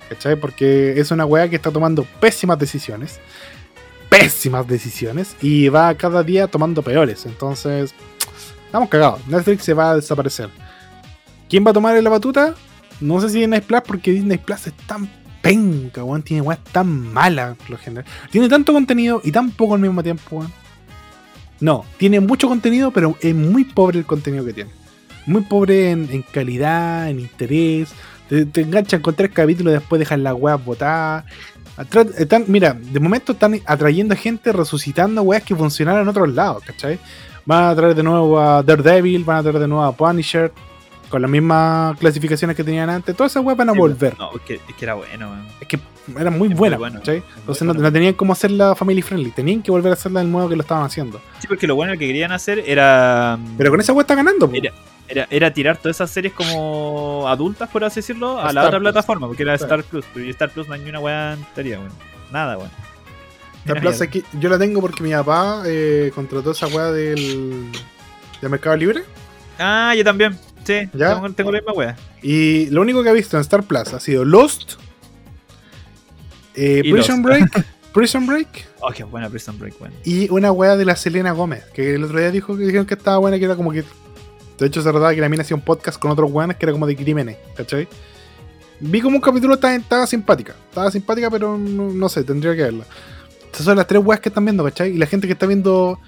[0.08, 0.36] ¿Cachai?
[0.36, 3.20] Porque es una weá que está tomando pésimas decisiones.
[4.08, 5.36] Pésimas decisiones.
[5.42, 7.26] Y va cada día tomando peores.
[7.26, 7.94] Entonces,
[8.64, 9.26] estamos cagados.
[9.26, 10.48] Netflix se va a desaparecer.
[11.50, 12.54] ¿Quién va a tomar la batuta?
[13.00, 15.08] No sé si Disney Plus, porque Disney Plus es tan
[15.48, 16.22] penca, weón.
[16.22, 17.56] Tiene weas tan malas.
[18.30, 20.52] Tiene tanto contenido y tan poco al mismo tiempo, weón.
[21.60, 24.70] No, tiene mucho contenido, pero es muy pobre el contenido que tiene.
[25.26, 27.92] Muy pobre en, calidad, en interés.
[28.28, 31.24] Te, te enganchan con tres capítulos y después dejan las weas botadas.
[32.46, 36.98] Mira, de momento están atrayendo gente, resucitando weas que funcionaron en otros lados, ¿cachai?
[37.46, 40.52] Van a traer de nuevo a Daredevil, van a traer de nuevo a Punisher,
[41.08, 43.16] con las mismas clasificaciones que tenían antes.
[43.16, 44.18] Todas esas weas van a Sí, volver.
[44.18, 45.46] No, es que, es que era bueno, weón.
[45.60, 45.78] Es que
[46.18, 47.82] eran muy Es buenas, bueno, muy Entonces no, bueno.
[47.88, 50.62] no tenían cómo hacerla family friendly, tenían que volver a hacerla del modo que lo
[50.62, 51.20] estaban haciendo.
[51.38, 53.38] Sí, porque lo bueno que querían hacer era.
[53.56, 54.50] Pero con esa wea está ganando.
[54.52, 54.72] Era,
[55.08, 58.78] era, era tirar todas esas series como adultas, por así decirlo, a la Star otra
[58.78, 58.90] Plus.
[58.92, 59.80] plataforma, porque era Claro.
[59.80, 60.04] Star Plus.
[60.12, 61.92] Pero y Star Plus no hay ni una weá entería, weón.
[62.32, 62.58] Nada,
[63.64, 64.04] Era plaza mierda.
[64.04, 67.70] aquí, yo la tengo porque mi papá eh, contrató esa weá del,
[68.40, 69.04] del Mercado Libre.
[69.58, 70.38] Ah, yo también.
[70.68, 71.14] Sí, ¿Ya?
[71.14, 71.96] tengo, tengo la misma weá.
[72.20, 74.74] Y lo único que he visto en Star Plus ha sido Lost,
[76.54, 77.24] eh, Prison Lost.
[77.24, 79.94] Break, Prison Break Oh, qué buena Prison Break, weón.
[80.04, 81.64] y una weá de la Selena Gómez.
[81.72, 83.82] Que el otro día dijo que dijeron que estaba buena, que era como que.
[84.58, 86.72] De hecho, se trataba que la mina hacía un podcast con otros weones que era
[86.72, 87.88] como de crímenes, ¿cachai?
[88.80, 90.54] Vi como un capítulo estaba, estaba simpática.
[90.68, 92.84] Estaba simpática, pero no, no sé, tendría que verla.
[93.46, 94.90] Estas son las tres weas que están viendo, ¿cachai?
[94.90, 95.98] Y la gente que está viendo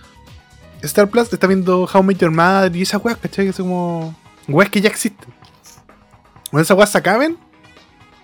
[0.82, 3.46] Star Plus está viendo How Met Your Mother y esas weas, ¿cachai?
[3.46, 5.32] Que son como weas que ya existen.
[6.50, 7.36] Cuando esas weas se acaben,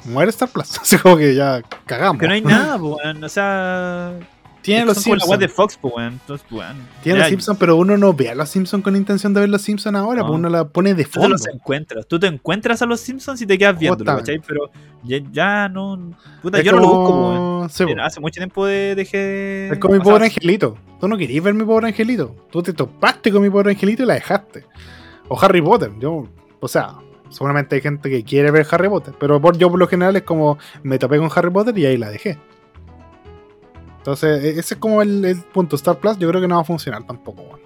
[0.05, 0.79] muere Star Plus.
[0.83, 2.21] Así como que ya cagamos.
[2.21, 3.23] Que no hay nada, weón.
[3.23, 4.13] O sea.
[4.63, 5.39] Tiene los la Simpsons.
[5.39, 6.21] de Fox, weón.
[7.05, 9.63] Tiene los Simpsons, pero uno no ve a los Simpsons con intención de ver los
[9.63, 10.27] Simpsons ahora, No.
[10.27, 11.29] pues uno la pone de Tú te fondo.
[11.29, 12.05] los encuentras.
[12.09, 14.05] Tú te encuentras a los Simpsons y te quedas Justamente.
[14.33, 14.41] ¿cachai?
[14.45, 14.69] Pero
[15.05, 16.11] ya, ya no.
[16.43, 17.71] Puta, Es yo no lo busco, weón.
[17.71, 17.85] sí.
[18.03, 19.69] Hace mucho tiempo de- dejé.
[19.69, 20.77] Es como mi sea, pobre angelito.
[20.99, 22.35] Tú no querías ver mi pobre angelito.
[22.51, 24.65] Tú te topaste con mi pobre angelito y la dejaste.
[25.29, 25.93] O Harry Potter.
[25.99, 26.25] Yo,
[26.61, 26.95] o sea,
[27.29, 29.15] seguramente hay gente que quiere ver Harry Potter.
[29.19, 31.97] Pero por, yo por lo general es como me topé con Harry Potter y ahí
[31.97, 32.39] la dejé.
[33.99, 35.77] Entonces, e- ese es como el, el punto.
[35.77, 37.61] Star Plus yo creo que no va a funcionar tampoco, weón.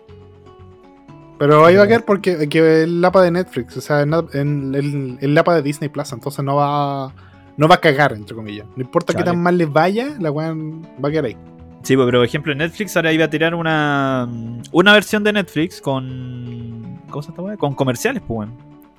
[1.39, 4.74] Pero ahí va a quedar porque que el APA de Netflix, o sea, en, en-
[4.74, 7.15] el, el de Disney Plus, entonces no va
[7.57, 8.66] no va a cagar, entre comillas.
[8.77, 9.32] No importa qué Chale.
[9.32, 11.37] tan mal les vaya, la weón va a quedar ahí.
[11.82, 14.28] Sí, pues, pero por ejemplo, Netflix ahora iba a tirar una,
[14.73, 17.01] una versión de Netflix con.
[17.11, 17.57] ¿Cómo se llama?
[17.57, 18.55] Con comerciales, pues, weón.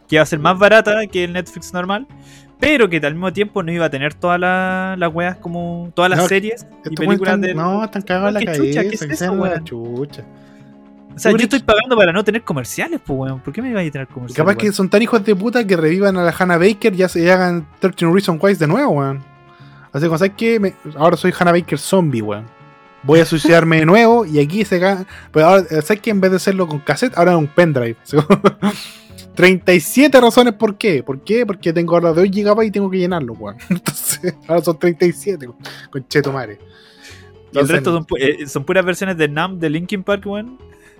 [0.08, 2.06] Que iba a ser más barata que el Netflix normal,
[2.60, 5.92] pero que al mismo tiempo no iba a tener todas la- las weas como.
[5.94, 8.64] Todas las No, series y películas están, no, están cagados en la ¿Qué cabeza.
[8.64, 8.82] chucha?
[8.82, 10.24] ¿Qué es que eso, chucha.
[11.14, 13.40] O sea, yo estoy pagando para no tener comerciales, pues, weón.
[13.42, 14.36] ¿Por qué me iba a tener comerciales?
[14.36, 17.68] capaz que son tan hijos de puta que revivan a la Hannah Baker y, hagan
[17.80, 19.20] 13 Reasons Why de nuevo, weón.
[19.94, 20.60] Así como, ¿sabes qué?
[20.60, 22.46] Me- ahora soy Hannah Baker zombie, weón.
[23.04, 25.06] Voy a suicidarme de nuevo y aquí se gana.
[25.32, 26.12] Pero ahora, ¿sabes qué?
[26.12, 27.96] En vez de hacerlo con cassette, ahora es un pendrive.
[28.04, 28.40] Así como,
[29.36, 31.04] 37 razones por qué.
[31.04, 31.46] ¿Por qué?
[31.46, 33.58] Porque tengo ahora de 2 GB y tengo que llenarlo, weón.
[33.70, 35.58] Entonces, ahora son 37, weón.
[35.90, 36.60] con cheto madre.
[37.52, 40.58] Y el resto son, pu- eh, son puras versiones de NAM de Linkin Park, weón.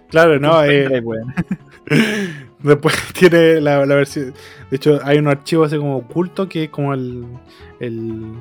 [0.10, 1.02] Claro, no, eh.
[2.60, 4.34] Después tiene la, la versión.
[4.70, 7.26] De hecho, hay un archivo así como oculto que es como el,
[7.80, 8.34] el-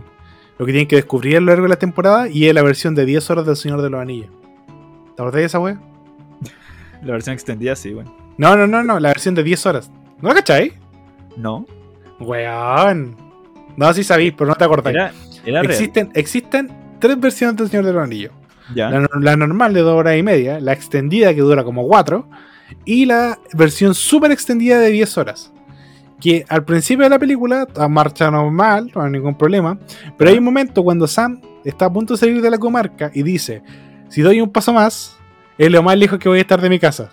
[0.60, 2.94] Lo que tienen que descubrir a lo largo de la temporada y es la versión
[2.94, 4.28] de 10 horas del Señor de los Anillos.
[5.16, 5.80] ¿Te acordás de esa wea?
[7.02, 8.12] La versión extendida, sí, weón.
[8.36, 9.90] No, no, no, no, la versión de 10 horas.
[10.20, 10.74] ¿No la cachai?
[11.38, 11.64] No.
[12.18, 13.16] Weón.
[13.78, 14.96] No, sí sabéis, pero no te acordáis.
[14.96, 15.14] Era,
[15.46, 16.10] era real.
[16.12, 18.32] Existen, tres versiones del Señor de los Anillos.
[18.74, 18.90] Ya.
[18.90, 22.28] La, la normal de 2 horas y media, la extendida que dura como 4
[22.84, 25.54] y la versión super extendida de 10 horas.
[26.20, 29.78] Que al principio de la película marcha normal, no hay ningún problema,
[30.18, 33.22] pero hay un momento cuando Sam está a punto de salir de la comarca y
[33.22, 33.62] dice,
[34.09, 35.16] si doy un paso más,
[35.56, 37.10] es lo más lejos que voy a estar de mi casa.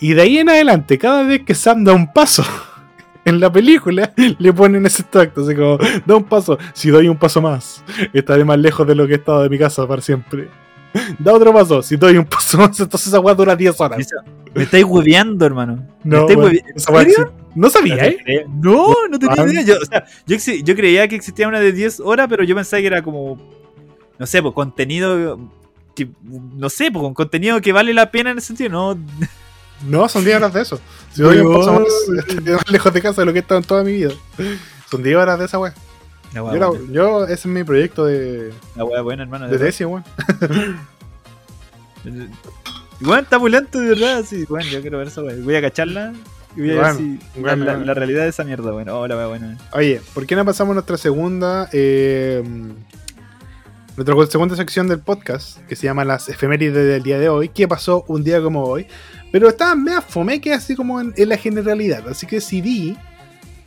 [0.00, 2.44] Y de ahí en adelante, cada vez que Sam da un paso
[3.24, 7.16] en la película, le ponen ese acto, así como, da un paso, si doy un
[7.16, 10.48] paso más, estaré más lejos de lo que he estado de mi casa para siempre.
[11.18, 14.10] Da otro paso, si doy un paso más, entonces esa weá dura 10 horas.
[14.54, 15.86] Me estáis hueveando, hermano.
[16.02, 16.58] Me estáis weón,
[17.66, 17.88] esa weá.
[17.88, 18.46] No sabía, ¿eh?
[18.48, 19.50] No, no tenía Weón.
[19.52, 19.62] idea.
[19.62, 20.04] Yo, o sea,
[20.64, 23.38] yo, creía que existía una de 10 horas, pero yo pensaba que era como,
[24.18, 25.38] no sé, pues contenido
[25.94, 28.98] que, no sé, pues con contenido que vale la pena en ese sentido, no.
[29.86, 30.80] No, son 10 horas de eso.
[31.12, 31.82] Si un paso Weón.
[31.84, 34.10] más, más lejos de casa de lo que he estado en toda mi vida.
[34.90, 35.72] Son 10 horas de esa weá.
[36.34, 39.48] La Yo, buena, yo- ese es mi proyecto de, la wea buena, hermano.
[39.48, 40.04] de tesis, weón.
[43.00, 44.44] Igual está pulento de verdad, sí.
[44.48, 45.44] Bueno, yo quiero ver eso, weón.
[45.44, 46.12] Voy a cacharla
[46.58, 47.04] y voy a ver Bueno, si
[47.36, 47.86] la- bueno, la, bueno.
[47.86, 48.98] la realidad de esa mierda, bueno.
[49.00, 49.56] Oh, la wea buena.
[49.72, 52.42] Oye, ¿por qué no pasamos a nuestra segunda eh,
[53.96, 57.48] nuestra segunda sección del podcast que se llama las efemérides del día de hoy?
[57.48, 58.86] ¿Qué pasó un día como hoy?
[59.32, 62.08] Pero estaban medio fome que así como en, en la generalidad.
[62.08, 62.96] Así que decidí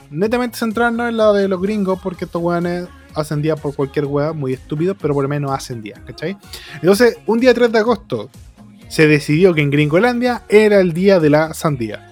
[0.09, 4.31] netamente centrarnos en la de los gringos porque estos weones hacen día por cualquier wea
[4.31, 6.37] muy estúpido, pero por lo menos hacen día, ¿cachai?
[6.75, 8.29] Entonces, un día 3 de agosto
[8.87, 12.10] se decidió que en Gringolandia era el día de la sandía.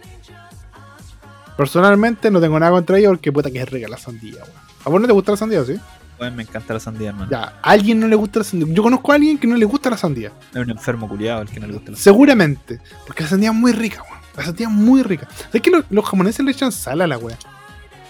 [1.59, 4.55] Personalmente no tengo nada contra ello porque puta que es rica la sandía, weón.
[4.85, 5.75] ¿A vos no te gusta la sandía, sí?
[6.17, 7.29] Weón, me encanta la sandía, hermano.
[7.29, 8.73] Ya, ¿a alguien no le gusta la sandía?
[8.73, 10.31] Yo conozco a alguien que no le gusta la sandía.
[10.53, 12.79] Es un enfermo culiado el que no le gusta la Seguramente.
[13.05, 14.21] Porque la sandía es muy rica, weón.
[14.37, 15.27] La sandía es muy rica.
[15.47, 17.37] ¿Sabes que los, los japoneses le echan sal a la weá?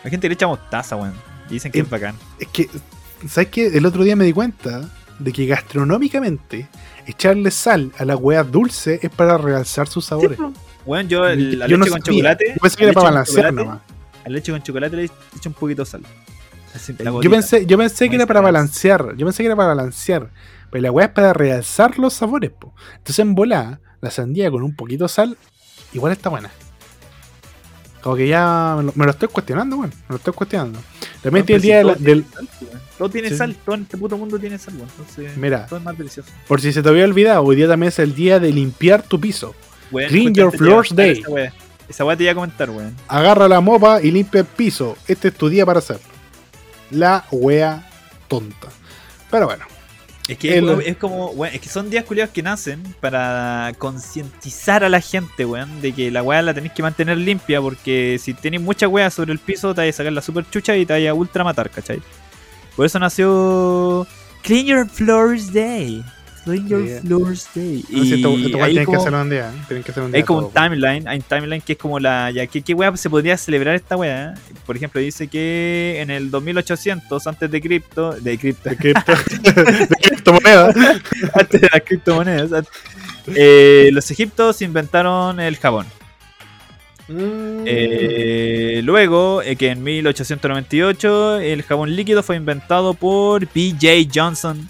[0.03, 1.15] Hay gente que le echa mostaza, weón.
[1.49, 2.13] Y dicen que Eh, es bacán.
[2.39, 2.69] Es que,
[3.27, 3.65] ¿sabes qué?
[3.65, 6.67] El otro día me di cuenta de que gastronómicamente
[7.11, 10.37] echarle sal a la weá dulce es para realzar sus sabores.
[10.85, 12.17] Weón, yo el- la Yo no leche con sabía.
[12.19, 12.45] chocolate.
[12.55, 13.79] Yo pensé que era para balancear nomás.
[14.25, 16.01] A la leche con chocolate le echo un poquito de sal.
[16.73, 19.15] Así, Yo pensé, yo pensé que era para balancear.
[19.17, 20.29] Yo pensé que era para balancear.
[20.71, 22.73] Pero la weá es para realzar los sabores, po.
[22.97, 25.37] Entonces en volada, la sandía con un poquito de sal,
[25.93, 26.51] igual está buena.
[28.01, 29.89] Como que ya me lo, me lo estoy cuestionando, weón.
[29.89, 30.79] Me lo estoy cuestionando.
[31.21, 32.23] También tiene el día si todo del.
[32.23, 32.81] tiene sal.
[32.97, 33.35] Todo tiene Sí.
[33.37, 34.89] sal, todo en este puto mundo tiene sal, weón.
[34.97, 35.65] Entonces, Mira.
[35.67, 36.29] todo es más delicioso.
[36.47, 39.19] Por si se te había olvidado, hoy día también es el día de limpiar tu
[39.19, 39.53] piso.
[39.91, 41.19] Clean your floors day.
[41.19, 41.53] Esa weá,
[41.89, 42.95] esa weá te iba a comentar, weón.
[43.07, 44.97] Agarra la mopa y limpia el piso.
[45.07, 46.03] Este es tu día para hacerlo.
[46.91, 47.89] La wea
[48.27, 48.67] tonta.
[49.31, 49.65] Pero bueno.
[50.29, 54.83] Es que El- es como, weón, es que son días culiados que nacen para concientizar
[54.83, 58.33] a la gente, weón, de que la weá la tenéis que mantener limpia, porque si
[58.35, 60.93] tenéis mucha weá sobre el piso, te vais a sacar la super chucha y te
[60.93, 61.99] vais a ultra matar, ¿cachai?
[62.75, 64.07] Por eso nació
[64.43, 66.03] Clean Your Floors Day.
[66.49, 67.01] Clean Your Yeah.
[67.01, 67.85] Floors Day.
[67.89, 69.51] No, si esto, Y esto ahí tienen que como- hacerlo un día.
[69.67, 71.79] Tienen que hacerlo un día hay como un todo, timeline, hay un timeline que es
[71.79, 72.31] como la.
[72.31, 74.33] Ya, ¿qué, ¿Qué weá se podría celebrar esta weá?
[74.65, 79.11] Por ejemplo, dice que en el 2800, antes de cripto, de cripto, De cripto,
[79.41, 80.75] de criptomonedas.
[81.33, 82.67] antes de las criptomonedas, an-
[83.35, 85.85] eh, los egiptos inventaron el jabón.
[87.07, 87.63] Mm.
[87.65, 94.09] Eh, luego, eh, que en 1898 el jabón líquido fue inventado por B.J.
[94.13, 94.69] Johnson,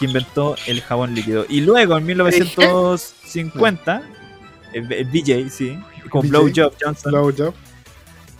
[0.00, 1.46] que inventó el jabón líquido.
[1.48, 4.02] Y luego en 1950,
[4.72, 5.78] eh, B- BJ, sí,
[6.08, 6.28] con.
[6.28, 7.54] Blowjob Johnson, Blowjob.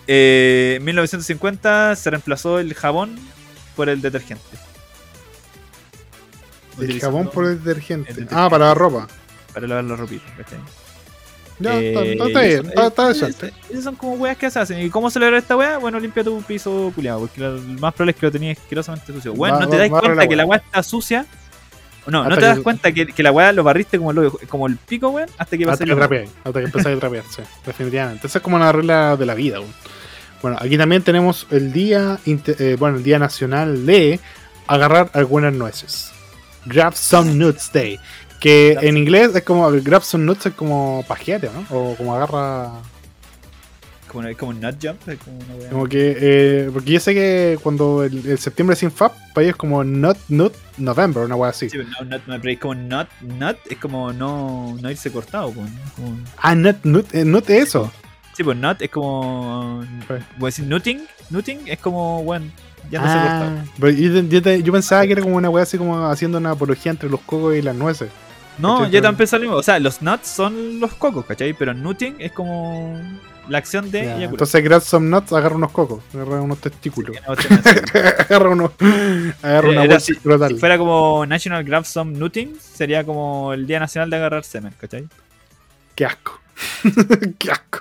[0.08, 3.16] eh, en 1950 se reemplazó el jabón
[3.76, 4.42] por el detergente.
[6.78, 8.10] El jabón por el detergente.
[8.10, 8.34] el detergente.
[8.42, 9.06] Ah, para la ropa.
[9.52, 10.58] Para lavar la ropita, ¿cachai?
[11.58, 12.14] Ya, está, Eh,
[12.48, 12.66] bien.
[12.68, 13.46] Está, está eh, decente.
[13.48, 14.80] eh, Esas son como weas que se hacen.
[14.80, 15.76] ¿Y cómo celebrar esta wea?
[15.76, 17.20] Bueno, limpia tu piso culiado.
[17.20, 19.34] Porque lo más probable es que lo tenías asquerosamente sucio.
[19.34, 21.26] Bueno, Va- no te va- das cuenta la que la wea está sucia.
[22.06, 24.66] No, no te das que- cuenta que, que la wea lo barriste como el, como
[24.66, 26.30] el pico, weón, hasta que pasa que trapeáis.
[26.44, 27.42] Hasta que empezáis a trapear, sí.
[27.66, 28.26] Definitivamente.
[28.26, 29.60] Esa es como una regla de la vida.
[29.60, 29.72] weón.
[30.42, 34.18] Bueno, aquí también tenemos el día, eh, bueno, el día nacional de
[34.66, 36.10] agarrar algunas nueces.
[36.64, 37.98] Grab some nuts day.
[38.40, 41.66] Que en inglés es como grab some nuts es como pajeate, ¿no?
[41.76, 42.70] O como agarra.
[44.10, 45.08] Como, una- como un nut jump.
[45.08, 45.70] es Como una wea.
[45.70, 46.16] Como que.
[46.20, 49.84] eh, porque yo sé que cuando el, el septiembre sin FAP, para ellos es como
[49.84, 51.70] nut, nut, November, una wea así.
[51.70, 55.10] Sí, pero no, nut, no, pero es como nut, nut es como no, no irse
[55.12, 55.70] cortado, pues.
[55.96, 57.92] Como- Ah, nut, nut, eh, nut es eso.
[58.36, 59.84] Sí, pues nut es como.
[60.08, 61.02] Voy a decir nutting.
[61.30, 62.50] Nutting es como, weón,
[62.90, 63.50] ya no se cortado.
[63.58, 66.90] Ah, pero yo, yo pensaba que era como una wea así como haciendo una apología
[66.90, 68.08] entre los cocos y las nueces.
[68.58, 69.56] No, yo también pensé lo mismo.
[69.56, 71.54] O sea, los nuts son los cocos, ¿cachai?
[71.54, 73.00] Pero nutting es como
[73.50, 74.24] la acción de.
[74.24, 77.16] Entonces, grab some nuts, agarra unos cocos, agarra unos testículos.
[77.26, 77.34] No
[78.18, 78.70] agarra unos.
[79.42, 80.48] Agarra una Era bolsa escrotal.
[80.52, 84.72] Si fuera como National Grab Some Nutting, sería como el Día Nacional de agarrar semen,
[84.80, 85.06] ¿cachai?
[85.94, 86.40] Qué asco.
[87.38, 87.80] Qué asco.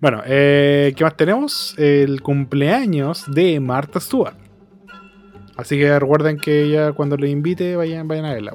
[0.00, 1.74] Bueno, eh, ¿qué más tenemos?
[1.76, 4.36] El cumpleaños de Martha Stewart.
[5.56, 8.52] Así que recuerden que ella cuando le invite vayan, vayan a verla.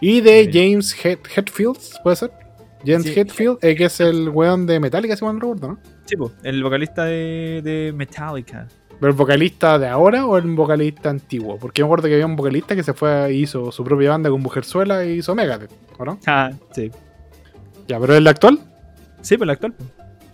[0.00, 0.48] Y de.
[0.52, 2.30] James Het- Hetfield, ¿puede ser?
[2.86, 3.18] James Sí.
[3.20, 5.78] Hetfield, eh, que es el weón de Metallica, si mal recuerdo, ¿no?
[6.04, 8.68] Sí, po, el vocalista de, de Metallica.
[8.98, 11.58] ¿Pero el vocalista de ahora o el vocalista antiguo?
[11.58, 14.30] Porque me acuerdo que había un vocalista que se fue y hizo su propia banda
[14.30, 16.18] con Mujerzuela y hizo Megadeth, ¿o no?
[16.26, 16.90] Ah, sí.
[17.88, 18.58] Ya, pero el actual.
[19.20, 19.72] Sí, pues el actual.
[19.74, 19.84] po.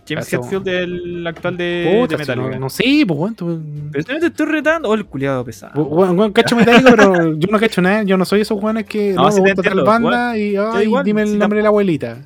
[0.07, 0.41] James Eso.
[0.41, 2.55] Hetfield, el actual de, Puta, de si Metallica.
[2.55, 3.61] no, no sé, pues tú-
[3.91, 4.89] Pero tú no te estoy retando.
[4.89, 5.73] Oh, el culiado pesado.
[5.75, 8.03] Bu- Weón, weón, cacho metálico, pero yo no cacho nada.
[8.03, 10.55] Yo no soy esos weones que No, no, me te gusta tal entiendo, banda y
[10.57, 12.17] ay, igual, dime el nombre de la abuelita.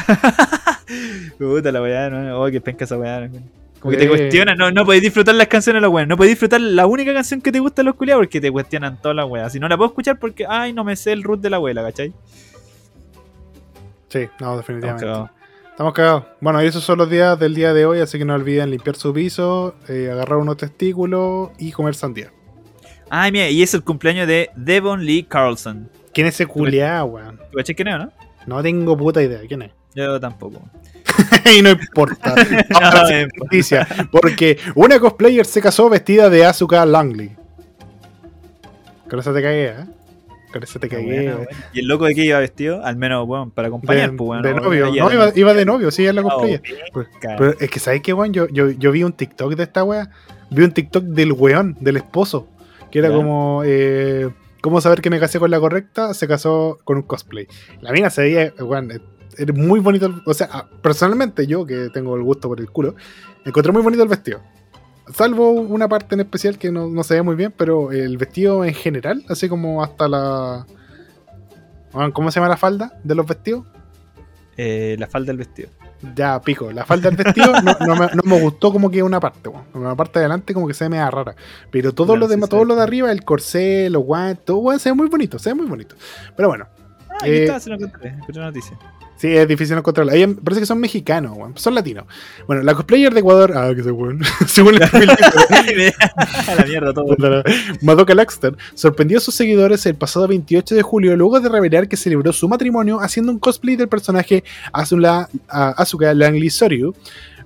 [1.38, 2.40] Puta la weá, no.
[2.42, 3.20] Oh, que penca esa weá.
[3.28, 3.38] no.
[3.80, 4.08] Como que te Eh.
[4.08, 6.08] cuestiona, no, no podéis disfrutar las canciones de los weones.
[6.08, 9.00] No podéis disfrutar la única canción que te gusta de los culiados porque te cuestionan
[9.00, 9.52] todas las weas.
[9.52, 11.82] Si no la puedo escuchar porque, ay, no me sé el root de la abuela,
[11.82, 12.12] ¿cachai?
[14.08, 15.06] Sí, no, Estamos definitivamente.
[15.06, 15.30] cagados.
[15.70, 16.24] Estamos cagados.
[16.40, 18.96] Bueno, y esos son los días del día de hoy, así que no olviden limpiar
[18.96, 22.30] su piso, eh, agarrar unos testículos y comer sandía.
[23.10, 25.90] Ay, mira, y es el cumpleaños de Devon Lee Carlson.
[26.14, 27.38] ¿Quién es ese culiao, weón?
[27.52, 28.12] ¿Tú quién es, no?
[28.46, 29.40] No tengo puta idea.
[29.48, 29.70] ¿Quién es?
[29.94, 30.60] Yo tampoco.
[31.58, 32.34] y no importa.
[32.70, 33.86] Vamos a la No, noticia.
[34.10, 37.36] Porque una cosplayer se casó vestida de Asuka Langley.
[39.08, 39.74] Con eso te cagué, ¿eh?
[40.52, 41.26] Con eso te cagué.
[41.28, 41.48] ¿eh?
[41.72, 42.84] ¿Y el loco de qué iba vestido?
[42.84, 44.42] Al menos, bueno, para acompañar, de, pues, bueno.
[44.42, 44.86] de no, novio.
[44.90, 46.62] No, iba, iba de novio, sí, es la Ah, cosplayer.
[46.92, 47.08] Pues.
[47.20, 48.32] Pero es que, ¿sabes qué, weón?
[48.32, 50.10] Yo, yo, yo vi un TikTok de esta wea.
[50.50, 52.48] Vi un TikTok del weón, del esposo.
[52.90, 53.14] Que era Ya.
[53.16, 53.62] como.
[53.64, 54.30] Eh,
[54.60, 56.14] ¿Cómo saber que me casé con la correcta?
[56.14, 57.46] Se casó con un cosplay.
[57.82, 58.90] La mina se veía, weón,
[59.38, 60.06] era muy bonito.
[60.06, 62.94] el- O sea, ah, personalmente yo, que tengo el gusto por el culo,
[63.44, 64.40] encontré muy bonito el vestido.
[65.12, 68.64] Salvo una parte en especial que no, no se ve muy bien, pero el vestido
[68.64, 70.66] en general, así como hasta la.
[71.92, 73.66] weón, ¿Cómo se llama la falda de los vestidos?
[74.56, 75.68] Eh, la falda del vestido.
[76.14, 76.70] Ya, pico.
[76.70, 79.64] La falda del vestido no, no me, no me gustó como que una parte, weón.
[79.74, 81.34] Una parte de adelante como que se ve media rara.
[81.70, 82.66] Pero todo lo sí, todo ve.
[82.66, 85.66] lo de arriba, el corsé, los guantes, todo, se ve muy bonito, se ve muy
[85.66, 85.96] bonito.
[86.36, 86.66] Pero bueno,
[87.20, 88.08] Ah, Eh, está, se lo encontré.
[88.18, 88.76] Escuché una noticia.
[89.16, 90.12] Sí, es difícil encontrarla.
[90.12, 91.56] Ahí em- parece que son mexicanos, weón.
[91.56, 92.04] Son latinos.
[92.46, 93.90] Bueno, la cosplayer de Ecuador, ah, que se.
[94.48, 94.82] Según el
[96.48, 97.14] A la mierda todo.
[97.82, 101.96] Madoka Laxter sorprendió a sus seguidores el pasado 28 de julio luego de revelar que
[101.96, 106.94] celebró su matrimonio haciendo un cosplay del personaje Azula, a- Asuka Langley Soryu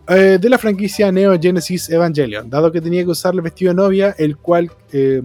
[0.08, 3.76] eh, de la franquicia Neo Genesis Evangelion, dado que tenía que usar el vestido de
[3.76, 5.22] novia, el cual eh,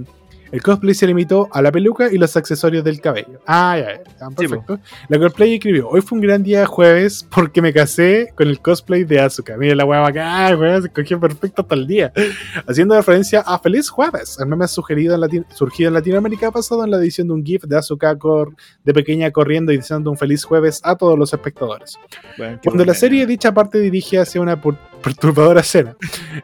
[0.54, 3.42] el cosplay se limitó a la peluca y los accesorios del cabello.
[3.46, 4.80] Ah, ya, ya, perfecto.
[5.10, 9.04] La cosplay escribió, hoy fue un gran día jueves porque me casé con el cosplay
[9.04, 9.58] de Asuka.
[9.58, 12.14] Mira la hueá bacán, weón, se cogió perfecto hasta el día
[12.68, 16.92] haciendo referencia a Feliz Jueves, el meme sugerido en Lati- surgido en Latinoamérica basado en
[16.92, 18.54] la edición de un GIF de Asuka Cor-
[18.84, 21.98] de pequeña corriendo y diciendo un feliz jueves a todos los espectadores.
[22.38, 24.62] Bueno, Cuando la serie dicha parte dirige hacia una
[25.04, 25.96] perturbadora escena.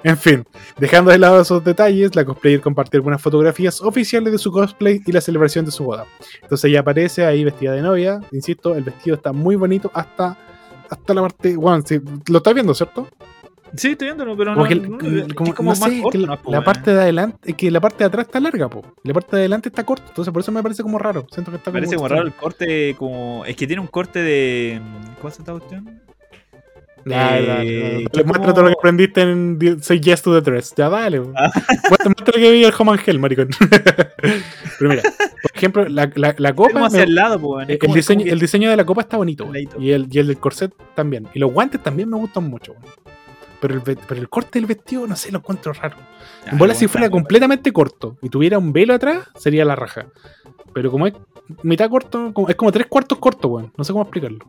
[0.03, 0.43] En fin,
[0.77, 5.11] dejando de lado esos detalles, la cosplayer compartió algunas fotografías oficiales de su cosplay y
[5.11, 6.05] la celebración de su boda.
[6.43, 10.37] Entonces ella aparece ahí vestida de novia, insisto, el vestido está muy bonito hasta
[10.89, 11.99] hasta la parte, bueno, sí,
[12.29, 13.07] lo estás viendo, ¿cierto?
[13.75, 14.67] Sí, estoy viéndolo, pero Como no.
[14.67, 17.37] que el- no- es como- como no más sé, corto, que la, parte de adelante,
[17.51, 18.81] es que la parte de atrás está larga, po.
[19.03, 21.27] La parte de adelante está corta, entonces por eso me parece como raro.
[21.31, 23.45] Siento que está Parece como raro el corte, como.
[23.45, 24.81] Es que tiene un corte de.
[25.21, 26.01] ¿Cómo se esta cuestión?
[27.05, 30.73] Ya, Eh, Muestra todo lo que aprendiste en Say Yes to the Dress.
[30.75, 31.21] Ya, dale.
[31.21, 31.31] po.
[31.35, 31.49] Ah.
[31.89, 33.49] Muestra, muestra lo que vi el Home and Hell, maricón.
[34.79, 36.89] Pero mira, por ejemplo, la, la, copa.
[36.89, 39.49] me- el lado, po, el, como- diseño, el diseño de la copa está bonito,
[39.79, 41.27] y, el, y el del corset también.
[41.33, 42.73] Y los guantes también me gustan mucho.
[42.73, 42.85] weón.
[43.61, 45.97] Pero el, pero el corte del vestido, no sé, lo encuentro raro.
[46.49, 50.05] En bola, no, si fuera completamente corto y tuviera un velo atrás, sería la raja.
[50.73, 51.13] Pero como es
[51.63, 53.73] mitad corto, como- es como tres cuartos corto, weón.
[53.77, 54.39] No sé cómo explicarlo.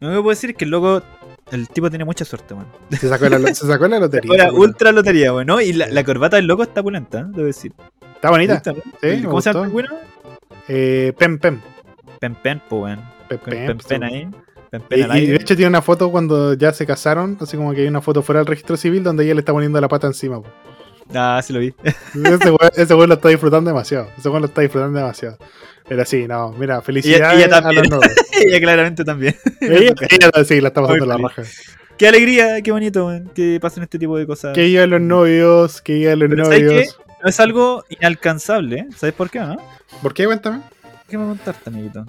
[0.00, 1.02] Lo que puedo decir es que el loco.
[1.50, 2.66] El tipo tiene mucha suerte, weón.
[2.90, 4.30] Se sacó la, se sacó la lotería.
[4.30, 4.56] Weón.
[4.56, 5.60] ultra lotería, weón, ¿no?
[5.60, 7.24] Y la, la corbata del loco está pulenta, ¿eh?
[7.28, 7.72] debo decir.
[8.14, 8.62] Está bonita.
[9.24, 9.88] ¿Cómo se llama el bueno?
[10.68, 11.60] Eh, pem, pem.
[12.20, 13.00] Pen Pen, po, weón.
[13.28, 13.78] Pem, pem.
[13.78, 14.28] Pen ahí.
[14.70, 17.80] Pen Y, y de hecho tiene una foto cuando ya se casaron, así como que
[17.80, 20.40] hay una foto fuera del registro civil donde ella le está poniendo la pata encima.
[20.40, 20.48] po.
[21.14, 21.74] Ah, sí lo vi.
[22.14, 24.08] Ese weón, ese weón lo está disfrutando demasiado.
[24.16, 25.38] Ese weón lo está disfrutando demasiado.
[25.88, 28.14] Pero sí, no, mira, felicidades ella a los novios.
[28.40, 29.36] Ella claramente también.
[29.60, 31.42] ella, ella sí, la está pasando la raja.
[31.96, 34.54] Qué alegría, qué bonito, que pasen este tipo de cosas.
[34.54, 36.98] Que llegan los novios, que llegan los Pero ¿sabes novios.
[37.22, 38.86] No es algo inalcanzable, ¿eh?
[38.96, 39.58] ¿sabes por qué, no?
[40.00, 40.24] ¿Por qué?
[40.24, 40.62] Cuéntame.
[41.08, 42.06] ¿Qué me contarte, amiguito?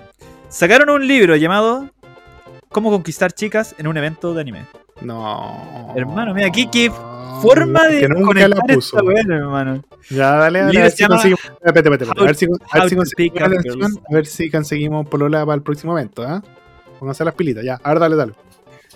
[0.47, 1.89] Sacaron un libro llamado
[2.69, 4.65] Cómo conquistar chicas en un evento de anime.
[5.01, 5.93] No.
[5.95, 6.91] Hermano, mira, aquí qué
[7.41, 8.97] Forma de que nunca conectar la puso.
[8.97, 9.83] esta weá, hermano.
[10.09, 11.41] Ya, dale, A ver si conseguimos.
[11.63, 13.01] A ver si, a ver How si to
[13.33, 13.99] conseguimos.
[14.09, 16.43] A ver si conseguimos polola para el próximo evento, ¿ah?
[16.99, 17.79] Pónganse las pilitas, ya.
[17.81, 18.33] A ver, dale, dale.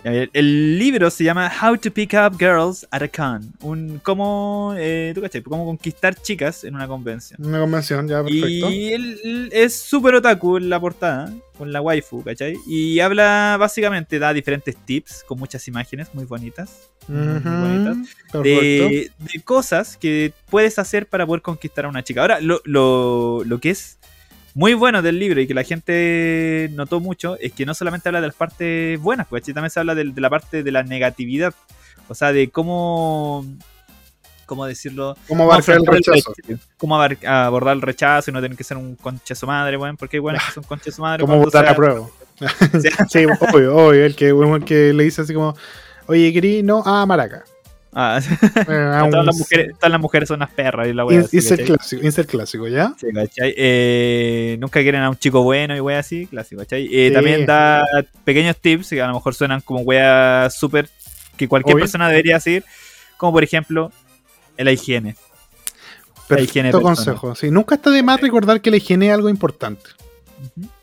[0.06, 3.52] El, el libro se llama How to Pick Up Girls at a Con.
[3.62, 5.42] Un cómo, eh, ¿tú cachai?
[5.42, 7.44] Cómo conquistar chicas en una convención.
[7.44, 8.70] Una convención, ya, perfecto.
[8.70, 12.56] Y él, es súper otaku en la portada, con la waifu, ¿cachai?
[12.68, 16.92] Y habla básicamente, da diferentes tips con muchas imágenes muy bonitas.
[17.08, 17.98] muy bonitas.
[18.44, 22.22] De, de cosas que puedes hacer para poder conquistar a una chica.
[22.22, 23.98] Ahora, lo, lo, lo que es
[24.56, 28.22] muy bueno del libro y que la gente notó mucho es que no solamente habla
[28.22, 31.54] de las partes buenas, pues también se habla de, de la parte de la negatividad.
[32.08, 33.46] O sea, de cómo.
[34.46, 35.18] ¿Cómo decirlo?
[35.28, 36.34] ¿Cómo abarcar el rechazo?
[36.78, 39.98] Cómo abordar el rechazo y no tener que ser un conche su madre, weón.
[39.98, 41.22] Porque buenas que son conche su madre.
[41.22, 42.08] ¿Cómo votar a prueba?
[43.10, 44.06] sí, obvio, obvio.
[44.06, 45.56] El que, el que le dice así como,
[46.06, 47.44] oye, querí, no, ah, maraca.
[47.98, 48.26] Ah, Eh,
[49.10, 51.22] todas, las mujeres, todas las mujeres son unas perras y la wea.
[51.22, 52.26] así, ¿cachai?
[52.26, 52.94] clásico, ¿ya?
[53.00, 53.54] Sí, ¿cachai?
[53.58, 56.86] Eh, nunca quieren a un chico bueno y wea así, clásico, ¿cachai?
[56.92, 57.14] Eh, Sí.
[57.14, 57.86] También da
[58.26, 60.90] pequeños tips que a lo mejor suenan como wea súper
[61.38, 61.84] que cualquier Obvio.
[61.84, 62.66] persona debería seguir,
[63.16, 63.92] como por ejemplo
[64.58, 65.16] la higiene.
[66.28, 67.36] La higiene Perfecto consejo.
[67.36, 69.90] Sí, nunca está de más recordar que la higiene es algo importante.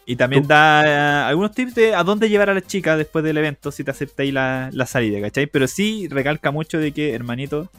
[0.05, 3.25] Y también Tú- da eh, algunos tips de a dónde llevar a la chica después
[3.25, 5.47] del evento si te acepta ahí la, la salida, ¿cachai?
[5.47, 7.71] Pero sí recalca mucho de que, hermanito,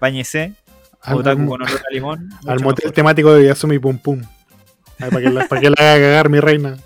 [0.00, 0.54] bañese,
[1.02, 2.30] Al, con olor a limón.
[2.46, 2.94] al motel mejor.
[2.94, 4.22] temático de Yasumi Pum Pum.
[4.98, 6.76] Ay, para, que la, para que la haga cagar mi reina.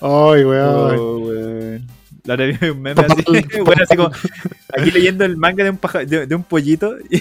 [0.00, 0.96] Ay, weón.
[0.98, 1.86] Oh, weón.
[2.24, 3.22] La vi un meme así,
[3.64, 4.10] bueno, así como
[4.76, 7.16] aquí leyendo el manga de un, paja- de, de un pollito y,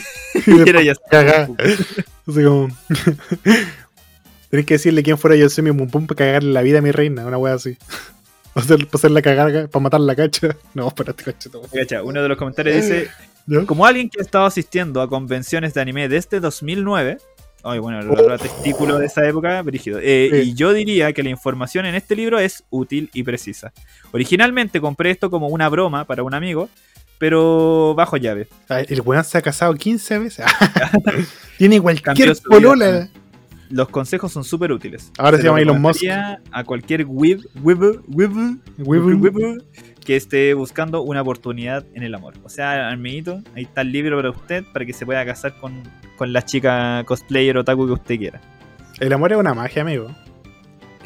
[0.45, 1.49] Y era ya cagar.
[2.27, 2.67] Así como.
[4.55, 7.25] Tenés que decirle quién fuera Yasumi Pum Pum para cagarle la vida a mi reina.
[7.25, 7.77] Una wea así.
[8.53, 10.55] O sea, para hacerla cagar, para matar la cacha.
[10.73, 11.49] No, espérate, cacha.
[11.73, 13.09] Cacha, Uno de los comentarios dice,
[13.67, 17.17] como alguien que ha estado asistiendo a convenciones de anime desde 2009,
[17.65, 20.37] ay bueno, el a testículo de esa época, brígido, eh, Sí.
[20.51, 23.73] y yo diría que la información en este libro es útil y precisa.
[24.13, 26.69] Originalmente compré esto como una broma para un amigo,
[27.17, 28.47] pero bajo llave.
[28.69, 30.45] Ay, El weón se ha casado 15 veces.
[31.57, 33.09] Tiene cualquier su vida.
[33.69, 35.11] Los consejos son súper útiles.
[35.17, 36.03] Ahora se lo llama Elon Musk.
[36.51, 38.31] A cualquier web, web, web,
[38.77, 39.17] Webu.
[39.17, 39.63] web
[40.05, 42.35] que esté buscando una oportunidad en el amor.
[42.43, 45.81] O sea, amiguito, ahí está el libro para usted para que se pueda casar con,
[46.15, 48.39] con la chica cosplayer otaku que usted quiera.
[48.99, 50.09] El amor es una magia, amigo.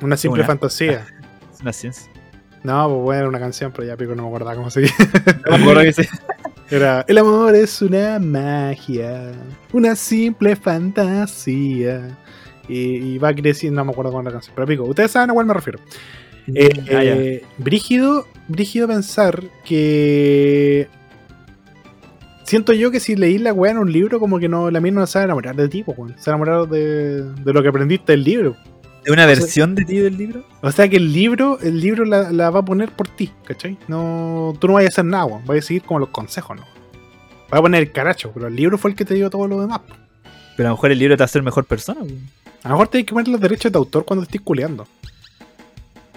[0.02, 0.48] Una simple Una.
[0.48, 1.06] fantasía.
[1.54, 2.10] Es una ciencia.
[2.64, 4.82] No, pues bueno, era una canción, pero ya pico no me acordaba cómo se
[5.50, 6.10] No me acuerdo que se-
[6.72, 9.32] Era El amor es una magia,
[9.74, 12.18] una simple fantasía.
[12.70, 15.32] Y, y va creciendo, no me acuerdo cómo era la canción, pero pico, ustedes saben
[15.32, 15.80] a cuál me refiero.
[16.54, 20.88] Eh, Ah, eh, brígido, brígido pensar que.
[22.44, 24.92] Siento yo que si leí la weá en un libro, como que no, la mía
[24.92, 26.16] no se va a enamorar de ti, pues, weón.
[26.18, 28.56] Se va a enamorar de, de lo que aprendiste del libro.
[29.06, 30.44] ¿De una versión de ti del libro?
[30.62, 33.78] O sea que el libro, el libro la, la va a poner por ti, ¿cachai?
[33.88, 35.46] No, tú no vayas a hacer nada, weón.
[35.46, 36.64] Vas a seguir como los consejos, ¿no?
[37.54, 39.62] Va a poner el caracho, pero el libro fue el que te dio todo lo
[39.62, 39.82] demás.
[40.58, 42.02] Pero a lo mejor el libro te a hacer mejor persona.
[42.02, 42.18] güey.
[42.64, 44.86] A lo mejor tienes que poner los derechos de autor cuando estés culeando.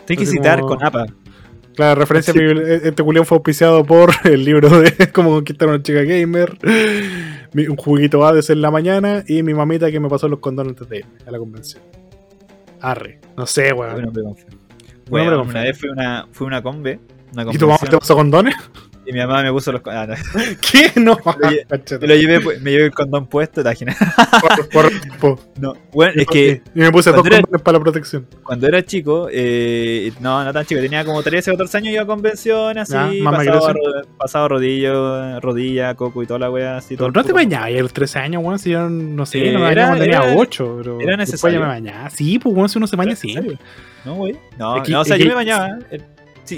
[0.05, 1.07] Tienes que citar como- con APA.
[1.75, 2.39] Claro, referencia Sí.
[2.39, 6.03] a mi- este culión fue auspiciado por el libro de Cómo conquistar a una chica
[6.03, 6.59] gamer,
[7.55, 10.71] mi- un juguito Hades en la mañana y mi mamita que me pasó los condones
[10.73, 11.83] antes de irme a la convención.
[12.81, 13.21] Arre.
[13.37, 14.13] No sé, weón.
[15.09, 16.99] Bueno, una vez fui a una, fui a una combe.
[17.33, 18.55] Una ¿Y tu mamá te pasó condones?
[19.05, 20.15] Y mi mamá me puso los ah, no.
[20.61, 20.93] ¿Qué?
[21.01, 21.19] No.
[22.01, 23.63] Me lo llevé, pues, me llevé el condón puesto,
[25.21, 28.27] por- No, bueno, es que Y me puse dos era- condones para la protección.
[28.43, 32.03] cuando era chico, eh, no, no tan chico, tenía como 13 o 14 años, iba
[32.03, 33.35] a convenciones, Ya, así, más
[34.19, 37.69] pasado, rodillo, rodilla, coco y toda la wea, así, todo Pero el no te bañabas
[37.69, 38.59] a los 13 años, weón.
[38.59, 40.75] Si yo no sé, Eh, no me era- bañaba cuando tenía era- 8.
[40.79, 41.59] Pero era después necesario.
[41.61, 42.11] ya me bañaba.
[42.11, 43.59] Sí, pues, weón, si uno se baña ¿Era siempre.
[44.05, 44.37] No, güey.
[44.59, 45.79] No, no, o sea, yo me bañaba.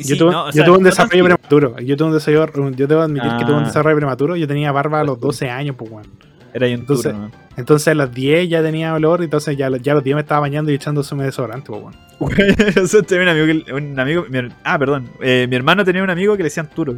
[0.02, 1.78] Sí, Yo sí, tuve, no, o yo sea, tuve un no desarrollo prematuro.
[1.80, 2.70] Yo tuve un desarrollo.
[2.70, 3.66] Yo debo admitir que tuve un Ah.
[3.66, 4.36] desarrollo prematuro.
[4.36, 6.06] Yo tenía barba a los 12 años, pues, weón.
[6.52, 7.30] Era Entonces- turno.
[7.56, 9.22] Entonces a las 10 ya tenía olor.
[9.22, 11.94] Entonces ya, ya a los 10 me estaba bañando y echándose un desodorante, pues, weón.
[12.84, 15.84] O sea, tenía un amigo, que, un amigo mi her- ah, perdón, eh, mi hermano
[15.84, 16.94] tenía un amigo que le decían Turo,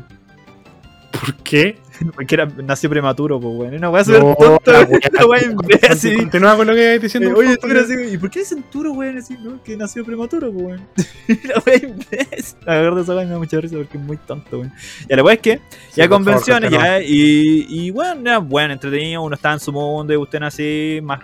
[1.11, 1.79] ¿Por qué?
[2.15, 6.17] porque era, nació prematuro, pues, bueno, una weá súper No, tonta, weón, una weá imbécil.
[6.19, 7.31] Continúa con lo que diciendo.
[7.31, 9.19] Eh, oye, favor, tú eras así, ¿y por qué dicen Turo, weón?
[9.19, 9.63] Así, ¿no?
[9.63, 10.89] Que nació prematuro, pues, weón.
[11.45, 12.59] la weá imbécil.
[12.65, 14.73] La verdad, esa weá me da mucha risa porque es muy tonto, weón.
[15.09, 15.61] Y la weá es que,
[15.91, 16.99] Sí, ya favor, convenciones, continúa.
[16.99, 21.01] ya, y, y bueno, era bueno, entretenido, uno estaba en su mundo y usted así,
[21.03, 21.21] más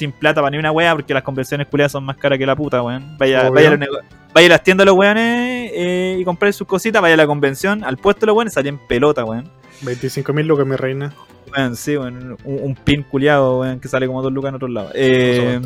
[0.00, 2.56] sin plata para ni una wea, porque las convenciones culiadas son más caras que la
[2.56, 3.16] puta, weón.
[3.18, 3.78] Vaya, vaya,
[4.34, 7.84] vaya a las tiendas los weones eh, y comprar sus cositas, vaya a la convención,
[7.84, 9.48] al puesto los weones, salían pelota, weón.
[9.82, 11.12] 25 mil lucas, mi reina.
[11.54, 14.68] Weón, sí, weón, un, un pin culiado, weón, que sale como dos lucas en otro
[14.68, 14.88] lado.
[14.88, 15.60] Por Eh.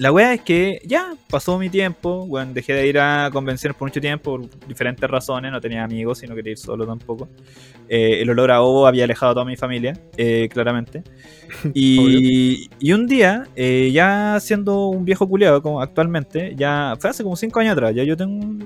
[0.00, 4.00] La wea es que ya pasó mi tiempo, dejé de ir a convenciones por mucho
[4.00, 7.28] tiempo por diferentes razones, no tenía amigos y no quería ir solo tampoco.
[7.86, 11.02] Eh, el olor a ovo había alejado a toda mi familia, eh, claramente.
[11.74, 17.22] Y, y un día, eh, ya siendo un viejo culiado como actualmente, ya fue hace
[17.22, 18.64] como 5 años atrás, ya yo tengo...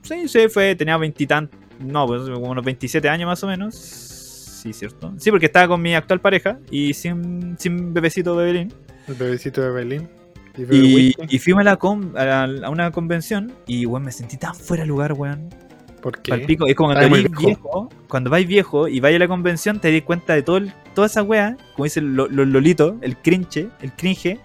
[0.00, 3.74] Sí, sí, fue, tenía veintitantos, no, pues como unos 27 años más o menos.
[3.74, 5.12] Sí, cierto.
[5.18, 8.72] Sí, porque estaba con mi actual pareja y sin, sin bebecito bebelín.
[9.08, 10.08] El bebecito de Berlín.
[10.58, 14.36] Y, Y, fuimos a, la con- a, la- a una convención y, weón, me sentí
[14.38, 15.50] tan fuera de lugar, weón.
[16.00, 16.30] ¿Por qué?
[16.30, 16.66] Palpico.
[16.66, 20.02] Es como cuando eres viejo, cuando vais viejo y vais a la convención, te das
[20.02, 24.38] cuenta de todo el- toda esa weá, como dicen los lolitos, el cringe, el cringe,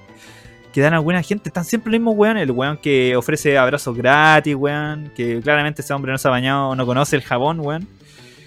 [0.74, 1.48] que dan a buena gente.
[1.50, 5.94] Están siempre los mismos weón, el weón que ofrece abrazos gratis, weón, que claramente ese
[5.94, 7.88] hombre no se ha bañado, no conoce el jabón, weón.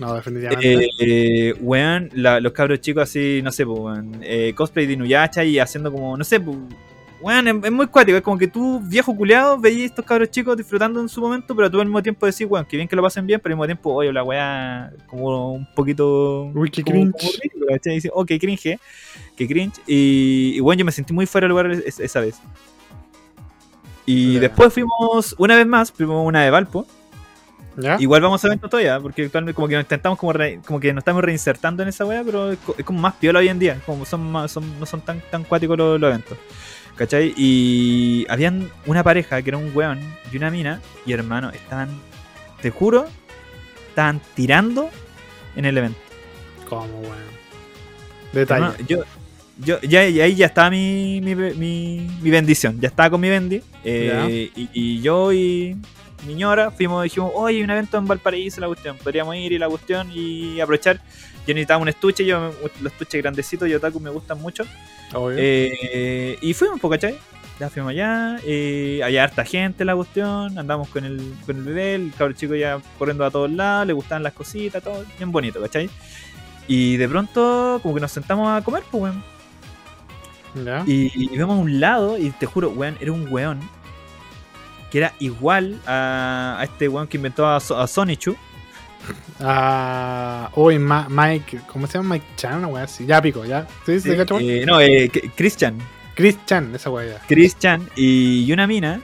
[0.01, 0.89] No, definitivamente.
[0.99, 5.45] Eh, weón, la- los cabros chicos así, no sé, pues, weón, eh, cosplay de Inuyasha
[5.45, 6.57] y haciendo como, no sé, pues,
[7.21, 8.17] weón, es, es muy cuático.
[8.19, 11.71] Es como que tú, viejo culeado, veías estos cabros chicos disfrutando en su momento, pero
[11.71, 13.67] tú al mismo tiempo decís, weón, que bien que lo pasen bien, pero al mismo
[13.67, 16.51] tiempo, oye, la weá, como un poquito.
[16.55, 17.41] Uy, qué como- cringe.
[17.53, 18.79] como oh, qué cringe,
[19.37, 19.81] qué cringe.
[19.87, 22.37] Y, y bueno, yo me sentí muy fuera de lugar es- esa vez.
[24.07, 26.87] Y después fuimos, una vez más, fuimos una de Valpo.
[27.77, 27.97] ¿Ya?
[27.99, 30.93] Igual vamos a eventos todavía, porque actualmente como que nos intentamos como, re- como que
[30.93, 33.59] nos estamos reinsertando en esa wea, pero es, co- es como más piola hoy en
[33.59, 36.39] día, como son más, son, no son tan, tan cuáticos los, los eventos.
[36.97, 37.35] ¿Cachai?
[37.37, 39.99] Y habían una pareja que era un weón
[40.33, 41.89] y una mina, y hermano, estaban,
[42.63, 43.07] te juro,
[43.89, 44.89] estaban tirando
[45.57, 45.99] en el evento.
[46.69, 47.35] ¿Cómo, weón?
[48.33, 48.65] Detalle.
[48.67, 49.03] Hermano, yo,
[49.59, 53.61] yo, ya, ahí ya estaba mi, mi, mi, mi bendición, ya estaba con mi bendi.
[53.83, 55.77] eh, y, y yo y
[56.25, 59.59] mi ñora fuimos, dijimos, oye, hay un evento en Valparaíso, la cuestión, podríamos ir y
[59.59, 61.01] la cuestión y aprovechar.
[61.47, 64.65] Yo necesitaba un estuche, yo los estuches grandecitos y otaku me gustan mucho.
[65.37, 67.19] Eh, y fuimos, po, ¿cachai?
[67.61, 71.95] Ya fuimos allá, eh, había harta gente la cuestión, andamos con el, con el bebé,
[71.95, 75.61] el cabrón chico ya corriendo a todos lados, le gustaban las cositas, todo bien bonito,
[75.61, 75.89] ¿cachai?
[76.67, 79.23] Y de pronto, como que nos sentamos a comer, pues, weón.
[80.87, 83.61] Y, y vemos a un lado, y te juro, weón, era un weón
[84.95, 88.37] que era igual a, a este weón que inventó a, a Sonichu.
[89.41, 92.15] Ah, Ma- Mike, ¿cómo se llama?
[92.15, 93.05] Mike Chan, una así.
[93.05, 93.67] Ya pico, ya.
[93.85, 94.39] Sí, sí, weón?
[94.41, 95.79] Eh, no, eh, Christian.
[96.15, 97.21] Chris Chan, esa wea ya.
[97.27, 99.01] Chris Chan y, una mina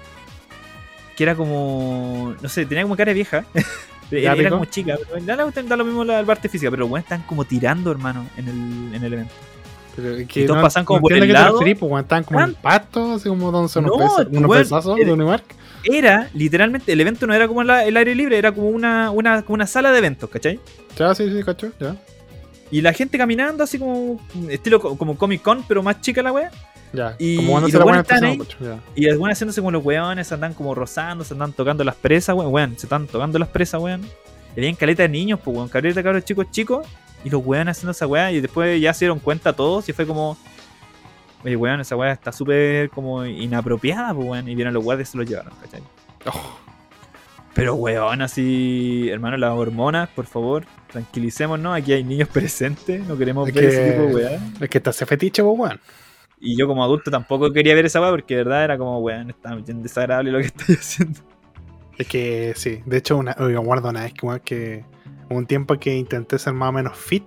[1.16, 2.36] que era como.
[2.40, 3.44] No sé, tenía como cara vieja.
[4.12, 4.96] era, era como chica.
[5.12, 7.44] pero Da, lo- da lo mismo la, la parte física, pero los weones están como
[7.44, 9.34] tirando, hermano, en el, en el evento.
[9.96, 12.54] Pero es Y todos pasan como por entiendo el te referís, pues, estaban como en
[12.54, 15.44] pasto, así como donde son unos, No, pesos, unos pesazos era- de Unimark.
[15.84, 19.42] Era literalmente, el evento no era como la- el aire libre, era como una, una,
[19.42, 20.60] como una sala de eventos, ¿cachai?
[20.98, 21.96] Ya, sí, sí, cacho, ya.
[22.70, 26.32] Y la gente caminando así como estilo co- como Comic Con, pero más chica la
[26.32, 26.50] wea.
[26.92, 28.20] Ya, Y- como y los buenos están
[28.60, 28.78] ya.
[28.96, 32.34] Y algunas haciéndose como los weones, se andan como rozando, se andan tocando las presas,
[32.36, 34.02] weón, weón, se están tocando las presas, weón.
[34.56, 36.86] Y habían caleta de niños, pues, weón, caleta de cabros chicos chicos,
[37.24, 40.06] y los weones haciendo esa weá, y después ya se dieron cuenta todos, y fue
[40.06, 40.36] como,
[41.44, 45.12] oye, weón, esa weá está súper como inapropiada, pues, weón, y vieron los guardias y
[45.12, 45.82] se los llevaron, ¿cachai?
[46.26, 46.58] Oh,
[47.54, 53.48] Pero, weón, así, hermano, las hormonas, por favor, tranquilicémonos, aquí hay niños presentes, no queremos
[53.48, 54.40] Es ver que- ese tipo de weá.
[54.60, 55.80] es que está ese fetiche, pues, weón.
[56.42, 59.30] Y yo como adulto tampoco quería ver esa weá, porque de verdad era como, weón,
[59.30, 61.20] está bien desagradable lo que estoy haciendo.
[61.98, 64.84] Es que sí, de hecho, una, oiga, guardo una vez que, weón, que
[65.28, 67.24] un tiempo que intenté ser más o menos fit,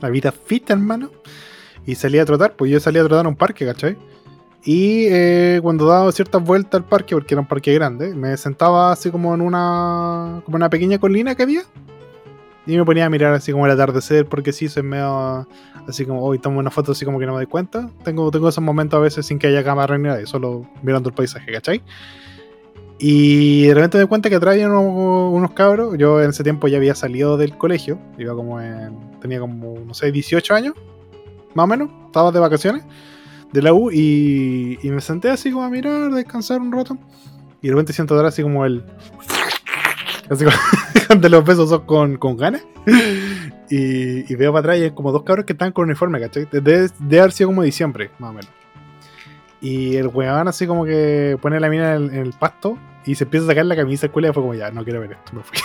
[0.00, 1.10] la vida fit, hermano,
[1.86, 3.96] y salí a trotar, pues yo salí a trotar a un parque, ¿cachai?
[4.64, 8.92] Y eh, cuando daba ciertas vueltas al parque, porque era un parque grande, me sentaba
[8.92, 11.62] así como en una, como una pequeña colina que había,
[12.66, 15.48] y me ponía a mirar así como el atardecer, porque sí, soy medio
[15.88, 17.90] así como, hoy tomo una foto así como que no me doy cuenta.
[18.04, 21.14] Tengo, tengo esos momentos a veces sin que haya cámara ni nada, solo mirando el
[21.14, 21.82] paisaje, ¿cachai?
[23.02, 25.96] Y de repente me doy cuenta que atrás unos, unos cabros.
[25.96, 27.98] Yo en ese tiempo ya había salido del colegio.
[28.18, 28.94] Iba como en.
[29.22, 30.74] Tenía como, no sé, 18 años.
[31.54, 31.90] Más o menos.
[32.06, 32.84] Estaba de vacaciones.
[33.52, 33.90] De la U.
[33.90, 36.96] Y, me senté así como a mirar, descansar un rato.
[37.62, 38.84] Y de repente siento atrás así como el.
[40.30, 42.62] Así como de los besos con, con ganas.
[43.68, 46.48] Y, veo para atrás y hay como dos cabros que están con uniforme, ¿cachai?
[46.50, 48.50] Debe haber sido como diciembre, más o menos.
[49.60, 53.14] Y el weón así como que pone la mina en el, en el pasto y
[53.14, 55.42] se empieza a sacar la camisa y fue como ya, no quiero ver esto, me
[55.42, 55.58] fui.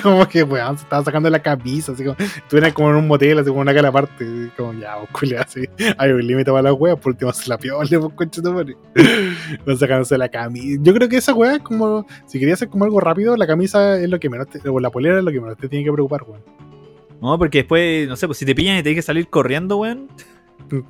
[0.02, 2.16] como que weón se estaba sacando la camisa, así como,
[2.52, 5.08] eras como en un motel, así como una cara aparte, como ya, vos
[5.38, 8.42] así, hay un límite para las weas, por último se la piola, pues concha.
[8.44, 10.80] No sacándose la camisa.
[10.82, 14.08] Yo creo que esa wea como, si querías hacer como algo rápido, la camisa es
[14.08, 16.22] lo que menos te, o la polera es lo que menos te tiene que preocupar,
[16.24, 16.42] weón.
[17.20, 20.08] No, porque después, no sé, pues si te pillan y tenés que salir corriendo, weón,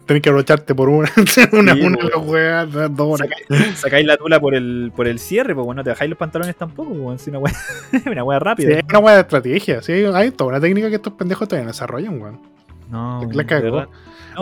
[0.06, 3.28] Tenés que abrocharte por una, una, Sí, una de las weas, dos horas.
[3.48, 6.18] sacáis, sacáis la tula por el, por el cierre, pues bueno, no te bajáis los
[6.18, 7.52] pantalones tampoco, pues si una weá,
[8.06, 8.78] una weá Sí, rápida.
[8.78, 11.72] es una wea de estrategia, sí, hay toda una técnica que estos pendejos todavía no
[11.72, 12.40] desarrollan, weón.
[12.90, 13.80] No, La cagó.
[13.82, 13.88] No,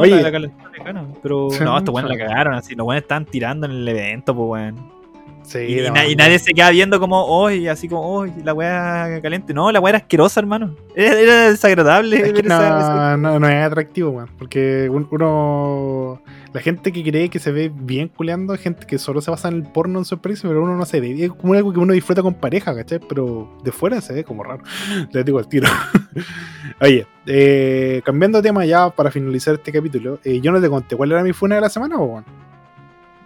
[0.01, 0.21] Oye.
[0.23, 0.51] la, la
[0.85, 3.89] cana, pero Sí, no, estos weones la cagaron así, los weones estaban tirando en el
[3.89, 5.02] evento, pues weón.
[5.45, 9.53] Sí, Y, na- nadie se queda viendo como, hoy, así como, hoy, la weá caliente.
[9.53, 10.77] No, la weá era asquerosa, hermano.
[10.95, 14.29] Era, era desagradable Es que ver esa- esa- no, no, no es atractivo, weón.
[14.39, 16.23] Porque un- uno.
[16.53, 19.55] La gente que cree que se ve bien culeando gente que solo se basa en
[19.55, 21.25] el porno en su experiencia, pero uno no se ve.
[21.25, 23.01] Es como algo que uno disfruta con pareja, ¿cachai?
[23.01, 24.63] Pero de fuera se ve como raro.
[25.13, 25.67] Les digo al tiro.
[26.81, 30.95] Oye, eh, cambiando de tema ya para finalizar este capítulo, eh, yo no te conté
[30.97, 32.25] cuál era mi funa de la semana, weón.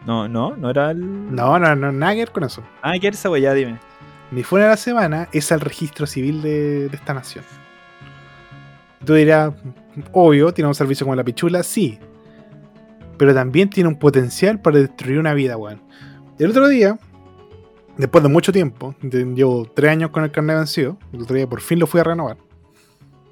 [0.06, 1.34] No, no, no era el.
[1.34, 2.62] No, no, no, nada que ver con eso.
[2.80, 3.52] Ah, ¿qué era esa weá?
[3.52, 3.78] Dime.
[4.30, 7.44] Mi funa de la semana es al registro civil de, de esta nación.
[9.04, 9.52] Tú dirás,
[10.12, 11.98] obvio, tiene un servicio como la pichula, sí.
[13.18, 15.82] Pero también tiene un potencial para destruir una vida, weón.
[16.38, 16.98] El otro día,
[17.96, 21.60] después de mucho tiempo, llevo tres años con el carnet vencido, el otro día por
[21.60, 22.36] fin lo fui a renovar.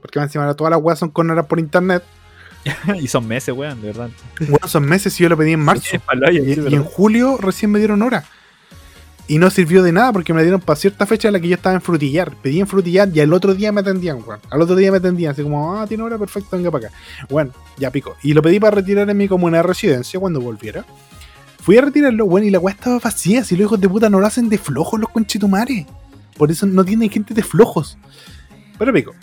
[0.00, 2.02] Porque más encima ahora todas las weas son con por internet.
[3.00, 4.10] y son meses, weón, de verdad.
[4.40, 5.96] Bueno, son meses y yo lo pedí en marzo.
[5.96, 8.24] Y, sí, y en julio recién me dieron hora.
[9.26, 11.54] Y no sirvió de nada porque me dieron para cierta fecha en la que yo
[11.54, 12.34] estaba en frutillar.
[12.42, 14.40] Pedí en frutillar y al otro día me atendían, weón.
[14.50, 16.96] Al otro día me atendían, así como, ah, tiene hora, perfecto, venga para acá.
[17.30, 18.16] Bueno, ya pico.
[18.22, 20.84] Y lo pedí para retirar en mi comuna de residencia cuando volviera.
[21.62, 23.42] Fui a retirarlo, weón, y la weá estaba vacía.
[23.44, 25.86] Si los hijos de puta no lo hacen de flojos los conchetumares.
[26.36, 27.96] Por eso no tienen gente de flojos.
[28.78, 29.14] Pero pico.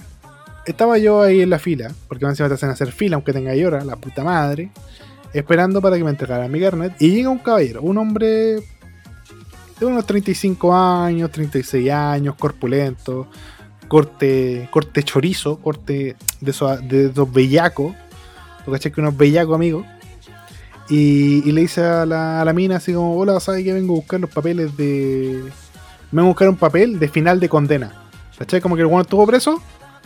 [0.65, 3.83] Estaba yo ahí en la fila, porque encima te hacen hacer fila, aunque tenga hora,
[3.83, 4.71] la puta madre
[5.33, 6.93] esperando para que me entregaran mi carnet.
[6.99, 8.27] Y llega un caballero, un hombre
[9.79, 13.27] de unos 35 años, 36 años, corpulento,
[13.87, 17.95] corte, corte chorizo, corte de esos, de esos bellacos.
[18.65, 19.85] ¿Tú cachai que unos bellacos, amigos?
[20.89, 23.93] Y, y le dice a la, a la mina así como, hola, ¿sabes que vengo
[23.93, 25.41] a buscar los papeles de...
[26.11, 27.93] Vengo a buscar un papel de final de condena.
[28.37, 28.59] ¿Cachai?
[28.59, 29.61] Como que el bueno estuvo preso,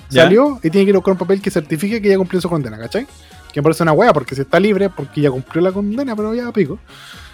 [0.09, 0.23] ¿Ya?
[0.23, 2.49] salió y tiene que ir a buscar un papel que certifique que ya cumplió su
[2.49, 3.07] condena, ¿cachai?
[3.51, 6.33] Que me parece una wea, porque si está libre, porque ya cumplió la condena, pero
[6.35, 6.77] ya pico.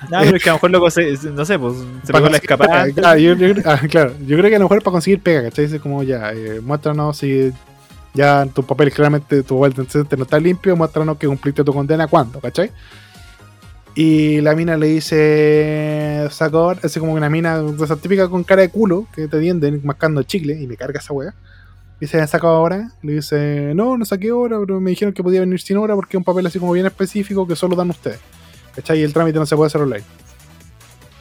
[0.10, 2.38] No, pero es que a lo mejor loco se, no sé, pues se pegó la
[2.38, 2.84] escapada.
[2.84, 4.92] pega, Claro yo, yo creo- ah, claro, yo creo que a lo mejor es para
[4.94, 5.66] conseguir pega, ¿cachai?
[5.66, 7.52] Dice como ya, eh, muéstranos si
[8.14, 12.08] ya tu papel claramente, tu de antecedente no está limpio, muéstranos que cumpliste tu condena,
[12.08, 12.40] ¿cuándo?
[12.40, 12.72] ¿cachai?
[13.94, 18.70] Y la mina le dice, sacó, así como una mina esa típica con cara de
[18.70, 21.34] culo, que te tienden mascando chicle, y me carga esa wea.
[22.02, 22.90] Dice, ¿sacado ahora?
[23.04, 26.18] Le dice, no, no saqué hora, pero me dijeron que podía venir sin hora porque
[26.18, 28.20] es un papel así como bien específico que solo dan ustedes.
[28.76, 29.02] ¿Cachai?
[29.02, 30.04] Y el trámite no se puede hacer online.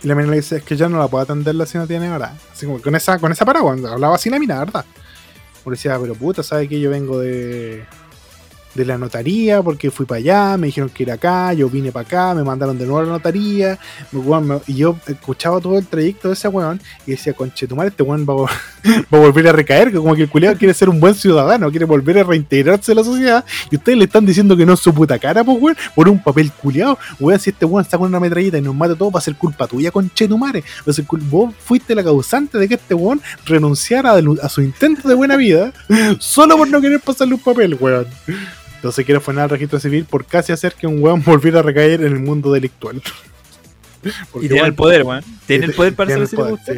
[0.02, 2.10] Y la mina le dice, es que yo no la puedo atenderla si no tiene
[2.10, 2.32] hora.
[2.50, 4.86] Así como con esa, con esa paraguas, hablaba así la mina, ¿verdad?
[5.62, 7.84] Porque decía, pero puta, ¿sabe que yo vengo de,
[8.74, 9.62] de la notaría?
[9.62, 12.78] Porque fui para allá, me dijeron que ir acá, yo vine para acá, me mandaron
[12.78, 13.78] de nuevo a la notaría.
[14.66, 18.44] y yo escuchaba todo el trayecto de ese weón y decía, conchetumar, este weón va,
[18.44, 21.84] a volver a recaer, que como que el culiado quiere ser un buen ciudadano, quiere
[21.84, 23.44] volver a reintegrarse a la sociedad.
[23.70, 26.22] Y ustedes le están diciendo que no es su puta cara, pues weón, por un
[26.22, 26.98] papel culiado.
[27.18, 29.34] Weón, si este weón saca una metralleta y nos mata a todos, va a ser
[29.36, 30.62] culpa tuya, conchetumare.
[30.86, 35.14] Va a Vos fuiste la causante de que este weón renunciara a su intento de
[35.14, 35.72] buena vida
[36.18, 38.06] solo por no querer pasarle un papel, weón.
[38.80, 42.00] Entonces quiero frenar al registro civil por casi hacer que un weón volviera a recaer
[42.00, 43.02] en el mundo delictual.
[44.32, 45.22] Porque, Y tiene el poder, weón.
[45.44, 46.72] Tiene el poder para ese poder, sí.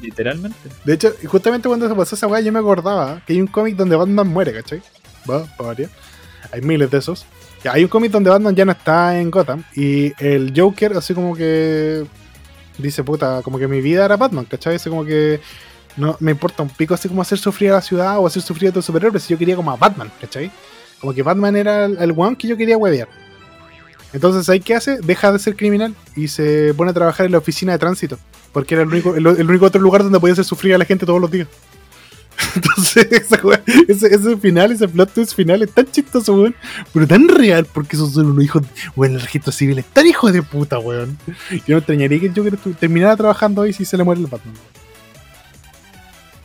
[0.00, 0.56] Literalmente.
[0.84, 3.76] De hecho, justamente cuando se pasó esa weá, yo me acordaba que hay un cómic
[3.76, 4.80] donde Batman muere, ¿cachai?
[5.30, 5.90] Va, para variar.
[6.50, 7.26] Hay miles de esos.
[7.62, 11.12] Ya, hay un cómic donde Batman ya no está en Gotham y el Joker, así
[11.12, 12.04] como que
[12.78, 14.76] dice, puta, como que mi vida era Batman, ¿cachai?
[14.76, 15.40] Así como que
[15.96, 18.68] no me importa un pico así como hacer sufrir a la ciudad o hacer sufrir
[18.68, 20.50] a otros superhéroes si yo quería como a Batman, ¿cachai?
[21.02, 23.08] Como que Batman era el, weón que yo quería huevear.
[24.12, 24.98] Entonces, ¿ahí qué hace?
[25.00, 28.20] Deja de ser criminal y se pone a trabajar en la oficina de tránsito.
[28.52, 31.04] Porque era el único, el, único otro lugar donde podía hacer sufrir a la gente
[31.04, 31.48] todos los días.
[32.54, 33.08] Entonces,
[33.88, 36.54] ese, final, ese plot twist final es tan chistoso, weón.
[36.94, 38.62] Pero tan real, porque esos son unos hijos.
[38.94, 41.18] Weón, el registro civil es tan hijo de puta, weón.
[41.50, 44.54] Yo no extrañaría que estu- terminara trabajando ahí si se le muere el Batman.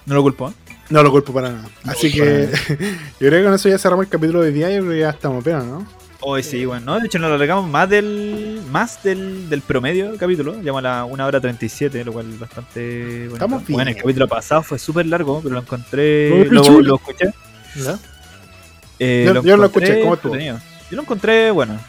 [0.07, 0.51] No lo culpo.
[0.89, 0.93] ¿Eh?
[0.93, 1.69] No lo culpo para nada.
[1.85, 2.49] Así que
[3.19, 4.67] yo creo que con eso ya cerramos el capítulo de día.
[4.69, 5.85] Que ya estamos pena, ¿no?
[6.19, 10.09] Hoy sí, bueno, no, de hecho nos lo alargamos más del más del, del promedio
[10.09, 13.33] del capítulo, llegamos a la 1 hora 37, lo cual es bastante bueno.
[13.35, 13.75] Estamos bien.
[13.77, 16.81] Bueno, el capítulo pasado fue súper largo, pero lo encontré, lo, chulo.
[16.81, 17.25] lo escuché.
[17.75, 17.99] ¿Ya?
[18.97, 20.33] eh, Yo- yo lo escuché, ¿cómo estuvo?
[20.33, 20.59] entretenido.
[20.89, 21.79] Yo lo encontré, bueno,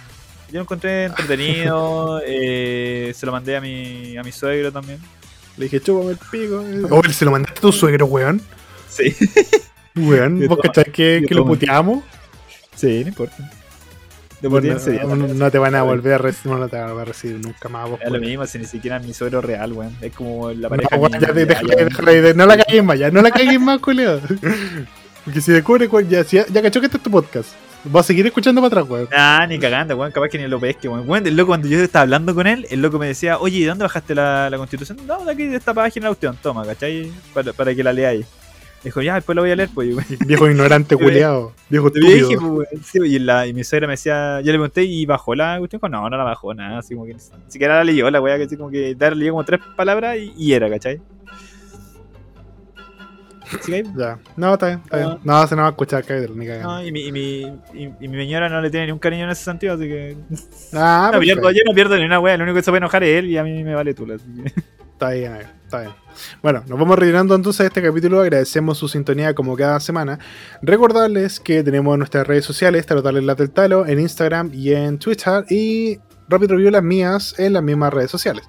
[0.48, 4.98] yo lo encontré entretenido, eh, se lo mandé a mi, a mi suegro también.
[5.56, 6.62] Le dije, chúpame el pico.
[6.94, 8.42] O se lo mandaste a tu suegro, weón.
[8.88, 9.14] Sí,
[9.96, 12.04] Weón, vos cachás que, lo puteamos.
[12.74, 13.50] sí, no importa.
[14.40, 16.96] De por No, sería, no, no te van a volver a recibir, no te van
[16.96, 17.98] a recibir nunca más vos.
[18.00, 19.96] Es lo mismo, si ni siquiera es mi suegro real, weón.
[20.00, 20.96] Es como la No, pareja.
[20.96, 23.80] weón, mi- ya, de- ya- de- no la cagues más, ya, no la cagues más,
[23.80, 24.20] culeo.
[25.24, 27.48] Porque si descubre, ya, si ya, cachó que este es tu podcast.
[27.84, 29.08] Vas a seguir escuchando para atrás, weón.
[29.10, 30.12] Nah, ni cagando, weón.
[30.12, 31.08] Capaz que ni lo pesque, weón.
[31.08, 33.66] Weón, el loco, cuando yo estaba hablando con él, el loco me decía, oye, ¿de
[33.66, 34.98] dónde bajaste la, la constitución?
[35.04, 36.38] No, de aquí, de esta página de la cuestión.
[36.40, 37.10] Toma, ¿cachai?
[37.34, 38.24] Para, para que la leáis.
[38.84, 39.88] Dijo, ya, después la voy a leer, pues.
[40.26, 41.52] Viejo ignorante, culeado.
[41.68, 42.54] Viejo Le dije, estúpido.
[42.54, 42.68] pues.
[42.84, 45.80] Sí, y, la, y mi suegra me decía, yo le pregunté, ¿y bajó la cuestión?
[45.80, 46.78] Dijo, no, no la bajó, nada.
[46.78, 49.32] Así como que ni siquiera la leyó, la weá, que así como que dar- leyó
[49.32, 51.00] como tres palabras y, y era, ¿cachai?
[53.62, 54.18] ¿Sí, Ya.
[54.36, 55.18] No, está bien, está bien.
[55.24, 56.68] No, se no va a escuchar, cállate, ni cagando.
[56.68, 57.40] No, y mi, y, mi,
[57.72, 60.16] y, y mi señora no le tiene ni un cariño en ese sentido, así que.
[60.74, 63.02] Ah, no, pierdo, yo no pierdo ni una wea, lo único que se puede enojar
[63.04, 64.06] es él y a mí me vale tú.
[64.12, 64.52] Así que...
[64.98, 65.92] Está bien, ahí, está bien.
[66.42, 68.20] Bueno, nos vamos retirando entonces de este capítulo.
[68.20, 70.18] Agradecemos su sintonía como cada semana.
[70.60, 75.44] Recordarles que tenemos nuestras redes sociales, Tarotales La del Talo, en Instagram y en Twitter.
[75.50, 78.42] Y Rapid Review las mías en las mismas redes sociales.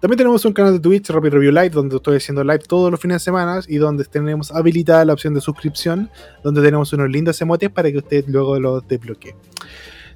[0.00, 3.00] También tenemos un canal de Twitch, Rapid Review Live, donde estoy haciendo live todos los
[3.00, 6.08] fines de semana y donde tenemos habilitada la opción de suscripción,
[6.44, 9.34] donde tenemos unos lindos emotes para que usted luego los desbloquee.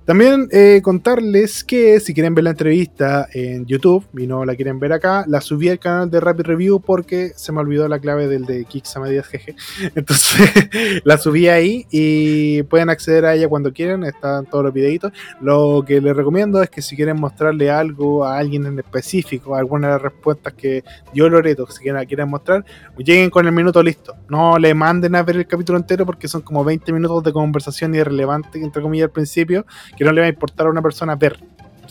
[0.05, 4.81] También eh, contarles que si quieren ver la entrevista en YouTube y no la quieren
[4.81, 8.27] ver acá, la subí al canal de Rapid Review porque se me olvidó la clave
[8.27, 9.55] del de Kixamadias GG.
[9.95, 10.51] Entonces
[11.05, 15.13] la subí ahí y pueden acceder a ella cuando quieran, están todos los videitos.
[15.41, 19.89] Lo que les recomiendo es que si quieren mostrarle algo a alguien en específico, alguna
[19.89, 20.83] de las respuestas que
[21.15, 22.65] yo Loreto, si quieren, quieren mostrar,
[22.97, 24.17] lleguen con el minuto listo.
[24.29, 27.95] No le manden a ver el capítulo entero porque son como 20 minutos de conversación
[27.95, 29.67] irrelevante, entre comillas, al principio
[29.97, 31.39] que no le va a importar a una persona ver.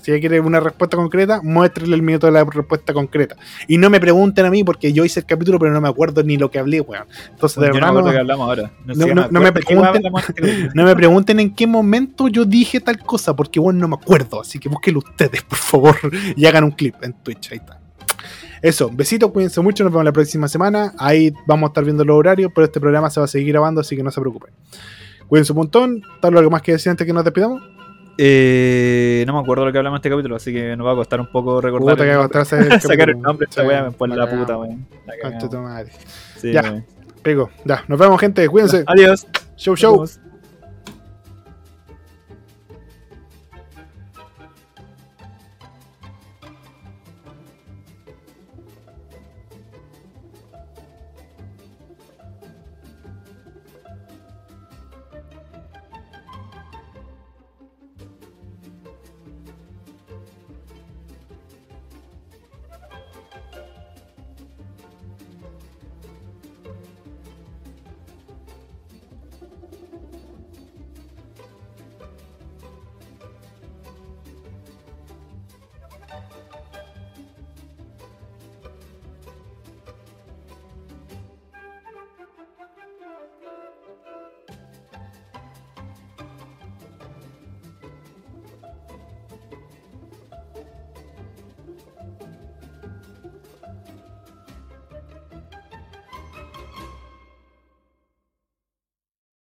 [0.02, 3.36] Si ella quiere una respuesta concreta, muéstrele el minuto de la respuesta concreta.
[3.68, 6.24] Y no me pregunten a mí porque yo hice el capítulo, pero no me acuerdo
[6.24, 7.04] ni lo que hablé, weón.
[7.32, 8.72] Entonces, de Yo no verdad, me no, que hablamos ahora.
[8.86, 8.96] no-
[9.42, 13.90] me pregunten- no me pregunten en qué momento yo dije tal cosa, porque bueno, no
[13.90, 14.40] me acuerdo.
[14.40, 15.96] Así que búsquenlo ustedes, por favor,
[16.36, 17.52] y hagan un clip en Twitch.
[17.52, 17.78] Ahí está.
[18.62, 20.94] Eso, besitos, cuídense mucho, nos vemos la próxima semana.
[20.98, 23.82] Ahí vamos a estar viendo los horarios, pero este programa se va a seguir grabando,
[23.82, 24.54] así que no se preocupen.
[25.28, 26.02] Cuídense un montón.
[26.22, 27.62] ¿Tal algo más que decir antes que nos despidamos?
[28.22, 30.96] Eh, no me acuerdo lo que hablamos en este capítulo, así que nos va a
[30.96, 31.96] costar un poco recordar.
[31.96, 32.80] Puta que el nombre.
[32.82, 34.86] Sacar el nombre esta Sí, weá, me pone la la puta, weón.
[35.06, 35.50] La Concha cagamos.
[35.50, 35.92] tu madre.
[36.38, 36.62] Sí, Ya.
[36.64, 36.86] weón.
[37.24, 38.46] Pico, ya, nos vemos, gente.
[38.50, 38.84] Cuídense.
[38.88, 39.26] Adiós.
[39.56, 40.06] Show, show.